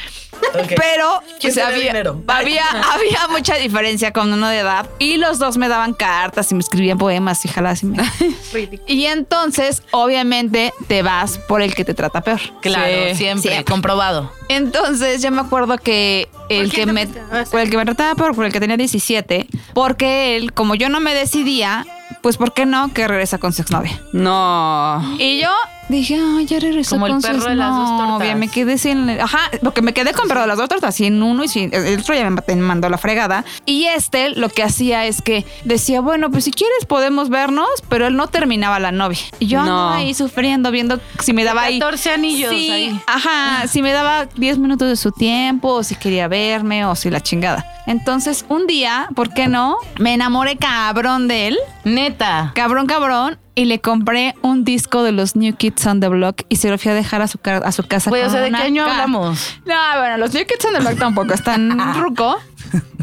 Pero 0.77 1.23
¿Quién 1.41 1.55
pues, 1.55 1.59
había, 1.59 1.93
había, 2.29 2.65
había 2.93 3.29
mucha 3.31 3.55
diferencia 3.57 4.13
con 4.13 4.33
uno 4.33 4.49
de 4.49 4.59
edad 4.59 4.87
y 4.99 5.17
los 5.17 5.39
dos 5.39 5.57
me 5.57 5.69
daban 5.69 5.95
cartas 5.95 6.51
y 6.53 6.55
me 6.55 6.61
escribían 6.61 6.99
poemas 6.99 7.45
y 7.45 7.49
jalas 7.49 7.83
y 7.83 7.87
me... 7.87 7.99
Y 8.87 9.07
entonces, 9.07 9.83
obviamente, 9.93 10.73
te 10.89 11.03
vas 11.03 11.39
por 11.39 11.63
el 11.63 11.75
que 11.75 11.85
te 11.85 11.95
trata 11.95 12.21
peor. 12.21 12.41
Claro, 12.61 12.93
Sí. 13.11 13.17
siempre, 13.17 13.51
Siempre. 13.53 13.65
comprobado. 13.73 14.31
Entonces 14.49 15.23
yo 15.23 15.31
me 15.31 15.41
acuerdo 15.41 15.79
que 15.79 16.29
el 16.49 16.71
que 16.73 16.85
me 16.87 17.07
por 17.51 17.61
el 17.61 17.71
que 17.71 17.77
me 17.77 17.85
trataba 17.85 18.15
por, 18.15 18.35
por 18.35 18.45
el 18.45 18.53
que 18.53 18.61
tenía 18.61 18.77
17, 18.77 19.47
porque 19.75 20.37
él, 20.37 20.53
como 20.53 20.75
yo 20.75 20.89
no 20.89 21.01
me 21.01 21.15
decidía, 21.15 21.87
pues 22.21 22.37
¿por 22.37 22.53
qué 22.53 22.67
no? 22.67 22.93
Que 22.93 23.09
regresa 23.09 23.39
con 23.39 23.53
su 23.53 23.63
exnovia. 23.63 23.99
No. 24.13 25.03
Y 25.19 25.41
yo 25.41 25.51
dije, 25.89 26.19
ay, 26.19 26.47
ya 26.47 26.59
regresó 26.59 26.97
Como 26.97 27.07
el 27.07 27.13
con 27.13 27.23
su 27.23 27.29
perro 27.29 27.45
de 27.51 27.55
las 27.57 27.77
dos 27.77 27.99
tortas. 27.99 28.37
Me 28.37 28.49
quedé 28.49 28.79
sin, 28.79 29.11
ajá, 29.11 29.39
porque 29.63 29.83
me 29.83 29.93
quedé 29.93 30.13
con 30.13 30.29
perro 30.29 30.41
de 30.43 30.47
las 30.47 30.57
dos 30.59 30.69
tortas, 30.69 30.95
sin 30.95 31.23
uno 31.23 31.45
y 31.45 31.49
sin, 31.49 31.73
el 31.75 32.01
otro 32.01 32.15
ya 32.15 32.29
me 32.31 32.57
mandó 32.57 32.89
la 32.89 32.99
fregada. 32.99 33.45
Y 33.67 33.85
este 33.85 34.31
lo 34.31 34.49
que 34.49 34.63
hacía 34.63 35.07
es 35.07 35.21
que 35.23 35.45
decía, 35.65 36.01
bueno, 36.01 36.31
pues 36.31 36.45
si 36.45 36.51
quieres 36.53 36.85
podemos 36.87 37.29
vernos, 37.29 37.69
pero 37.89 38.07
él 38.07 38.17
no 38.17 38.27
terminaba 38.29 38.79
la 38.81 38.93
novia. 38.93 39.19
Y 39.39 39.47
yo 39.47 39.59
No. 39.59 39.65
andaba 39.65 39.97
ahí 39.97 40.15
sufriendo, 40.15 40.71
viendo 40.71 41.01
si 41.21 41.33
me 41.33 41.45
daba 41.45 41.63
ahí 41.65 41.79
14 41.79 42.11
anillos 42.13 42.51
Sí, 42.51 42.71
ahí. 42.71 43.01
Ajá, 43.07 43.67
si 43.69 43.83
me 43.83 43.93
daba 43.93 44.27
10 44.27 44.59
minutos 44.59 44.89
de 44.89 44.97
su 44.97 45.13
tiempo, 45.13 45.69
o 45.75 45.83
si 45.83 45.95
quería 45.97 46.29
verme, 46.29 46.85
o 46.87 46.95
si 46.95 47.11
la 47.11 47.21
chingada. 47.21 47.67
Entonces, 47.87 48.45
un 48.49 48.67
día, 48.67 49.09
¿por 49.15 49.35
qué 49.35 49.49
no? 49.49 49.77
Me 49.99 50.15
enamoré 50.15 50.57
cabrón 50.57 51.29
de 51.29 51.49
él, 51.49 51.59
Neta. 51.85 52.53
cabrón, 52.55 52.87
cabrón, 52.87 53.39
y 53.55 53.67
le 53.67 53.81
compré 53.81 54.35
un 54.43 54.65
disco 54.65 55.03
de 55.03 55.13
los 55.13 55.37
New 55.37 55.55
Kids 55.57 55.87
on 55.87 56.01
the 56.01 56.09
Block 56.09 56.43
y 56.49 56.57
se 56.57 56.71
lo 56.71 56.79
fui 56.79 56.91
a 56.91 56.95
dejar 56.95 57.21
a 57.23 57.29
su, 57.29 57.39
ca- 57.39 57.59
a 57.59 57.73
su 57.73 57.83
casa. 57.87 58.09
Güey, 58.11 58.23
o 58.23 58.31
sea, 58.31 58.41
¿de 58.41 58.51
qué 58.51 58.57
año 58.57 58.85
hablamos? 58.85 59.57
No, 59.67 59.75
bueno, 59.99 60.17
los 60.19 60.33
New 60.33 60.45
Kids 60.47 60.65
on 60.65 60.73
the 60.75 60.81
Block 60.81 60.99
tampoco 60.99 61.35
están 61.35 61.95
ruco, 62.01 62.39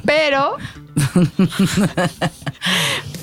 pero... 0.06 0.58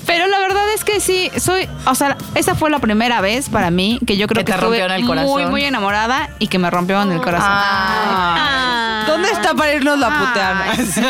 Pero 0.05 0.27
la 0.27 0.39
verdad 0.39 0.63
es 0.73 0.83
que 0.85 0.99
sí, 1.01 1.29
soy, 1.37 1.67
o 1.85 1.93
sea, 1.93 2.17
esa 2.35 2.55
fue 2.55 2.69
la 2.69 2.79
primera 2.79 3.19
vez 3.21 3.49
para 3.49 3.71
mí 3.71 3.99
que 4.07 4.15
yo 4.17 4.27
creo 4.27 4.43
Que 4.43 4.45
que, 4.45 4.51
te 4.53 4.57
estuve 4.57 4.79
rompieron 4.79 4.91
el 4.93 5.01
muy, 5.03 5.07
corazón. 5.09 5.51
muy 5.51 5.63
enamorada 5.65 6.29
y 6.39 6.47
que 6.47 6.57
me 6.59 6.69
rompió 6.69 7.01
en 7.01 7.11
el 7.11 7.21
corazón. 7.21 7.49
Ah. 7.51 9.03
¿Dónde 9.05 9.29
está 9.31 9.53
para 9.53 9.73
irnos 9.73 9.99
la 9.99 10.07
putear? 10.17 10.55
Ay, 10.69 10.85
sí. 10.85 11.01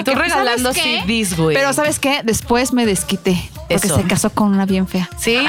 Tú 0.04 0.14
regalando. 0.14 0.72
CDs, 0.72 1.36
güey. 1.36 1.56
Pero 1.56 1.72
¿sabes 1.72 1.98
qué? 1.98 2.20
Después 2.24 2.72
me 2.74 2.84
desquité. 2.86 3.50
Porque 3.68 3.86
Eso. 3.86 3.96
se 3.96 4.04
casó 4.04 4.30
con 4.30 4.48
una 4.52 4.64
bien 4.66 4.86
fea. 4.86 5.08
Sí. 5.18 5.38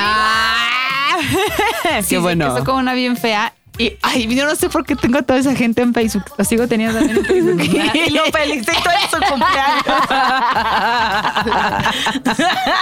Qué 1.83 2.03
Sí, 2.03 2.17
bueno. 2.17 2.45
Se 2.45 2.51
casó 2.53 2.65
con 2.65 2.75
una 2.75 2.93
bien 2.93 3.15
fea. 3.17 3.53
Y 3.79 3.93
ay, 4.01 4.27
yo 4.35 4.43
no 4.45 4.55
sé 4.55 4.69
por 4.69 4.83
qué 4.85 4.95
tengo 4.95 5.19
a 5.19 5.21
toda 5.21 5.37
esa 5.37 5.53
gente 5.53 5.83
en 5.83 5.93
Facebook. 5.93 6.23
Lo 6.35 6.43
sigo 6.43 6.67
teniendo 6.67 6.97
también 6.97 7.17
en 7.19 7.25
Facebook. 7.25 7.61
Y 7.93 8.09
lo 8.09 8.23
felicito 8.31 8.71
en 8.71 9.09
su 9.11 9.17
cumpleaños. 9.29 9.85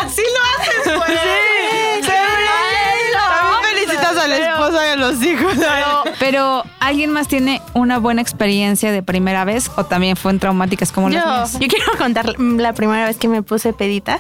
Así 0.02 0.22
lo 0.22 0.42
haces, 0.56 0.86
güey. 0.86 1.18
También 1.18 1.85
a 4.18 4.24
al 4.24 4.32
esposo 4.32 4.84
y 4.84 4.88
a 4.88 4.96
los 4.96 5.22
hijos. 5.24 5.54
Pero, 6.20 6.64
¿alguien 6.80 7.12
más 7.12 7.28
tiene 7.28 7.62
una 7.74 7.98
buena 8.00 8.22
experiencia 8.22 8.92
de 8.92 9.04
primera 9.04 9.46
vez 9.46 9.70
o 9.76 9.86
también 9.86 10.16
fueron 10.16 10.40
traumáticas 10.40 10.92
como 10.92 11.10
las 11.10 11.26
mías? 11.26 11.60
yo 11.60 11.68
quiero 11.68 11.98
contar 11.98 12.40
la 12.40 12.74
primera 12.74 13.06
vez 13.06 13.18
que 13.18 13.28
me 13.28 13.42
puse 13.42 13.74
pedita. 13.74 14.20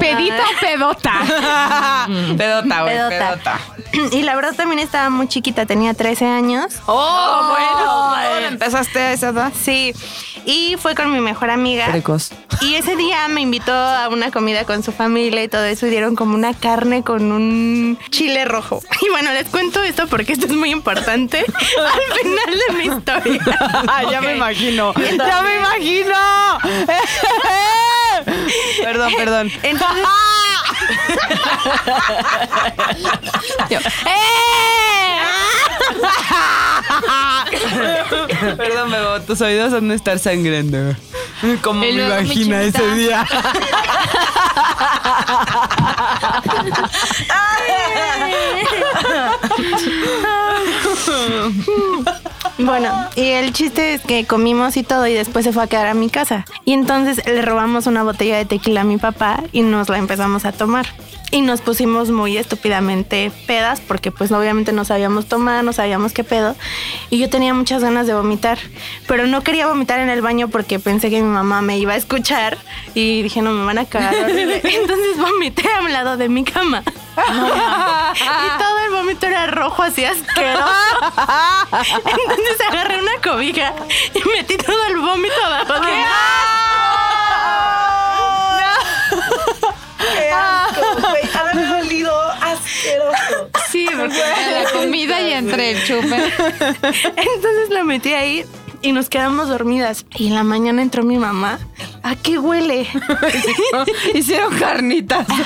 ¿Pedita 0.00 0.42
o 0.42 0.60
pedota? 0.60 1.12
pedota, 2.36 2.82
güey, 2.82 2.94
Pedota. 2.94 3.08
pedota. 3.08 3.60
Y 4.10 4.22
la 4.22 4.34
verdad 4.34 4.54
también 4.56 4.80
estaba 4.80 5.08
muy 5.08 5.28
chiquita, 5.28 5.66
tenía 5.66 5.94
13 5.94 6.26
años. 6.26 6.74
Oh, 6.86 7.50
bueno. 7.50 8.48
¿Empezaste 8.48 8.98
a 8.98 9.12
esa 9.12 9.28
edad? 9.28 9.52
Sí. 9.58 9.94
Y 10.44 10.76
fue 10.78 10.94
con 10.96 11.12
mi 11.12 11.20
mejor 11.20 11.50
amiga. 11.50 11.86
Precoz. 11.86 12.32
Y 12.60 12.74
ese 12.74 12.96
día 12.96 13.28
me 13.28 13.40
invitó 13.40 13.72
a 13.72 14.08
una 14.08 14.30
comida 14.32 14.64
con 14.64 14.82
su 14.82 14.90
familia 14.90 15.44
y 15.44 15.48
todo 15.48 15.64
eso. 15.64 15.86
Y 15.86 15.90
dieron 15.90 16.16
como 16.16 16.34
una 16.34 16.54
carne 16.54 17.02
con 17.04 17.30
un 17.30 17.98
chile 18.10 18.44
rojo. 18.44 18.80
Y 19.02 19.08
bueno, 19.12 19.32
les 19.32 19.48
cuento 19.48 19.82
esto 19.82 20.06
porque 20.08 20.32
esto 20.32 20.46
es 20.46 20.52
muy 20.52 20.70
importante 20.70 21.38
al 21.78 22.18
final 22.18 22.58
de 22.66 22.74
mi 22.74 22.84
historia. 22.84 23.40
ya 24.10 24.20
me 24.20 24.34
imagino. 24.34 24.92
Ya 24.94 25.42
me 25.42 25.56
imagino. 25.56 26.14
perdón, 28.82 29.12
perdón. 29.16 29.52
Entonces, 29.62 30.04
Perdón, 38.56 38.90
Bebo, 38.90 39.20
tus 39.22 39.40
oídos 39.40 39.72
han 39.72 39.88
de 39.88 39.94
estar 39.94 40.18
sangrando. 40.18 40.96
Como 41.62 41.80
me 41.80 41.90
imagina 41.90 42.62
ese 42.62 42.86
día. 42.94 43.26
아, 45.82 47.58
예. 47.68 47.82
bueno, 52.58 52.92
y 53.16 53.22
el 53.30 53.52
chiste 53.52 53.94
es 53.94 54.02
que 54.02 54.24
comimos 54.24 54.76
y 54.76 54.82
todo 54.82 55.06
y 55.06 55.14
después 55.14 55.44
se 55.44 55.52
fue 55.52 55.62
a 55.62 55.66
quedar 55.66 55.86
a 55.86 55.94
mi 55.94 56.10
casa. 56.10 56.44
Y 56.64 56.72
entonces 56.72 57.24
le 57.26 57.42
robamos 57.42 57.86
una 57.86 58.02
botella 58.02 58.36
de 58.36 58.44
tequila 58.44 58.82
a 58.82 58.84
mi 58.84 58.98
papá 58.98 59.42
y 59.52 59.62
nos 59.62 59.88
la 59.88 59.98
empezamos 59.98 60.44
a 60.44 60.52
tomar. 60.52 60.86
Y 61.30 61.40
nos 61.40 61.62
pusimos 61.62 62.10
muy 62.10 62.36
estúpidamente 62.36 63.32
pedas 63.46 63.80
porque 63.80 64.10
pues 64.10 64.30
obviamente 64.32 64.72
no 64.72 64.84
sabíamos 64.84 65.26
tomar, 65.26 65.64
no 65.64 65.72
sabíamos 65.72 66.12
qué 66.12 66.24
pedo. 66.24 66.54
Y 67.08 67.18
yo 67.18 67.30
tenía 67.30 67.54
muchas 67.54 67.82
ganas 67.82 68.06
de 68.06 68.12
vomitar, 68.12 68.58
pero 69.06 69.26
no 69.26 69.42
quería 69.42 69.66
vomitar 69.66 69.98
en 70.00 70.10
el 70.10 70.20
baño 70.20 70.48
porque 70.48 70.78
pensé 70.78 71.08
que 71.08 71.22
mi 71.22 71.28
mamá 71.28 71.62
me 71.62 71.78
iba 71.78 71.94
a 71.94 71.96
escuchar 71.96 72.58
y 72.94 73.22
dije, 73.22 73.40
no, 73.40 73.52
me 73.52 73.64
van 73.64 73.78
a 73.78 73.86
cagar. 73.86 74.14
horrible". 74.14 74.56
Entonces 74.62 75.16
vomité 75.16 75.62
a 75.78 75.82
un 75.82 75.92
lado 75.92 76.18
de 76.18 76.28
mi 76.28 76.44
cama. 76.44 76.82
Y 77.16 78.58
todo 78.58 78.78
el 78.86 78.90
vómito 78.90 79.26
era 79.26 79.46
rojo, 79.46 79.82
así 79.82 80.04
asqueroso. 80.04 80.64
Entonces 82.04 82.60
agarré 82.68 83.00
una 83.00 83.20
cobija 83.22 83.74
y 84.14 84.28
metí 84.28 84.56
todo 84.56 84.84
el 84.86 84.98
vómito 84.98 85.34
abajo. 85.44 85.74
De 85.74 85.80
mi 85.80 86.02
Sí, 93.70 93.86
porque 93.96 94.18
la 94.18 94.70
comida 94.70 95.20
y 95.22 95.32
entre 95.32 95.70
el 95.72 95.84
chupe. 95.86 96.32
Entonces 97.16 97.70
la 97.70 97.84
metí 97.84 98.12
ahí 98.12 98.44
y 98.82 98.92
nos 98.92 99.08
quedamos 99.08 99.48
dormidas. 99.48 100.04
Y 100.16 100.28
en 100.28 100.34
la 100.34 100.44
mañana 100.44 100.82
entró 100.82 101.02
mi 101.02 101.16
mamá. 101.16 101.58
¿A 102.02 102.16
qué 102.16 102.38
huele? 102.38 102.86
Hicieron 104.14 104.54
carnitas. 104.58 105.26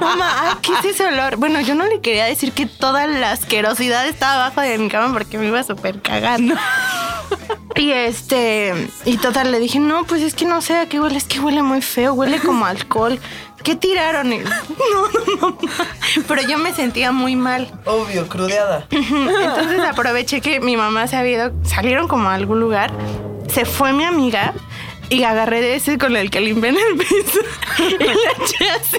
Mamá, 0.00 0.34
ay, 0.42 0.54
¿qué 0.60 0.72
es 0.74 0.84
ese 0.96 1.06
olor? 1.06 1.36
Bueno, 1.36 1.60
yo 1.60 1.74
no 1.74 1.86
le 1.86 2.00
quería 2.00 2.24
decir 2.24 2.52
que 2.52 2.66
toda 2.66 3.06
la 3.06 3.30
asquerosidad 3.32 4.06
estaba 4.08 4.46
abajo 4.46 4.60
de 4.60 4.76
mi 4.78 4.88
cama 4.88 5.12
porque 5.12 5.38
me 5.38 5.46
iba 5.46 5.60
a 5.60 5.64
súper 5.64 6.02
cagar. 6.02 6.40
Y 7.76 7.92
este, 7.92 8.88
y 9.04 9.18
total, 9.18 9.52
le 9.52 9.60
dije, 9.60 9.78
no, 9.78 10.04
pues 10.04 10.22
es 10.22 10.34
que 10.34 10.44
no 10.46 10.60
sé 10.62 10.76
a 10.78 10.88
qué 10.88 10.98
huele, 10.98 11.16
es 11.16 11.24
que 11.24 11.38
huele 11.38 11.62
muy 11.62 11.80
feo, 11.80 12.12
huele 12.14 12.40
como 12.40 12.66
a 12.66 12.70
alcohol. 12.70 13.20
¿Qué 13.62 13.76
tiraron? 13.76 14.32
Y, 14.32 14.38
no, 14.38 14.46
no, 15.40 15.40
mamá. 15.40 15.86
Pero 16.26 16.42
yo 16.42 16.58
me 16.58 16.72
sentía 16.72 17.12
muy 17.12 17.36
mal. 17.36 17.70
Obvio, 17.84 18.28
crudeada. 18.28 18.86
Entonces 18.90 19.80
aproveché 19.80 20.40
que 20.40 20.60
mi 20.60 20.76
mamá 20.76 21.06
se 21.06 21.16
había 21.16 21.32
ido, 21.32 21.52
salieron 21.64 22.08
como 22.08 22.28
a 22.28 22.34
algún 22.34 22.60
lugar, 22.60 22.90
se 23.52 23.64
fue 23.64 23.92
mi 23.92 24.04
amiga 24.04 24.54
y 25.10 25.22
agarré 25.24 25.60
de 25.62 25.74
ese 25.76 25.96
con 25.96 26.16
el 26.16 26.30
que 26.30 26.40
limpié 26.40 26.68
en 26.70 26.76
el 26.76 26.96
piso 26.98 27.40
y 27.78 27.96
le 27.96 28.12
eché 28.12 28.70
así 28.70 28.98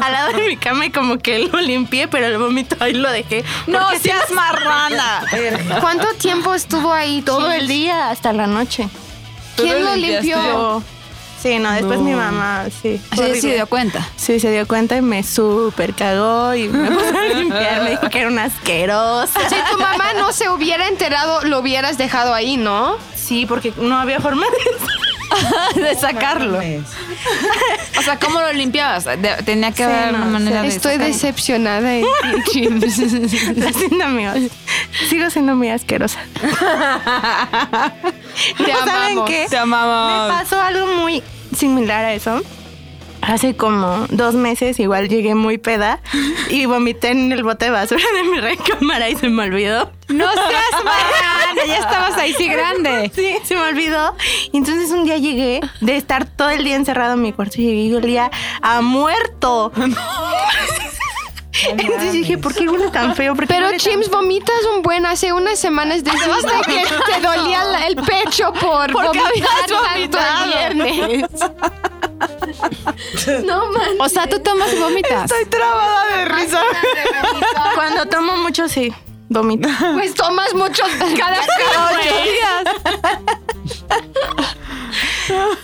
al 0.00 0.12
lado 0.12 0.32
de 0.32 0.46
mi 0.48 0.56
cama 0.56 0.86
y 0.86 0.90
como 0.90 1.18
que 1.18 1.40
lo 1.40 1.60
limpié, 1.60 2.06
pero 2.06 2.26
el 2.26 2.38
vómito 2.38 2.76
ahí 2.80 2.92
lo 2.94 3.10
dejé. 3.10 3.44
No 3.66 3.90
seas 4.00 4.30
marrana. 4.30 5.22
¿Cuánto 5.80 6.06
tiempo 6.14 6.54
estuvo 6.54 6.92
ahí? 6.92 7.20
todo 7.22 7.50
el 7.50 7.66
día 7.66 8.10
hasta 8.10 8.32
la 8.32 8.46
noche. 8.46 8.88
¿Quién 9.56 9.84
lo 9.84 9.94
limpió? 9.96 10.36
Yo- 10.36 10.82
sí, 11.44 11.58
no, 11.60 11.70
después 11.72 11.98
No. 12.00 12.04
mi 12.06 12.14
mamá, 12.14 12.64
sí. 12.82 13.00
Así 13.10 13.20
horrible. 13.20 13.40
se 13.40 13.54
dio 13.54 13.66
cuenta. 13.66 14.08
Sí, 14.16 14.40
se 14.40 14.50
dio 14.50 14.66
cuenta 14.66 14.96
y 14.96 15.02
me 15.02 15.22
súper 15.22 15.94
cagó 15.94 16.54
y 16.54 16.68
me 16.68 16.90
puso 16.90 17.16
a 17.18 17.34
limpiar. 17.38 17.82
Me 17.84 17.90
dijo 17.90 18.08
que 18.10 18.18
era 18.20 18.28
una 18.28 18.44
asquerosa. 18.44 19.48
Si 19.48 19.54
tu 19.70 19.78
mamá 19.78 20.14
no 20.18 20.32
se 20.32 20.48
hubiera 20.48 20.88
enterado, 20.88 21.42
lo 21.42 21.60
hubieras 21.60 21.98
dejado 21.98 22.34
ahí, 22.34 22.56
¿no? 22.56 22.96
Sí, 23.14 23.46
porque 23.46 23.72
no 23.76 23.96
había 23.96 24.18
forma 24.20 24.46
de 25.74 25.80
de 25.80 25.94
sacarlo. 25.96 26.58
O 27.98 28.02
sea, 28.02 28.18
¿cómo 28.18 28.40
lo 28.40 28.52
limpiabas? 28.52 29.04
De- 29.04 29.36
tenía 29.44 29.70
que 29.70 29.78
Sí, 29.78 29.82
haber 29.84 30.12
no, 30.12 30.18
una 30.18 30.26
manera 30.26 30.62
de 30.62 30.68
Estoy 30.68 30.92
sacarlo. 30.92 31.12
decepcionada 31.14 31.94
en 31.96 32.04
ti, 32.44 32.68
amigos. 34.02 34.36
Sigo 35.08 35.30
siendo 35.30 35.54
muy 35.56 35.70
asquerosa. 35.70 36.20
Te 38.58 38.72
¿Saben 38.72 38.88
amamos. 38.88 39.30
qué? 39.30 39.46
Te 39.48 39.64
Me 39.64 39.70
pasó 39.70 40.60
algo 40.60 40.86
muy 40.86 41.22
similar 41.56 42.04
a 42.04 42.14
eso. 42.14 42.40
Hace 43.26 43.56
como 43.56 44.06
dos 44.10 44.34
meses 44.34 44.78
igual 44.78 45.08
llegué 45.08 45.34
muy 45.34 45.56
peda 45.56 46.00
y 46.50 46.66
vomité 46.66 47.08
en 47.08 47.32
el 47.32 47.42
bote 47.42 47.64
de 47.66 47.70
basura 47.70 48.04
de 48.14 48.22
mi 48.24 48.38
recámara 48.40 49.08
y 49.08 49.16
se 49.16 49.30
me 49.30 49.44
olvidó. 49.44 49.90
No 50.08 50.30
seas 50.30 50.84
marrana, 50.84 51.66
ya 51.66 51.76
estabas 51.78 52.18
ahí 52.18 52.34
sí 52.34 52.48
grande. 52.48 53.10
Sí, 53.14 53.36
se 53.44 53.54
me 53.54 53.62
olvidó. 53.62 54.14
Y 54.52 54.58
entonces 54.58 54.90
un 54.90 55.04
día 55.04 55.16
llegué 55.16 55.62
de 55.80 55.96
estar 55.96 56.26
todo 56.26 56.50
el 56.50 56.64
día 56.64 56.76
encerrado 56.76 57.14
en 57.14 57.22
mi 57.22 57.32
cuarto 57.32 57.62
y 57.62 57.64
llegué 57.64 57.80
y 57.84 57.94
olía 57.94 58.30
a 58.60 58.82
muerto. 58.82 59.72
Entonces 61.70 62.12
dije, 62.12 62.38
¿por 62.38 62.54
qué 62.54 62.68
huele 62.68 62.88
tan 62.90 63.14
feo? 63.14 63.34
¿Por 63.34 63.44
qué 63.46 63.54
Pero 63.54 63.66
huele 63.66 63.78
tan 63.78 63.92
Chims, 63.92 64.10
vomitas 64.10 64.56
un 64.74 64.82
buen 64.82 65.06
hace 65.06 65.32
unas 65.32 65.58
semanas 65.58 66.02
dijiste 66.04 66.28
que 66.66 66.84
te 67.12 67.20
dolía 67.26 67.64
la- 67.64 67.86
el 67.86 67.96
pecho 67.96 68.52
por 68.52 68.92
Porque 68.92 69.18
vomitar 69.18 69.26
habías 69.28 69.66
tanto 69.66 70.18
el 70.18 70.44
viernes. 70.48 71.30
no 73.44 73.66
man. 73.72 73.88
O 74.00 74.08
sea, 74.08 74.26
tú 74.28 74.38
tomas 74.40 74.72
y 74.72 74.78
vomitas. 74.78 75.30
Estoy 75.30 75.44
trabada 75.46 76.16
de 76.16 76.24
risa. 76.26 76.60
Cuando 77.74 78.06
tomo 78.06 78.36
mucho, 78.38 78.68
sí, 78.68 78.92
vomito. 79.28 79.68
Pues 79.94 80.14
tomas 80.14 80.54
muchos 80.54 80.88
cada 81.18 81.40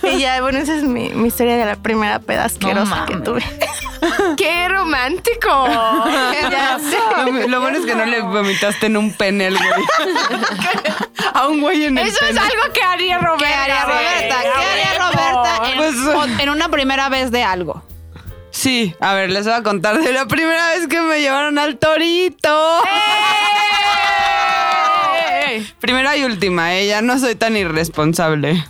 Y 0.03 0.19
ya, 0.19 0.41
bueno, 0.41 0.59
esa 0.59 0.75
es 0.75 0.83
mi, 0.83 1.09
mi 1.09 1.27
historia 1.27 1.57
de 1.57 1.65
la 1.65 1.75
primera 1.75 2.19
peda 2.19 2.45
asquerosa 2.45 3.05
que 3.07 3.15
tuve. 3.17 3.43
¡Qué 4.37 4.67
romántico! 4.67 5.67
ya 6.51 6.79
sé. 6.79 6.97
Lo, 7.31 7.47
lo 7.47 7.61
bueno 7.61 7.77
es 7.77 7.85
que 7.85 7.95
no 7.95 8.05
le 8.05 8.21
vomitaste 8.21 8.87
en 8.87 8.97
un 8.97 9.13
pene 9.13 9.47
al 9.47 9.57
güey. 9.57 9.69
A 11.33 11.47
un 11.47 11.61
güey 11.61 11.85
en 11.85 11.97
el 11.97 12.07
Eso 12.07 12.25
es 12.25 12.37
algo 12.37 12.73
que 12.73 12.81
haría 12.81 13.17
Roberta. 13.19 13.45
¿Qué 13.47 13.53
haría 13.53 13.85
Roberta? 13.85 14.35
¿Qué 14.41 14.65
haría 14.65 14.93
Roberta 14.99 15.71
en, 15.71 15.77
Pues- 15.77 16.39
en 16.41 16.49
una 16.49 16.69
primera 16.69 17.09
vez 17.09 17.31
de 17.31 17.43
algo? 17.43 17.83
Sí, 18.51 18.93
a 18.99 19.13
ver, 19.13 19.29
les 19.31 19.45
voy 19.45 19.53
a 19.53 19.63
contar 19.63 19.99
de 20.01 20.11
la 20.11 20.25
primera 20.25 20.69
vez 20.71 20.87
que 20.87 20.99
me 21.01 21.21
llevaron 21.21 21.57
al 21.57 21.77
torito. 21.77 22.81
Primera 25.79 26.15
y 26.17 26.23
última, 26.23 26.75
¿eh? 26.75 26.87
Ya 26.87 27.01
no 27.01 27.17
soy 27.17 27.35
tan 27.35 27.55
irresponsable. 27.57 28.63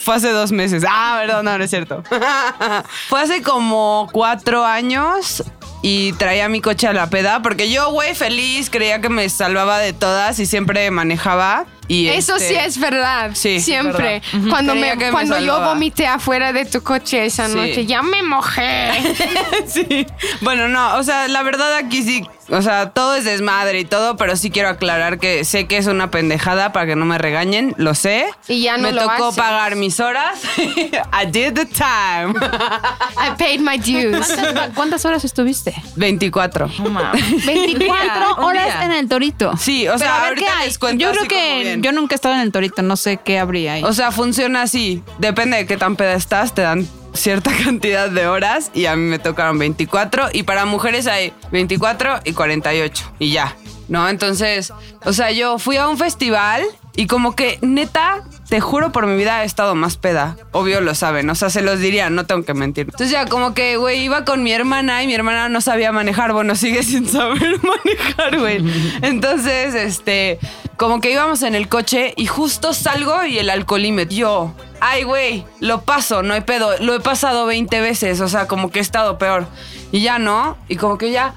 Fue 0.00 0.14
hace 0.14 0.30
dos 0.30 0.52
meses. 0.52 0.84
Ah, 0.88 1.18
perdón, 1.20 1.44
no, 1.44 1.58
no 1.58 1.64
es 1.64 1.70
cierto. 1.70 2.02
Fue 3.08 3.20
hace 3.20 3.42
como 3.42 4.08
cuatro 4.12 4.64
años 4.64 5.42
y 5.82 6.12
traía 6.14 6.48
mi 6.48 6.60
coche 6.60 6.86
a 6.88 6.92
la 6.92 7.08
peda 7.08 7.40
porque 7.42 7.70
yo, 7.70 7.90
güey, 7.92 8.14
feliz, 8.14 8.70
creía 8.70 9.00
que 9.00 9.08
me 9.08 9.28
salvaba 9.28 9.78
de 9.78 9.92
todas 9.92 10.38
y 10.38 10.46
siempre 10.46 10.90
manejaba. 10.90 11.66
Y 11.90 12.08
Eso 12.08 12.36
este, 12.36 12.48
sí 12.48 12.54
es 12.56 12.78
verdad. 12.78 13.30
Sí, 13.32 13.60
Siempre. 13.60 14.20
Cuando, 14.50 14.74
me, 14.74 14.94
cuando 15.10 15.38
yo 15.38 15.58
vomité 15.62 16.06
afuera 16.06 16.52
de 16.52 16.66
tu 16.66 16.82
coche 16.82 17.24
esa 17.24 17.48
Sí. 17.48 17.54
noche, 17.54 17.86
ya 17.86 18.02
me 18.02 18.22
mojé. 18.22 18.90
Sí. 19.66 20.06
Bueno, 20.42 20.68
no, 20.68 20.96
o 20.96 21.02
sea, 21.02 21.28
la 21.28 21.42
verdad 21.42 21.74
aquí 21.76 22.02
sí, 22.02 22.26
o 22.50 22.62
sea, 22.62 22.90
todo 22.90 23.14
es 23.14 23.24
desmadre 23.24 23.80
y 23.80 23.84
todo, 23.84 24.16
pero 24.16 24.36
sí 24.36 24.50
quiero 24.50 24.68
aclarar 24.68 25.18
que 25.18 25.44
sé 25.44 25.66
que 25.66 25.76
es 25.76 25.86
una 25.86 26.10
pendejada 26.10 26.72
para 26.72 26.86
que 26.86 26.96
no 26.96 27.04
me 27.04 27.18
regañen, 27.18 27.74
lo 27.78 27.94
sé. 27.94 28.26
Y 28.48 28.62
ya 28.62 28.76
no 28.76 28.84
Me 28.84 28.92
lo 28.92 29.02
tocó 29.02 29.26
haces. 29.28 29.36
pagar 29.36 29.76
mis 29.76 30.00
horas. 30.00 30.40
I 30.58 31.26
did 31.30 31.54
the 31.54 31.66
time. 31.66 32.34
I 33.16 33.30
paid 33.38 33.60
my 33.60 33.78
dues. 33.78 34.26
¿Cuántas, 34.32 34.70
cuántas 34.74 35.04
horas 35.04 35.24
estuviste? 35.24 35.74
24. 35.96 36.68
No 36.78 36.90
mames. 36.90 37.46
24 37.46 38.36
Un 38.38 38.44
horas 38.44 38.64
día. 38.66 38.84
en 38.84 38.92
el 38.92 39.08
Torito. 39.08 39.56
Sí, 39.56 39.86
o 39.88 39.92
Pero 39.92 39.98
sea, 39.98 40.16
a 40.16 40.20
ver 40.20 40.28
ahorita 40.30 40.46
qué 40.46 40.52
hay. 40.52 40.66
les 40.66 40.78
cuento 40.78 41.02
Yo 41.04 41.10
creo 41.10 41.22
así 41.22 41.28
como 41.28 41.40
que 41.40 41.62
bien. 41.64 41.82
yo 41.82 41.92
nunca 41.92 42.14
he 42.14 42.16
estado 42.16 42.34
en 42.34 42.40
el 42.40 42.52
Torito, 42.52 42.82
no 42.82 42.96
sé 42.96 43.18
qué 43.18 43.38
habría 43.38 43.74
ahí. 43.74 43.84
O 43.84 43.92
sea, 43.92 44.10
funciona 44.12 44.62
así. 44.62 45.02
Depende 45.18 45.56
de 45.58 45.66
qué 45.66 45.76
tan 45.76 45.96
peda 45.96 46.14
estás, 46.14 46.54
te 46.54 46.62
dan 46.62 46.88
cierta 47.18 47.50
cantidad 47.64 48.08
de 48.08 48.26
horas 48.26 48.70
y 48.74 48.86
a 48.86 48.96
mí 48.96 49.02
me 49.02 49.18
tocaron 49.18 49.58
24 49.58 50.28
y 50.32 50.44
para 50.44 50.64
mujeres 50.64 51.06
hay 51.06 51.32
24 51.52 52.20
y 52.24 52.32
48 52.32 53.12
y 53.18 53.32
ya, 53.32 53.56
¿no? 53.88 54.08
Entonces, 54.08 54.72
o 55.04 55.12
sea, 55.12 55.30
yo 55.32 55.58
fui 55.58 55.76
a 55.76 55.88
un 55.88 55.98
festival 55.98 56.62
y 56.96 57.06
como 57.06 57.34
que 57.34 57.58
neta, 57.62 58.24
te 58.48 58.60
juro 58.60 58.92
por 58.92 59.06
mi 59.06 59.16
vida 59.16 59.42
he 59.42 59.46
estado 59.46 59.74
más 59.74 59.96
peda. 59.96 60.36
Obvio 60.52 60.80
lo 60.80 60.94
saben, 60.94 61.28
o 61.28 61.34
sea, 61.34 61.50
se 61.50 61.60
los 61.60 61.80
diría, 61.80 62.08
no 62.08 62.24
tengo 62.26 62.44
que 62.44 62.54
mentir. 62.54 62.86
Entonces 62.86 63.10
ya 63.10 63.26
como 63.26 63.52
que, 63.52 63.76
güey, 63.76 64.00
iba 64.02 64.24
con 64.24 64.42
mi 64.42 64.52
hermana 64.52 65.02
y 65.02 65.06
mi 65.06 65.14
hermana 65.14 65.48
no 65.48 65.60
sabía 65.60 65.92
manejar, 65.92 66.32
bueno, 66.32 66.54
sigue 66.54 66.82
sin 66.84 67.06
saber 67.06 67.60
manejar, 67.62 68.38
güey. 68.38 68.64
Entonces, 69.02 69.74
este, 69.74 70.38
como 70.76 71.00
que 71.00 71.10
íbamos 71.10 71.42
en 71.42 71.54
el 71.54 71.68
coche 71.68 72.14
y 72.16 72.26
justo 72.26 72.72
salgo 72.72 73.24
y 73.24 73.38
el 73.38 73.50
alcoholímetro. 73.50 74.16
Yo, 74.16 74.54
ay, 74.80 75.04
güey, 75.04 75.44
lo 75.60 75.82
paso, 75.82 76.22
no 76.22 76.32
hay 76.32 76.40
pedo. 76.40 76.78
Lo 76.80 76.94
he 76.94 77.00
pasado 77.00 77.44
20 77.46 77.80
veces, 77.80 78.20
o 78.20 78.28
sea, 78.28 78.46
como 78.46 78.70
que 78.70 78.78
he 78.78 78.82
estado 78.82 79.18
peor. 79.18 79.46
Y 79.92 80.00
ya 80.00 80.18
no, 80.18 80.56
y 80.68 80.76
como 80.76 80.96
que 80.96 81.10
ya 81.10 81.34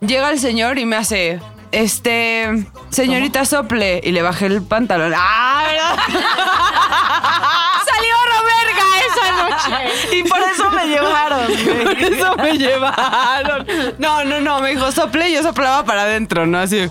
llega 0.00 0.30
el 0.30 0.38
señor 0.38 0.78
y 0.78 0.84
me 0.84 0.96
hace, 0.96 1.40
este, 1.72 2.66
señorita 2.90 3.44
sople. 3.44 4.00
Y 4.02 4.12
le 4.12 4.22
bajé 4.22 4.46
el 4.46 4.62
pantalón. 4.62 5.12
¡Ah, 5.16 5.64
verdad! 5.66 5.96
Salió 7.86 8.14
Roberga 8.32 8.84
esa 9.06 9.26
noche. 9.42 9.76
Y 10.16 10.18
por 10.24 10.40
eso 10.40 10.70
me 10.70 10.86
llevaron. 10.86 11.46
güey. 11.46 11.84
Por 11.84 11.98
eso 11.98 12.36
me 12.36 12.58
llevaron. 12.58 13.66
No, 13.98 14.24
no, 14.24 14.40
no, 14.40 14.60
me 14.60 14.70
dijo 14.70 14.90
sople 14.92 15.28
y 15.30 15.34
yo 15.34 15.42
soplaba 15.42 15.84
para 15.84 16.02
adentro, 16.02 16.46
¿no? 16.46 16.58
Así. 16.58 16.88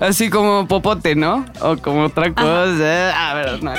Así 0.00 0.28
como 0.28 0.66
popote, 0.68 1.14
¿no? 1.14 1.46
O 1.60 1.78
como 1.78 2.04
otra 2.04 2.34
cosa. 2.34 3.12
Ah, 3.14 3.32
verdad, 3.34 3.58
no. 3.60 3.72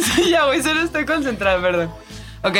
sí, 0.00 0.30
ya, 0.30 0.44
güey, 0.44 0.62
solo 0.62 0.82
estoy 0.82 1.04
concentrada, 1.04 1.60
perdón. 1.60 1.90
Ok. 2.42 2.56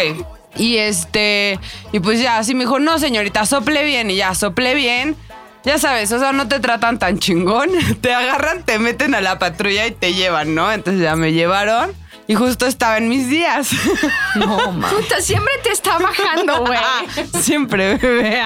Y 0.58 0.78
este. 0.78 1.58
Y 1.92 2.00
pues 2.00 2.20
ya, 2.20 2.38
así 2.38 2.54
me 2.54 2.64
dijo, 2.64 2.78
no, 2.78 2.98
señorita, 2.98 3.46
sople 3.46 3.84
bien. 3.84 4.10
Y 4.10 4.16
ya, 4.16 4.34
sople 4.34 4.74
bien. 4.74 5.16
Ya 5.64 5.78
sabes, 5.78 6.12
o 6.12 6.18
sea, 6.20 6.32
no 6.32 6.46
te 6.46 6.60
tratan 6.60 6.98
tan 6.98 7.18
chingón. 7.18 7.70
Te 8.00 8.14
agarran, 8.14 8.62
te 8.62 8.78
meten 8.78 9.14
a 9.16 9.20
la 9.20 9.40
patrulla 9.40 9.86
y 9.86 9.90
te 9.90 10.14
llevan, 10.14 10.54
¿no? 10.54 10.70
Entonces 10.70 11.02
ya 11.02 11.16
me 11.16 11.32
llevaron. 11.32 11.92
Y 12.28 12.34
justo 12.34 12.66
estaba 12.66 12.98
en 12.98 13.08
mis 13.08 13.28
días. 13.28 13.70
No, 14.36 14.58
siempre 15.20 15.52
te 15.62 15.70
está 15.70 15.98
bajando, 15.98 16.66
güey. 16.66 16.78
Siempre, 17.42 17.96
bebé. 17.96 18.42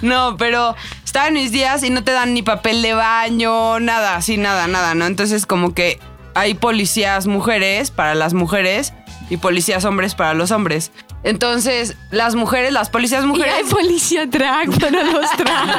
No, 0.00 0.36
pero 0.36 0.76
estaba 1.04 1.26
en 1.26 1.34
mis 1.34 1.50
días 1.50 1.82
y 1.82 1.90
no 1.90 2.04
te 2.04 2.12
dan 2.12 2.32
ni 2.32 2.42
papel 2.42 2.80
de 2.80 2.94
baño, 2.94 3.80
nada, 3.80 4.14
así, 4.14 4.36
nada, 4.36 4.68
nada, 4.68 4.94
¿no? 4.94 5.04
Entonces, 5.04 5.44
como 5.44 5.74
que 5.74 5.98
hay 6.34 6.54
policías 6.54 7.26
mujeres 7.26 7.90
para 7.90 8.14
las 8.14 8.34
mujeres 8.34 8.92
y 9.30 9.38
policías 9.38 9.84
hombres 9.84 10.14
para 10.14 10.34
los 10.34 10.52
hombres. 10.52 10.92
Entonces, 11.26 11.96
las 12.12 12.36
mujeres, 12.36 12.72
las 12.72 12.88
policías 12.88 13.24
Y 13.24 13.26
mujeres. 13.26 13.52
hay 13.52 13.64
policía 13.64 14.26
drag 14.26 14.70
para 14.78 15.02
los 15.02 15.26
drag. 15.36 15.76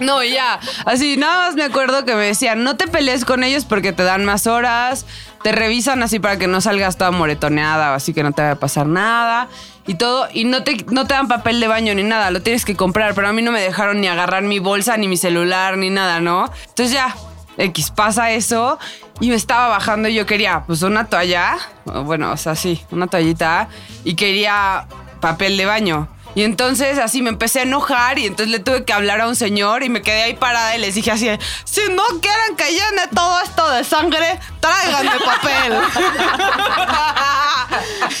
No, 0.00 0.24
ya. 0.24 0.58
Así, 0.86 1.18
nada 1.18 1.46
más 1.46 1.56
me 1.56 1.64
acuerdo 1.64 2.06
que 2.06 2.14
me 2.14 2.24
decían, 2.24 2.64
no 2.64 2.78
te 2.78 2.88
pelees 2.88 3.26
con 3.26 3.44
ellos 3.44 3.66
porque 3.66 3.92
te 3.92 4.02
dan 4.02 4.24
más 4.24 4.46
horas, 4.46 5.04
te 5.42 5.52
revisan 5.52 6.02
así 6.02 6.18
para 6.18 6.38
que 6.38 6.46
no 6.46 6.62
salgas 6.62 6.96
toda 6.96 7.10
moretoneada 7.10 7.94
así 7.94 8.14
que 8.14 8.22
no 8.22 8.32
te 8.32 8.40
vaya 8.40 8.54
a 8.54 8.58
pasar 8.58 8.86
nada 8.86 9.48
y 9.86 9.96
todo. 9.96 10.26
Y 10.32 10.44
no 10.44 10.64
te, 10.64 10.86
no 10.90 11.06
te 11.06 11.12
dan 11.12 11.28
papel 11.28 11.60
de 11.60 11.68
baño 11.68 11.94
ni 11.94 12.02
nada, 12.02 12.30
lo 12.30 12.40
tienes 12.40 12.64
que 12.64 12.74
comprar, 12.76 13.14
pero 13.14 13.28
a 13.28 13.34
mí 13.34 13.42
no 13.42 13.52
me 13.52 13.60
dejaron 13.60 14.00
ni 14.00 14.08
agarrar 14.08 14.42
mi 14.42 14.58
bolsa, 14.58 14.96
ni 14.96 15.06
mi 15.06 15.18
celular, 15.18 15.76
ni 15.76 15.90
nada, 15.90 16.20
¿no? 16.20 16.50
Entonces 16.66 16.92
ya, 16.92 17.14
X 17.58 17.90
pasa 17.90 18.30
eso 18.32 18.78
y 19.20 19.28
me 19.28 19.34
estaba 19.34 19.68
bajando 19.68 20.08
y 20.08 20.14
yo 20.14 20.26
quería 20.26 20.64
pues 20.66 20.82
una 20.82 21.06
toalla, 21.06 21.56
bueno, 22.04 22.32
o 22.32 22.36
sea, 22.36 22.54
sí, 22.54 22.82
una 22.90 23.06
toallita 23.06 23.68
y 24.04 24.14
quería 24.14 24.86
papel 25.20 25.56
de 25.56 25.64
baño. 25.64 26.08
Y 26.36 26.44
entonces 26.44 26.98
así 26.98 27.22
me 27.22 27.30
empecé 27.30 27.60
a 27.60 27.62
enojar 27.62 28.18
y 28.18 28.26
entonces 28.26 28.52
le 28.52 28.58
tuve 28.58 28.84
que 28.84 28.92
hablar 28.92 29.22
a 29.22 29.26
un 29.26 29.34
señor 29.34 29.82
y 29.82 29.88
me 29.88 30.02
quedé 30.02 30.22
ahí 30.22 30.34
parada 30.34 30.76
y 30.76 30.80
les 30.80 30.94
dije 30.94 31.10
así, 31.10 31.30
si 31.64 31.80
no 31.90 32.04
quieren 32.20 32.56
que 32.58 32.70
llene 32.72 33.08
todo 33.14 33.40
esto 33.40 33.70
de 33.70 33.82
sangre, 33.84 34.38
tráiganme 34.60 35.12
papel. 35.24 35.72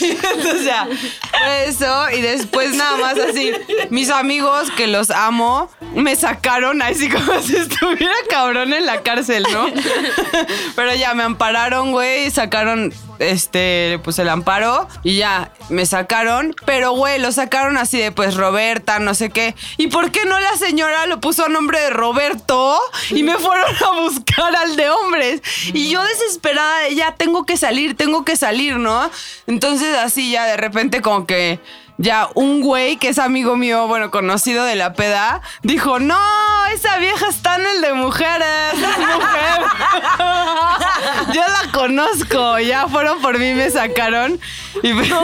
y 0.00 0.10
entonces 0.12 0.64
ya, 0.64 0.88
eso 1.66 2.10
y 2.10 2.22
después 2.22 2.74
nada 2.74 2.96
más 2.96 3.18
así, 3.18 3.52
mis 3.90 4.08
amigos 4.08 4.70
que 4.70 4.86
los 4.86 5.10
amo, 5.10 5.70
me 5.94 6.16
sacaron 6.16 6.80
así 6.80 7.08
como 7.10 7.42
si 7.42 7.56
estuviera 7.56 8.14
cabrón 8.30 8.72
en 8.72 8.86
la 8.86 9.02
cárcel, 9.02 9.46
¿no? 9.52 9.66
Pero 10.74 10.94
ya 10.94 11.12
me 11.12 11.22
ampararon, 11.22 11.92
güey, 11.92 12.30
sacaron 12.30 12.94
este, 13.18 14.00
pues 14.04 14.18
el 14.18 14.28
amparo 14.28 14.88
y 15.02 15.18
ya 15.18 15.52
me 15.68 15.86
sacaron, 15.86 16.54
pero 16.64 16.92
güey, 16.92 17.20
lo 17.20 17.32
sacaron 17.32 17.76
así 17.76 17.98
de 17.98 18.12
pues 18.12 18.36
Roberta, 18.36 18.98
no 18.98 19.14
sé 19.14 19.30
qué. 19.30 19.54
¿Y 19.76 19.88
por 19.88 20.10
qué 20.10 20.24
no 20.26 20.38
la 20.38 20.56
señora 20.56 21.06
lo 21.06 21.20
puso 21.20 21.44
a 21.44 21.48
nombre 21.48 21.80
de 21.80 21.90
Roberto? 21.90 22.78
Y 23.10 23.22
me 23.22 23.36
fueron 23.36 23.74
a 23.84 24.00
buscar 24.00 24.54
al 24.56 24.76
de 24.76 24.90
hombres. 24.90 25.42
Y 25.72 25.90
yo 25.90 26.02
desesperada 26.02 26.80
de 26.80 26.94
ya 26.94 27.14
tengo 27.14 27.44
que 27.44 27.56
salir, 27.56 27.96
tengo 27.96 28.24
que 28.24 28.36
salir, 28.36 28.76
¿no? 28.76 29.10
Entonces 29.46 29.96
así 29.96 30.30
ya 30.30 30.46
de 30.46 30.56
repente 30.56 31.02
como 31.02 31.26
que 31.26 31.60
ya 31.98 32.28
un 32.34 32.60
güey 32.60 32.96
que 32.96 33.08
es 33.08 33.18
amigo 33.18 33.56
mío, 33.56 33.86
bueno, 33.86 34.10
conocido 34.10 34.64
de 34.64 34.76
la 34.76 34.92
peda, 34.92 35.40
dijo, 35.62 35.98
no, 35.98 36.18
esa 36.72 36.98
vieja 36.98 37.26
está 37.28 37.56
en 37.56 37.66
el 37.66 37.80
de 37.80 37.92
mujeres, 37.94 38.72
es 38.74 38.98
mujer. 38.98 39.66
Yo 41.32 41.40
la 41.42 41.72
conozco, 41.72 42.58
ya 42.58 42.88
fueron 42.88 43.20
por 43.20 43.38
mí, 43.38 43.54
me 43.54 43.70
sacaron. 43.70 44.38
Y 44.82 44.92
No 44.92 45.20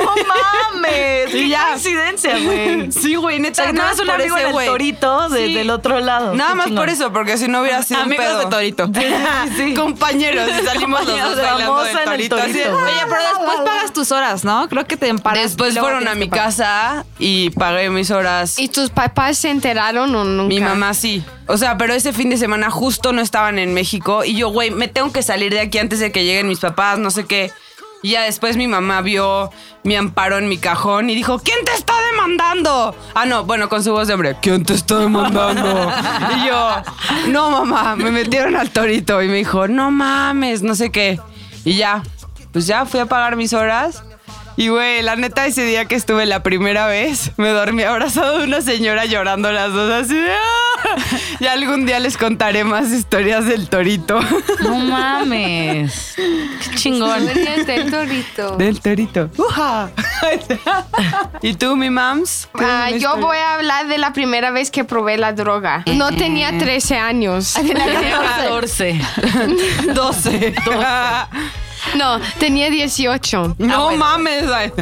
mames. 0.75 1.03
Y 1.33 1.45
Qué 1.45 1.49
ya. 1.49 1.68
coincidencia, 1.68 2.39
güey. 2.39 2.91
Sí, 2.93 3.14
güey, 3.14 3.37
O 3.39 3.41
neta, 3.41 3.62
sea, 3.64 3.73
nada 3.73 3.91
más 3.91 3.99
un 4.01 4.07
por 4.07 4.14
amigo 4.16 4.37
ese 4.37 4.45
del 4.45 4.53
güey. 4.53 4.66
torito 4.66 5.29
de- 5.31 5.47
Sí. 5.47 5.55
del 5.55 5.70
otro 5.70 6.01
lado. 6.01 6.35
Nada 6.35 6.51
Qué 6.51 6.57
más 6.57 6.66
chingón. 6.66 6.83
por 6.83 6.89
eso, 6.91 7.12
porque 7.12 7.39
si 7.39 7.49
no 7.49 7.61
hubiera 7.62 7.83
sido 7.83 8.01
Amigos 8.03 8.25
un 8.27 8.31
pedo. 8.33 8.39
de 8.41 8.47
Torito. 8.47 8.91
sí. 9.57 9.75
Compañeros, 9.75 10.49
y 10.49 10.64
salimos 10.66 11.01
los 11.07 11.09
Compañeros 11.18 11.29
dos 11.29 11.37
de 11.37 11.43
la 11.43 11.53
bailando 11.53 11.83
de 11.85 11.91
en 11.91 11.99
el 11.99 12.05
torito. 12.05 12.37
torito. 12.37 12.77
Oye, 12.77 12.93
pero 13.09 13.23
después 13.23 13.61
pagas 13.64 13.93
tus 13.93 14.12
horas, 14.12 14.45
¿no? 14.45 14.68
Creo 14.68 14.85
que 14.87 14.97
te 14.97 15.09
emparas. 15.09 15.43
Después 15.43 15.79
fueron 15.79 16.07
a 16.09 16.14
mi 16.14 16.27
pagar. 16.27 16.47
Casa 16.63 17.05
y 17.19 17.51
pagué 17.51 17.91
mis 17.91 18.11
horas. 18.11 18.59
¿Y 18.59 18.69
tus 18.69 18.91
papás 18.91 19.39
se 19.39 19.51
enteraron 19.51 20.15
o 20.15 20.25
nunca? 20.25 20.49
Mi 20.49 20.61
mamá 20.61 20.95
sí. 20.95 21.25
O 21.47 21.57
sea, 21.57 21.77
pero 21.77 21.95
ese 21.95 22.13
fin 22.13 22.31
de 22.31 22.37
semana 22.37 22.71
justo 22.71 23.13
no 23.13 23.21
estaban 23.21 23.59
en 23.59 23.75
México 23.75 24.25
y 24.25 24.37
yo, 24.37 24.51
güey, 24.51 24.71
me 24.71 24.89
tengo 24.89 25.13
que 25.13 25.23
salir 25.23 25.53
de 25.53 25.61
aquí 25.61 25.79
antes 25.79 26.01
de 26.01 26.13
que 26.13 26.25
lleguen 26.25 26.49
mis 26.49 26.61
papás, 26.61 26.99
no 26.99 27.11
sé 27.11 27.25
qué. 27.25 27.51
Y 28.05 28.11
ya 28.11 28.23
después 28.23 28.57
mi 28.57 28.67
mamá 28.67 29.01
vio 29.01 29.51
mi 29.85 29.95
amparo 29.95 30.39
en 30.39 30.49
mi 30.49 30.59
cajón 30.59 31.09
y 31.09 31.15
dijo, 31.15 31.39
¿quién 31.39 31.65
te 31.65 31.73
está 31.73 31.95
demandando? 32.11 32.97
Ah, 33.15 33.27
no, 33.27 33.45
bueno, 33.45 33.69
con 33.69 33.85
su 33.85 33.93
voz 33.93 34.09
de 34.09 34.15
hombre, 34.15 34.37
¿quién 34.43 34.65
te 34.65 34.75
está 34.75 34.99
demandando? 34.99 35.93
y 36.37 36.47
yo, 36.49 36.83
no, 37.29 37.51
mamá, 37.51 37.95
me 37.95 38.11
metieron 38.11 38.57
al 38.57 38.71
torito 38.71 39.23
y 39.23 39.29
me 39.29 39.37
dijo, 39.37 39.69
no 39.69 39.93
mames, 39.93 40.63
no 40.63 40.75
sé 40.75 40.91
qué. 40.91 41.21
Y 41.65 41.77
ya, 41.77 42.03
pues 42.53 42.67
ya 42.67 42.87
fui 42.87 42.99
a 42.99 43.07
pagar 43.07 43.37
mis 43.37 43.53
horas. 43.53 44.03
Y 44.57 44.68
güey, 44.68 45.03
la 45.03 45.16
neta, 45.16 45.46
ese 45.46 45.64
día 45.64 45.86
que 45.86 45.94
estuve 45.94 46.26
la 46.26 46.42
primera 46.42 46.86
vez, 46.86 47.30
me 47.36 47.48
dormí 47.48 47.82
abrazado 47.82 48.38
de 48.38 48.44
una 48.44 48.61
señora 48.61 49.07
llorando 49.07 49.50
las 49.53 49.72
dos 49.72 49.90
así 49.92 50.14
de... 50.14 50.30
"Ah". 50.30 50.96
Y 51.40 51.46
algún 51.46 51.86
día 51.86 51.98
les 52.00 52.16
contaré 52.16 52.64
más 52.64 52.90
historias 52.90 53.46
del 53.46 53.68
torito. 53.68 54.20
No 54.61 54.74
mames. 54.76 56.12
Qué 56.16 56.76
chingón. 56.76 57.24
Del 57.26 57.90
torito. 57.90 58.57
Del 58.57 58.80
torito. 58.80 59.30
¡Uja! 59.38 59.90
¿Y 61.42 61.55
tú, 61.55 61.76
mi 61.76 61.90
mams? 61.90 62.48
Ah, 62.55 62.84
¿Tienes 62.86 63.03
yo 63.03 63.16
voy 63.16 63.38
a 63.38 63.55
hablar 63.55 63.88
de 63.88 63.98
la 63.98 64.12
primera 64.12 64.50
vez 64.50 64.70
que 64.70 64.84
probé 64.84 65.16
la 65.16 65.32
droga. 65.32 65.82
No 65.94 66.11
tenía 66.14 66.57
13 66.59 66.96
años. 66.98 67.55
Tenía 67.55 68.20
14. 68.36 68.90
historia? 68.90 69.94
12. 69.94 70.55
No, 71.97 72.20
tenía 72.39 72.70
18. 72.70 73.57
no 73.59 73.97
mames. 73.97 74.45
ay. 74.51 74.72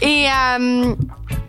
Y 0.00 0.26
am, 0.26 0.96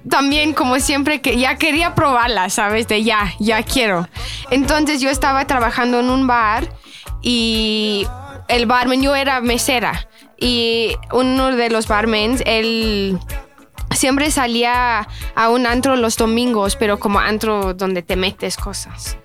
también 0.09 0.53
como 0.53 0.79
siempre 0.79 1.21
que 1.21 1.37
ya 1.37 1.55
quería 1.57 1.95
probarla, 1.95 2.49
¿sabes? 2.49 2.87
De 2.87 3.03
ya, 3.03 3.33
ya 3.39 3.63
quiero. 3.63 4.07
Entonces 4.49 5.01
yo 5.01 5.09
estaba 5.09 5.45
trabajando 5.45 5.99
en 5.99 6.09
un 6.09 6.27
bar 6.27 6.69
y 7.21 8.07
el 8.47 8.65
barman, 8.65 9.01
yo 9.01 9.15
era 9.15 9.41
mesera 9.41 10.07
y 10.39 10.95
uno 11.11 11.51
de 11.55 11.69
los 11.69 11.87
barmens, 11.87 12.41
él 12.45 13.19
siempre 13.91 14.31
salía 14.31 15.07
a 15.35 15.49
un 15.49 15.65
antro 15.67 15.95
los 15.95 16.15
domingos, 16.15 16.75
pero 16.75 16.99
como 16.99 17.19
antro 17.19 17.73
donde 17.73 18.01
te 18.01 18.15
metes 18.15 18.55
cosas. 18.55 19.17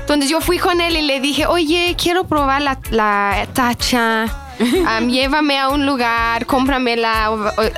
Entonces 0.00 0.30
yo 0.30 0.40
fui 0.40 0.58
con 0.58 0.80
él 0.80 0.96
y 0.96 1.02
le 1.02 1.20
dije, 1.20 1.46
oye, 1.46 1.96
quiero 2.00 2.24
probar 2.24 2.62
la, 2.62 2.78
la 2.90 3.46
tacha. 3.52 4.26
Am, 4.86 5.08
llévame 5.08 5.58
a 5.58 5.68
un 5.68 5.86
lugar, 5.86 6.46
cómpramela, 6.46 7.30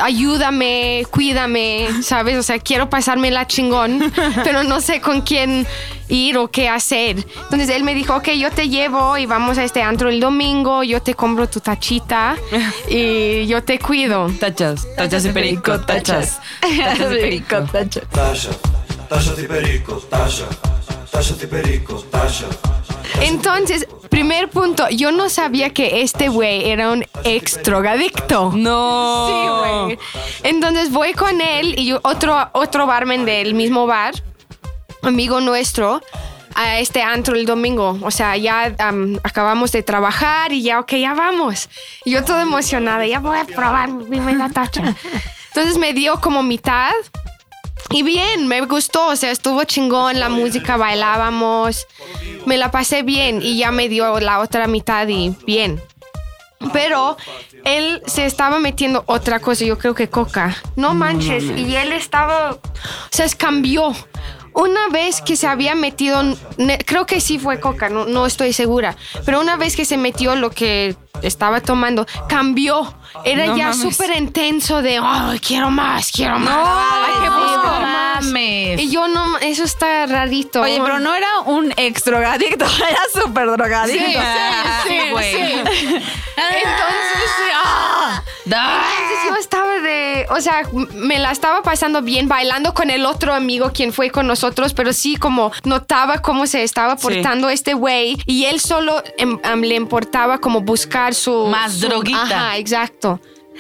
ayúdame, 0.03 1.07
cuídame, 1.11 1.89
¿sabes? 2.03 2.37
O 2.37 2.43
sea, 2.43 2.59
quiero 2.59 2.91
pasármela 2.91 3.47
chingón, 3.47 4.13
pero 4.45 4.63
no 4.65 4.81
sé 4.81 5.01
con 5.01 5.23
quién 5.23 5.67
ir 6.09 6.37
o 6.39 6.49
qué 6.51 6.69
hacer. 6.69 7.25
Entonces 7.45 7.69
él 7.71 7.85
me 7.85 7.95
dijo, 7.95 8.17
ok, 8.17 8.31
yo 8.31 8.51
te 8.51 8.69
llevo 8.69 9.17
y 9.17 9.27
vamos 9.27 9.59
a 9.59 9.65
este 9.65 9.83
antro 9.83 10.09
el 10.09 10.21
domingo, 10.21 10.83
yo 10.83 11.01
te 11.01 11.15
compro 11.15 11.49
tu 11.49 11.61
tachita 11.61 12.37
y 12.89 13.47
yo 13.47 13.63
te 13.63 13.79
cuido. 13.79 14.29
Tachas, 14.39 14.87
tachas 14.97 15.23
de 15.23 15.33
perico, 15.33 15.81
tachas. 15.81 16.41
Tachas 16.61 17.11
de 17.11 17.17
perico. 17.21 17.43
Perico, 17.43 18.01
Tasha, 18.13 18.51
Tasha 19.09 19.35
de 19.35 19.45
perico, 19.45 19.95
Tasha. 20.11 20.47
Entonces, 23.21 23.87
primer 24.09 24.49
punto, 24.49 24.89
yo 24.89 25.13
no 25.13 25.29
sabía 25.29 25.71
que 25.71 26.03
este 26.03 26.29
güey 26.29 26.71
era 26.71 26.91
un 26.91 27.05
ex 27.25 27.63
drogadicto. 27.63 28.53
No. 28.55 29.29
Sí, 29.29 29.49
güey. 29.87 29.99
Entonces 30.43 30.91
voy 30.91 31.13
con 31.15 31.41
él 31.41 31.75
y 31.79 31.87
yo- 31.87 32.01
otro, 32.03 32.49
otro 32.53 32.87
barman 32.87 33.25
del 33.25 33.55
mismo 33.55 33.87
bar, 33.87 34.15
amigo 35.03 35.41
nuestro, 35.41 36.01
a 36.55 36.79
este 36.81 37.03
antro 37.03 37.35
el 37.35 37.47
domingo. 37.47 37.99
O 38.03 38.11
sea, 38.11 38.37
ya 38.37 38.75
am, 38.79 39.19
acabamos 39.23 39.73
de 39.73 39.83
trabajar 39.83 40.53
y 40.53 40.63
ya, 40.63 40.81
ok, 40.81 40.93
ya 40.95 41.15
vamos. 41.15 41.69
Y 42.05 42.13
yo 42.13 42.25
toda 42.25 42.43
emocionada, 42.43 43.07
ya 43.07 43.21
voy 43.21 43.39
a 43.39 43.45
probar 43.45 43.91
mi 43.91 44.05
primera 44.05 44.49
tacha. 44.51 44.95
Entonces 45.49 45.79
me 45.79 45.93
dio 45.93 46.21
como 46.21 46.43
mitad. 46.43 46.93
Y 47.91 48.03
bien, 48.03 48.49
me 48.49 48.61
gustó, 48.63 49.09
o 49.09 49.17
sea, 49.17 49.31
estuvo 49.31 49.65
chingón, 49.65 50.19
la 50.19 50.29
música, 50.29 50.77
bailábamos, 50.77 51.87
me 52.47 52.57
la 52.57 52.71
pasé 52.71 53.03
bien 53.03 53.41
y 53.43 53.59
ya 53.59 53.71
me 53.71 53.89
dio 53.89 54.19
la 54.21 54.41
otra 54.41 54.67
mitad 54.67 55.07
y 55.09 55.35
bien. 55.47 55.81
Pero 56.73 57.17
él 57.65 58.03
se 58.07 58.25
estaba 58.25 58.59
metiendo 58.61 59.03
otra 59.07 59.41
cosa, 59.41 59.65
yo 59.65 59.79
creo 59.79 59.95
que 59.95 60.09
coca. 60.09 60.57
No 60.77 60.95
manches, 60.95 61.45
y 61.45 61.75
él 61.77 61.93
estaba, 61.93 62.53
o 62.53 62.61
sea, 63.11 63.27
cambió. 63.37 63.93
Una 64.55 64.89
vez 64.89 65.23
que 65.23 65.37
se 65.37 65.47
había 65.47 65.75
metido, 65.75 66.23
creo 66.85 67.07
que 67.07 67.21
sí 67.21 67.39
fue 67.39 67.59
coca, 67.59 67.89
no, 67.89 68.05
no 68.05 68.27
estoy 68.27 68.53
segura, 68.53 68.97
pero 69.25 69.41
una 69.41 69.57
vez 69.57 69.77
que 69.77 69.87
se 69.87 69.97
metió 69.97 70.37
lo 70.37 70.51
que 70.51 70.95
estaba 71.23 71.61
tomando, 71.61 72.07
cambió. 72.29 72.95
Era 73.25 73.47
No 73.47 73.57
ya 73.57 73.73
súper 73.73 74.17
intenso 74.17 74.83
de, 74.83 75.01
oh, 75.01 75.33
quiero 75.47 75.71
más, 75.71 76.11
quiero 76.11 76.39
más. 76.39 76.57
hay 77.07 77.23
que 77.23 77.31
no 77.31 77.41
buscar 77.41 77.83
más. 77.83 78.25
mames. 78.25 78.81
Y 78.81 78.91
yo 78.91 79.09
no, 79.09 79.39
eso 79.39 79.65
está 79.65 80.07
rarito. 80.07 80.61
Oye, 80.63 80.81
pero 80.83 80.99
no 80.99 81.15
era 81.15 81.41
un 81.47 81.73
ex 81.77 82.05
drogadicto, 82.05 82.65
era 82.89 83.01
súper 83.13 83.51
drogadicto. 83.51 84.05
Sí, 84.05 84.15
sí, 84.89 84.89
sí, 85.01 85.11
güey. 85.11 85.33
sí. 85.35 85.53
Entonces, 86.37 87.53
ah. 87.55 88.23
Entonces 88.45 89.29
yo 89.29 89.37
estaba 89.37 89.75
de, 89.81 90.27
o 90.31 90.41
sea, 90.41 90.63
me 90.95 91.19
la 91.19 91.31
estaba 91.31 91.63
pasando 91.63 92.03
bien 92.03 92.29
bailando 92.29 92.75
con 92.75 92.91
el 92.91 93.07
otro 93.07 93.33
amigo 93.35 93.71
quien 93.73 93.93
fue 93.93 94.11
con 94.11 94.27
nosotros, 94.27 94.75
pero 94.75 94.93
sí 94.93 95.17
como 95.17 95.53
notaba 95.65 96.19
cómo 96.19 96.47
se 96.47 96.63
estaba 96.65 96.97
Sí. 96.97 97.03
portando 97.07 97.49
este 97.49 97.75
güey 97.75 98.17
y 98.27 98.47
él 98.47 98.61
solo 98.61 99.03
em, 99.17 99.39
am, 99.45 99.61
le 99.61 99.77
importaba 99.77 100.39
como 100.39 100.61
buscar 100.61 101.15
su... 101.15 101.47
Más 101.47 101.75
su- 101.75 101.87
droguita. 101.89 102.21
Ajá, 102.23 102.57
exacto. 102.57 103.02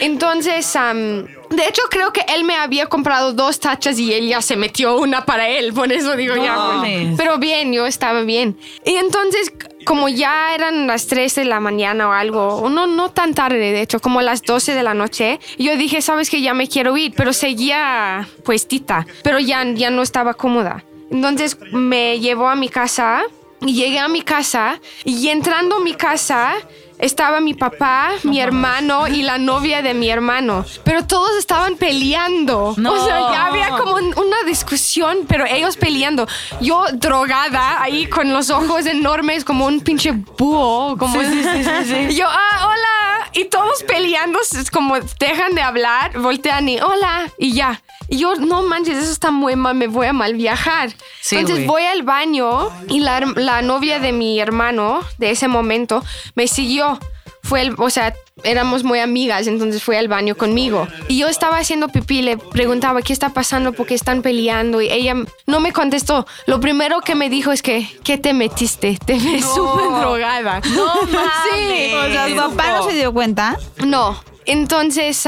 Entonces, 0.00 0.72
de 0.72 1.68
hecho 1.68 1.82
creo 1.90 2.12
que 2.12 2.24
él 2.34 2.44
me 2.44 2.56
había 2.56 2.86
comprado 2.86 3.32
dos 3.32 3.60
tachas 3.60 3.98
y 3.98 4.12
él 4.12 4.28
ya 4.28 4.40
se 4.40 4.56
metió 4.56 4.96
una 4.96 5.24
para 5.24 5.48
él, 5.48 5.72
por 5.72 5.92
eso 5.92 6.16
digo 6.16 6.34
ya. 6.36 6.54
pues. 6.54 6.76
mames. 6.76 7.14
Pero 7.16 7.38
bien, 7.38 7.72
yo 7.72 7.86
estaba 7.86 8.22
bien. 8.22 8.56
Y 8.84 8.96
entonces, 8.96 9.52
como 9.84 10.08
ya 10.08 10.54
eran 10.54 10.86
las 10.86 11.06
3 11.06 11.34
de 11.34 11.44
la 11.44 11.60
mañana 11.60 12.08
o 12.08 12.12
algo, 12.12 12.56
o 12.56 12.70
no, 12.70 12.86
no 12.86 13.10
tan 13.10 13.34
tarde, 13.34 13.58
de 13.58 13.82
hecho, 13.82 14.00
como 14.00 14.22
las 14.22 14.42
12 14.42 14.74
de 14.74 14.82
la 14.82 14.94
noche, 14.94 15.40
yo 15.58 15.76
dije, 15.76 16.00
sabes 16.00 16.30
que 16.30 16.40
ya 16.40 16.54
me 16.54 16.68
quiero 16.68 16.96
ir, 16.96 17.12
pero 17.16 17.32
seguía 17.32 18.28
puestita, 18.44 19.06
pero 19.22 19.38
ya, 19.38 19.64
ya 19.74 19.90
no 19.90 20.02
estaba 20.02 20.34
cómoda. 20.34 20.84
Entonces 21.10 21.58
me 21.72 22.18
llevó 22.20 22.48
a 22.48 22.56
mi 22.56 22.70
casa 22.70 23.22
y 23.60 23.74
llegué 23.74 23.98
a 23.98 24.08
mi 24.08 24.22
casa 24.22 24.80
y 25.04 25.28
entrando 25.28 25.76
a 25.76 25.80
mi 25.80 25.94
casa 25.94 26.54
estaba 27.02 27.40
mi 27.40 27.52
papá, 27.52 28.12
mi 28.22 28.40
hermano 28.40 29.06
y 29.08 29.22
la 29.22 29.36
novia 29.36 29.82
de 29.82 29.92
mi 29.92 30.08
hermano. 30.08 30.64
Pero 30.84 31.04
todos 31.06 31.36
estaban 31.36 31.76
peleando. 31.76 32.74
No. 32.78 32.92
O 32.92 33.04
sea, 33.04 33.18
ya 33.32 33.46
había 33.46 33.68
como 33.70 33.96
un- 33.96 34.14
una 34.18 34.42
discusión, 34.46 35.18
pero 35.28 35.44
ellos 35.44 35.76
peleando. 35.76 36.26
Yo 36.60 36.84
drogada 36.92 37.82
ahí 37.82 38.06
con 38.06 38.32
los 38.32 38.50
ojos 38.50 38.86
enormes 38.86 39.44
como 39.44 39.66
un 39.66 39.80
pinche 39.80 40.12
búho. 40.12 40.96
Como 40.96 41.20
Y 41.20 42.14
yo, 42.14 42.26
ah, 42.28 42.66
hola. 42.68 42.91
Y 43.34 43.46
todos 43.46 43.82
peleando, 43.84 44.38
es 44.40 44.70
como 44.70 44.98
dejan 45.18 45.54
de 45.54 45.62
hablar, 45.62 46.18
voltean 46.18 46.68
y 46.68 46.80
hola. 46.80 47.30
Y 47.38 47.54
ya. 47.54 47.82
Y 48.08 48.18
yo, 48.18 48.34
no 48.34 48.62
manches, 48.62 48.98
eso 48.98 49.12
está 49.12 49.30
muy 49.30 49.56
mal, 49.56 49.74
me 49.74 49.86
voy 49.86 50.08
a 50.08 50.12
mal 50.12 50.34
viajar. 50.34 50.92
Sí, 51.20 51.36
Entonces 51.36 51.66
voy 51.66 51.84
al 51.84 52.02
baño 52.02 52.68
y 52.88 53.00
la, 53.00 53.20
la 53.20 53.62
novia 53.62 54.00
de 54.00 54.12
mi 54.12 54.38
hermano 54.38 55.00
de 55.18 55.30
ese 55.30 55.48
momento 55.48 56.04
me 56.34 56.46
siguió. 56.46 56.98
Fue 57.42 57.62
el, 57.62 57.74
o 57.76 57.90
sea, 57.90 58.14
éramos 58.44 58.84
muy 58.84 59.00
amigas, 59.00 59.46
entonces 59.46 59.82
fue 59.82 59.98
al 59.98 60.08
baño 60.08 60.36
conmigo. 60.36 60.86
Y 61.08 61.18
yo 61.18 61.28
estaba 61.28 61.58
haciendo 61.58 61.88
pipí, 61.88 62.22
le 62.22 62.36
preguntaba 62.38 63.02
qué 63.02 63.12
está 63.12 63.30
pasando, 63.30 63.72
por 63.72 63.86
qué 63.86 63.94
están 63.94 64.22
peleando. 64.22 64.80
Y 64.80 64.88
ella 64.88 65.14
no 65.46 65.60
me 65.60 65.72
contestó. 65.72 66.26
Lo 66.46 66.60
primero 66.60 67.00
que 67.00 67.14
me 67.14 67.28
dijo 67.28 67.52
es 67.52 67.62
que, 67.62 67.88
¿qué 68.04 68.16
te 68.16 68.32
metiste? 68.32 68.98
Te 69.04 69.14
ves 69.18 69.44
súper 69.44 69.90
drogada. 70.00 70.60
No 70.74 70.92
Sí. 71.02 71.92
O 71.94 72.12
sea, 72.12 72.28
su 72.28 72.36
papá 72.36 72.78
no 72.78 72.84
se 72.88 72.94
dio 72.94 73.12
cuenta. 73.12 73.58
No. 73.84 74.18
Entonces 74.44 75.24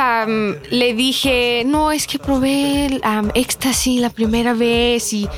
le 0.71 0.95
dije, 0.95 1.63
no, 1.67 1.93
es 1.93 2.07
que 2.07 2.19
probé 2.19 2.87
el 2.87 3.01
am, 3.05 3.31
éxtasis 3.35 4.01
la 4.01 4.11
primera 4.11 4.55
vez 4.55 5.13
y, 5.13 5.29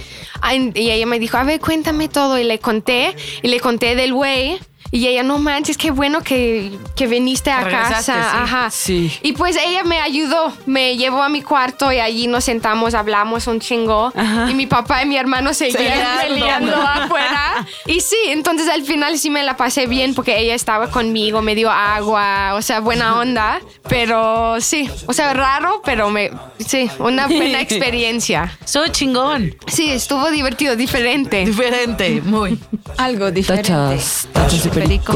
y 0.75 0.91
ella 0.91 1.07
me 1.07 1.19
dijo, 1.19 1.37
a 1.37 1.45
ver, 1.45 1.61
cuéntame 1.61 2.09
todo 2.09 2.39
y 2.39 2.45
le 2.45 2.59
conté 2.59 3.15
y 3.43 3.49
le 3.49 3.61
conté 3.61 3.95
del 3.95 4.15
güey. 4.15 4.59
Y 4.91 5.07
ella, 5.09 5.23
no 5.23 5.39
manches, 5.39 5.77
qué 5.77 5.91
bueno 5.91 6.23
que, 6.23 6.71
que 6.95 7.07
viniste 7.07 7.51
a 7.51 7.61
Regresaste, 7.65 8.13
casa. 8.13 8.31
sí. 8.31 8.37
Ajá. 8.43 8.71
Sí. 8.71 9.13
Y 9.23 9.33
pues 9.33 9.57
ella 9.57 9.83
me 9.85 10.01
ayudó, 10.01 10.53
me 10.67 10.97
llevó 10.97 11.23
a 11.23 11.29
mi 11.29 11.43
cuarto 11.43 11.93
y 11.93 11.99
allí 11.99 12.27
nos 12.27 12.45
sentamos, 12.45 12.95
hablamos 12.95 13.47
un 13.47 13.61
chingo. 13.61 14.13
Y 14.49 14.55
mi 14.55 14.67
papá 14.67 15.03
y 15.03 15.07
mi 15.07 15.17
hermano 15.17 15.53
seguían 15.55 16.19
peleando 16.23 16.77
afuera. 16.77 17.67
Y 17.87 18.01
sí, 18.01 18.17
entonces 18.29 18.69
al 18.69 18.83
final 18.83 19.19
sí 19.19 19.31
me 19.31 19.43
la 19.43 19.57
pasé 19.57 19.87
bien 19.87 20.15
porque 20.15 20.39
ella 20.39 20.55
estaba 20.55 20.91
conmigo, 20.91 21.43
me 21.43 21.55
dio 21.55 21.71
agua, 21.71 22.55
o 22.55 22.63
sea, 22.63 22.81
buena 22.81 23.19
onda. 23.19 23.61
Pero 23.89 24.61
sí, 24.61 24.91
o 25.07 25.13
sea, 25.13 25.33
raro, 25.35 25.83
pero 25.85 26.11
me, 26.11 26.31
sí, 26.59 26.91
una 26.99 27.27
buena 27.27 27.61
experiencia. 27.97 28.57
Soy 28.65 28.91
chingón. 28.91 29.55
Sí, 29.67 29.91
estuvo 29.91 30.31
divertido, 30.31 30.77
diferente. 30.77 31.45
Diferente, 31.45 32.21
muy. 32.25 32.59
Algo 32.99 33.31
diferente. 33.31 33.71
Tachas, 33.71 34.29
tachas 34.33 34.67
perico. 34.81 35.13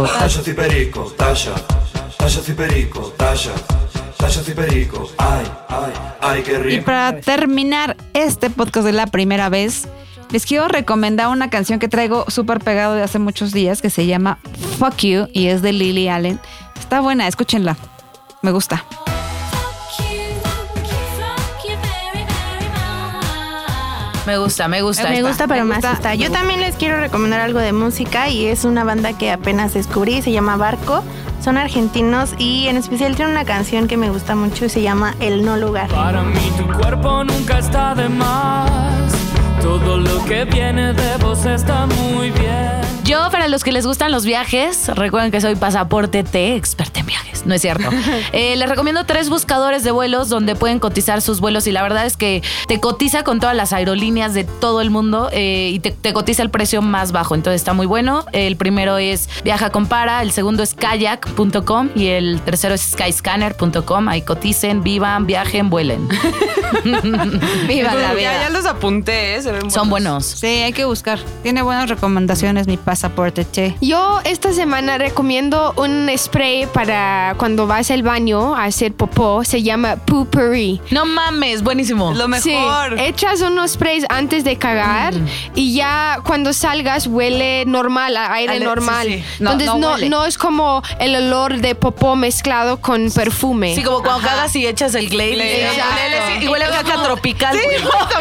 Perico, 2.57 3.15
perico, 3.15 3.15
perico. 4.55 5.11
Ay, 5.19 5.47
ay, 5.69 5.93
ay, 6.21 6.43
qué 6.43 6.53
Y 6.53 6.57
rico. 6.57 6.85
para 6.87 7.21
terminar 7.21 7.97
este 8.15 8.51
podcast 8.51 8.87
de 8.87 8.93
la 8.93 9.07
primera 9.07 9.49
vez, 9.49 9.89
les 10.31 10.47
quiero 10.47 10.69
recomendar 10.69 11.29
una 11.29 11.51
canción 11.51 11.79
que 11.79 11.89
traigo 11.89 12.25
súper 12.29 12.61
pegado 12.61 12.95
de 12.95 13.03
hace 13.03 13.19
muchos 13.19 13.53
días 13.53 13.83
que 13.83 13.91
se 13.91 14.07
llama 14.07 14.39
Fuck 14.79 14.99
You 14.99 15.29
y 15.33 15.47
es 15.47 15.63
de 15.63 15.73
Lily 15.73 16.09
Allen. 16.09 16.41
Está 16.79 17.01
buena, 17.01 17.27
escúchenla. 17.27 17.77
Me 18.43 18.53
gusta. 18.53 18.85
Me 24.31 24.39
gusta, 24.39 24.69
me 24.69 24.81
gusta. 24.81 25.09
Me 25.09 25.17
esta. 25.17 25.29
gusta, 25.29 25.47
pero 25.49 25.65
me 25.65 25.71
más 25.71 25.79
gusta, 25.79 25.93
está. 25.95 26.09
me 26.11 26.19
Yo 26.19 26.27
gusta. 26.29 26.39
también 26.39 26.61
les 26.61 26.77
quiero 26.77 27.01
recomendar 27.01 27.41
algo 27.41 27.59
de 27.59 27.73
música 27.73 28.29
y 28.29 28.47
es 28.47 28.65
una 28.65 28.85
banda 28.85 29.13
que 29.19 29.33
apenas 29.33 29.75
descubrí, 29.75 30.23
se 30.23 30.31
llama 30.31 30.57
Barco. 30.57 31.03
Son 31.43 31.57
argentinos 31.59 32.35
y 32.39 32.69
en 32.69 32.77
especial 32.77 33.17
tiene 33.17 33.33
una 33.33 33.45
canción 33.45 33.89
que 33.89 33.97
me 33.97 34.09
gusta 34.09 34.37
mucho 34.37 34.67
y 34.67 34.69
se 34.69 34.83
llama 34.83 35.17
El 35.19 35.45
No 35.45 35.57
Lugar. 35.57 35.89
Para 35.89 36.23
mí 36.23 36.53
tu 36.57 36.65
cuerpo 36.79 37.25
nunca 37.25 37.59
está 37.59 37.93
de 37.97 38.09
más. 38.09 39.10
Todo 39.71 39.99
lo 39.99 40.25
que 40.25 40.45
viene 40.47 40.93
de 40.95 41.17
vos 41.19 41.47
está 41.47 41.87
muy 41.87 42.31
bien. 42.33 42.81
Yo, 43.05 43.29
para 43.31 43.47
los 43.49 43.63
que 43.65 43.71
les 43.73 43.87
gustan 43.87 44.11
los 44.13 44.25
viajes, 44.25 44.89
recuerden 44.89 45.31
que 45.33 45.41
soy 45.41 45.55
Pasaporte 45.57 46.23
T, 46.25 46.55
experta 46.57 47.01
en 47.01 47.07
viajes. 47.07 47.47
No 47.47 47.55
es 47.55 47.63
cierto. 47.63 47.89
Eh, 48.33 48.55
les 48.57 48.69
recomiendo 48.69 49.05
tres 49.07 49.29
buscadores 49.29 49.83
de 49.83 49.91
vuelos 49.91 50.29
donde 50.29 50.55
pueden 50.55 50.79
cotizar 50.79 51.21
sus 51.23 51.41
vuelos 51.41 51.67
y 51.67 51.73
la 51.73 51.83
verdad 51.83 52.07
es 52.07 52.17
que 52.17 52.43
te 52.69 52.79
cotiza 52.79 53.25
con 53.25 53.41
todas 53.41 53.57
las 53.57 53.73
aerolíneas 53.73 54.35
de 54.35 54.45
todo 54.45 54.81
el 54.81 54.91
mundo 54.91 55.29
eh, 55.33 55.71
y 55.73 55.81
te, 55.81 55.91
te 55.91 56.13
cotiza 56.13 56.43
el 56.43 56.51
precio 56.51 56.81
más 56.83 57.11
bajo. 57.13 57.35
Entonces 57.35 57.61
está 57.61 57.73
muy 57.73 57.87
bueno. 57.87 58.25
El 58.33 58.57
primero 58.57 58.99
es 58.99 59.29
Viaja 59.43 59.71
Compara, 59.71 60.23
el 60.23 60.31
segundo 60.33 60.63
es 60.63 60.75
kayak.com 60.75 61.89
y 61.97 62.09
el 62.09 62.41
tercero 62.43 62.75
es 62.75 62.83
skyscanner.com. 62.83 64.09
Ahí 64.09 64.23
coticen, 64.23 64.83
vivan, 64.83 65.27
viajen, 65.27 65.71
vuelen. 65.71 66.09
Viva 67.67 67.95
la 67.95 68.01
Ya, 68.09 68.15
vida. 68.15 68.41
ya 68.43 68.51
los 68.51 68.65
apunté, 68.67 69.35
¿eh? 69.37 69.43
Se 69.43 69.53
ven 69.61 69.71
Son 69.71 69.89
buenos. 69.91 70.25
Sí, 70.27 70.47
hay 70.47 70.73
que 70.73 70.85
buscar. 70.85 71.19
Tiene 71.43 71.63
buenas 71.63 71.89
recomendaciones 71.89 72.67
mi 72.67 72.77
pasaporte, 72.77 73.47
che. 73.51 73.75
Yo 73.81 74.21
esta 74.25 74.53
semana 74.53 74.99
recomiendo 74.99 75.73
un 75.77 76.11
spray 76.17 76.67
para 76.67 77.35
cuando 77.39 77.67
vas 77.67 77.91
al 77.91 78.03
baño 78.03 78.55
a 78.57 78.65
hacer 78.65 78.93
popó. 78.93 79.45
Se 79.45 79.63
llama 79.63 79.97
Poopery. 79.97 80.81
No 80.91 81.05
mames, 81.07 81.63
buenísimo. 81.63 82.13
Lo 82.13 82.29
mejor. 82.29 82.43
Sí, 82.99 83.03
echas 83.05 83.41
unos 83.41 83.73
sprays 83.73 84.05
antes 84.09 84.45
de 84.45 84.57
cagar 84.57 85.15
y 85.55 85.75
ya 85.75 86.19
cuando 86.25 86.53
salgas 86.53 87.07
huele 87.07 87.65
normal, 87.67 88.17
a 88.17 88.33
aire 88.35 88.55
Ale- 88.57 88.65
normal. 88.65 89.07
sí, 89.07 89.15
sí. 89.19 89.25
No, 89.41 89.53
Entonces 89.53 89.81
no 89.81 89.99
no, 89.99 90.27
es 90.27 90.39
como 90.39 90.83
el 90.99 91.15
olor 91.15 91.59
de 91.59 91.75
popó 91.75 92.17
mezclado 92.17 92.81
con 92.81 93.11
perfume. 93.11 93.75
Sí, 93.75 93.83
como 93.83 94.03
cuando 94.03 94.27
cagas 94.27 94.55
y 94.57 94.67
echas 94.67 94.95
el 94.95 95.09
Glade. 95.09 95.67
Exacto. 95.67 96.45
Y 96.45 96.49
huele 96.49 96.65
a 96.65 96.71
caca 96.71 97.03
tropical. 97.03 97.57
güey. 97.65 97.77
Todo 97.81 98.21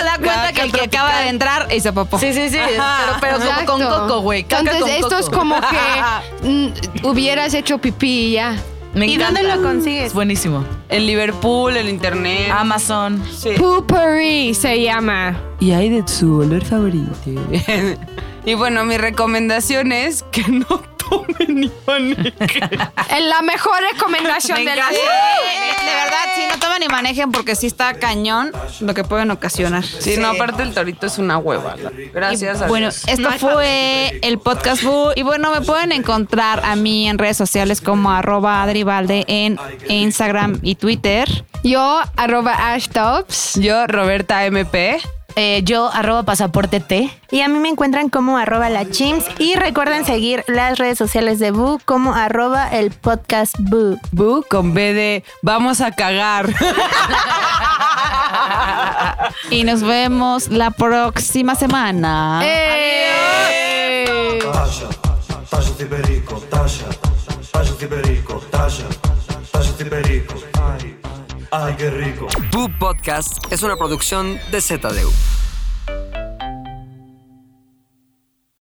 el 0.00 0.08
cuenta 0.40 0.52
que 0.52 0.66
el 0.66 0.72
que 0.72 0.80
acaba 0.82 1.20
de 1.20 1.28
entrar 1.28 1.68
hizo 1.74 1.92
popó. 1.94 2.18
Sí, 2.18 2.32
sí, 2.32 2.48
sí. 2.48 2.58
Pero, 3.20 3.38
pero 3.38 3.38
como 3.66 3.66
con 3.66 3.82
coco, 4.00 4.20
güey. 4.20 4.40
Entonces 4.40 4.80
con 4.80 4.88
esto 4.90 5.08
coco. 5.08 5.18
es 5.20 5.30
como 5.30 5.56
que 5.60 6.48
mm, 6.48 7.06
hubieras 7.06 7.54
hecho 7.54 7.78
pipí 7.78 8.26
y 8.28 8.32
ya. 8.32 8.56
Me 8.94 9.06
¿Y 9.06 9.14
encanta. 9.14 9.42
dónde 9.42 9.56
lo 9.56 9.62
consigues? 9.62 10.06
Es 10.06 10.14
buenísimo. 10.14 10.64
En 10.88 11.06
Liverpool, 11.06 11.76
en 11.76 11.88
internet. 11.88 12.50
Amazon. 12.50 13.22
Sí. 13.36 13.50
Poopery 13.58 14.54
se 14.54 14.80
llama. 14.82 15.38
Y 15.60 15.72
hay 15.72 15.90
de 15.90 16.08
su 16.08 16.38
olor 16.38 16.64
favorito. 16.64 17.10
y 18.48 18.54
bueno, 18.54 18.82
mi 18.86 18.96
recomendación 18.96 19.92
es 19.92 20.24
que 20.32 20.42
no 20.48 20.64
tomen 21.10 21.54
ni 21.60 21.70
manejen. 21.86 22.32
Es 22.40 23.22
la 23.24 23.42
mejor 23.42 23.74
recomendación 23.92 24.56
de 24.64 24.74
la 24.74 24.88
Sí, 24.88 24.94
de 24.94 25.94
verdad, 25.94 26.24
sí, 26.34 26.42
no 26.50 26.58
tomen 26.58 26.80
ni 26.80 26.88
manejen 26.88 27.30
porque 27.30 27.54
sí 27.54 27.66
está 27.66 27.92
cañón 27.92 28.50
lo 28.80 28.94
que 28.94 29.04
pueden 29.04 29.30
ocasionar. 29.30 29.84
Sí, 29.84 30.16
no, 30.16 30.28
aparte 30.28 30.62
el 30.62 30.72
torito 30.72 31.06
es 31.06 31.18
una 31.18 31.36
hueva. 31.36 31.76
Gracias 32.14 32.62
a 32.62 32.68
Bueno, 32.68 32.86
Dios. 32.86 33.06
esto 33.06 33.30
fue 33.32 34.18
el 34.22 34.38
podcast 34.38 34.82
Boo. 34.82 35.12
Y 35.14 35.24
bueno, 35.24 35.52
me 35.52 35.60
pueden 35.60 35.92
encontrar 35.92 36.62
a 36.64 36.74
mí 36.74 37.06
en 37.06 37.18
redes 37.18 37.36
sociales 37.36 37.82
como 37.82 38.10
arroba 38.10 38.62
adribalde 38.62 39.26
en 39.28 39.58
Instagram 39.88 40.58
y 40.62 40.74
Twitter. 40.76 41.44
Yo, 41.64 42.00
arroba 42.16 42.72
ashtops. 42.72 43.60
Yo, 43.60 43.86
Roberta 43.86 44.46
MP. 44.46 44.98
Eh, 45.40 45.62
yo, 45.62 45.88
arroba 45.92 46.24
pasaporte 46.24 46.80
T. 46.80 47.08
Y 47.30 47.42
a 47.42 47.48
mí 47.48 47.60
me 47.60 47.68
encuentran 47.68 48.08
como 48.08 48.38
arroba 48.38 48.68
la 48.70 48.90
chims 48.90 49.24
y 49.38 49.54
recuerden 49.54 50.04
seguir 50.04 50.42
las 50.48 50.78
redes 50.78 50.98
sociales 50.98 51.38
de 51.38 51.52
Boo 51.52 51.78
como 51.84 52.12
arroba 52.12 52.66
el 52.66 52.90
podcast 52.90 53.54
Boo. 53.60 54.00
Bu 54.10 54.44
con 54.50 54.74
B 54.74 54.92
de 54.94 55.22
vamos 55.42 55.80
a 55.80 55.92
cagar. 55.92 56.48
Y 59.50 59.62
nos 59.64 59.82
vemos 59.82 60.48
la 60.48 60.70
próxima 60.70 61.54
semana. 61.54 62.40
¡Eh! 62.42 64.38
Tasha, 64.52 64.88
Tasha 65.48 65.70
Ciberico, 65.78 66.34
Tasha, 66.50 66.86
Tasha 67.52 67.72
Ciberico, 67.78 68.42
Tasha. 68.50 68.84
Ay, 71.50 71.74
qué 71.78 71.90
rico. 71.90 72.26
Boo 72.52 72.68
Podcast 72.78 73.38
es 73.50 73.62
una 73.62 73.76
producción 73.76 74.38
de 74.50 74.60
ZDU. 74.60 75.10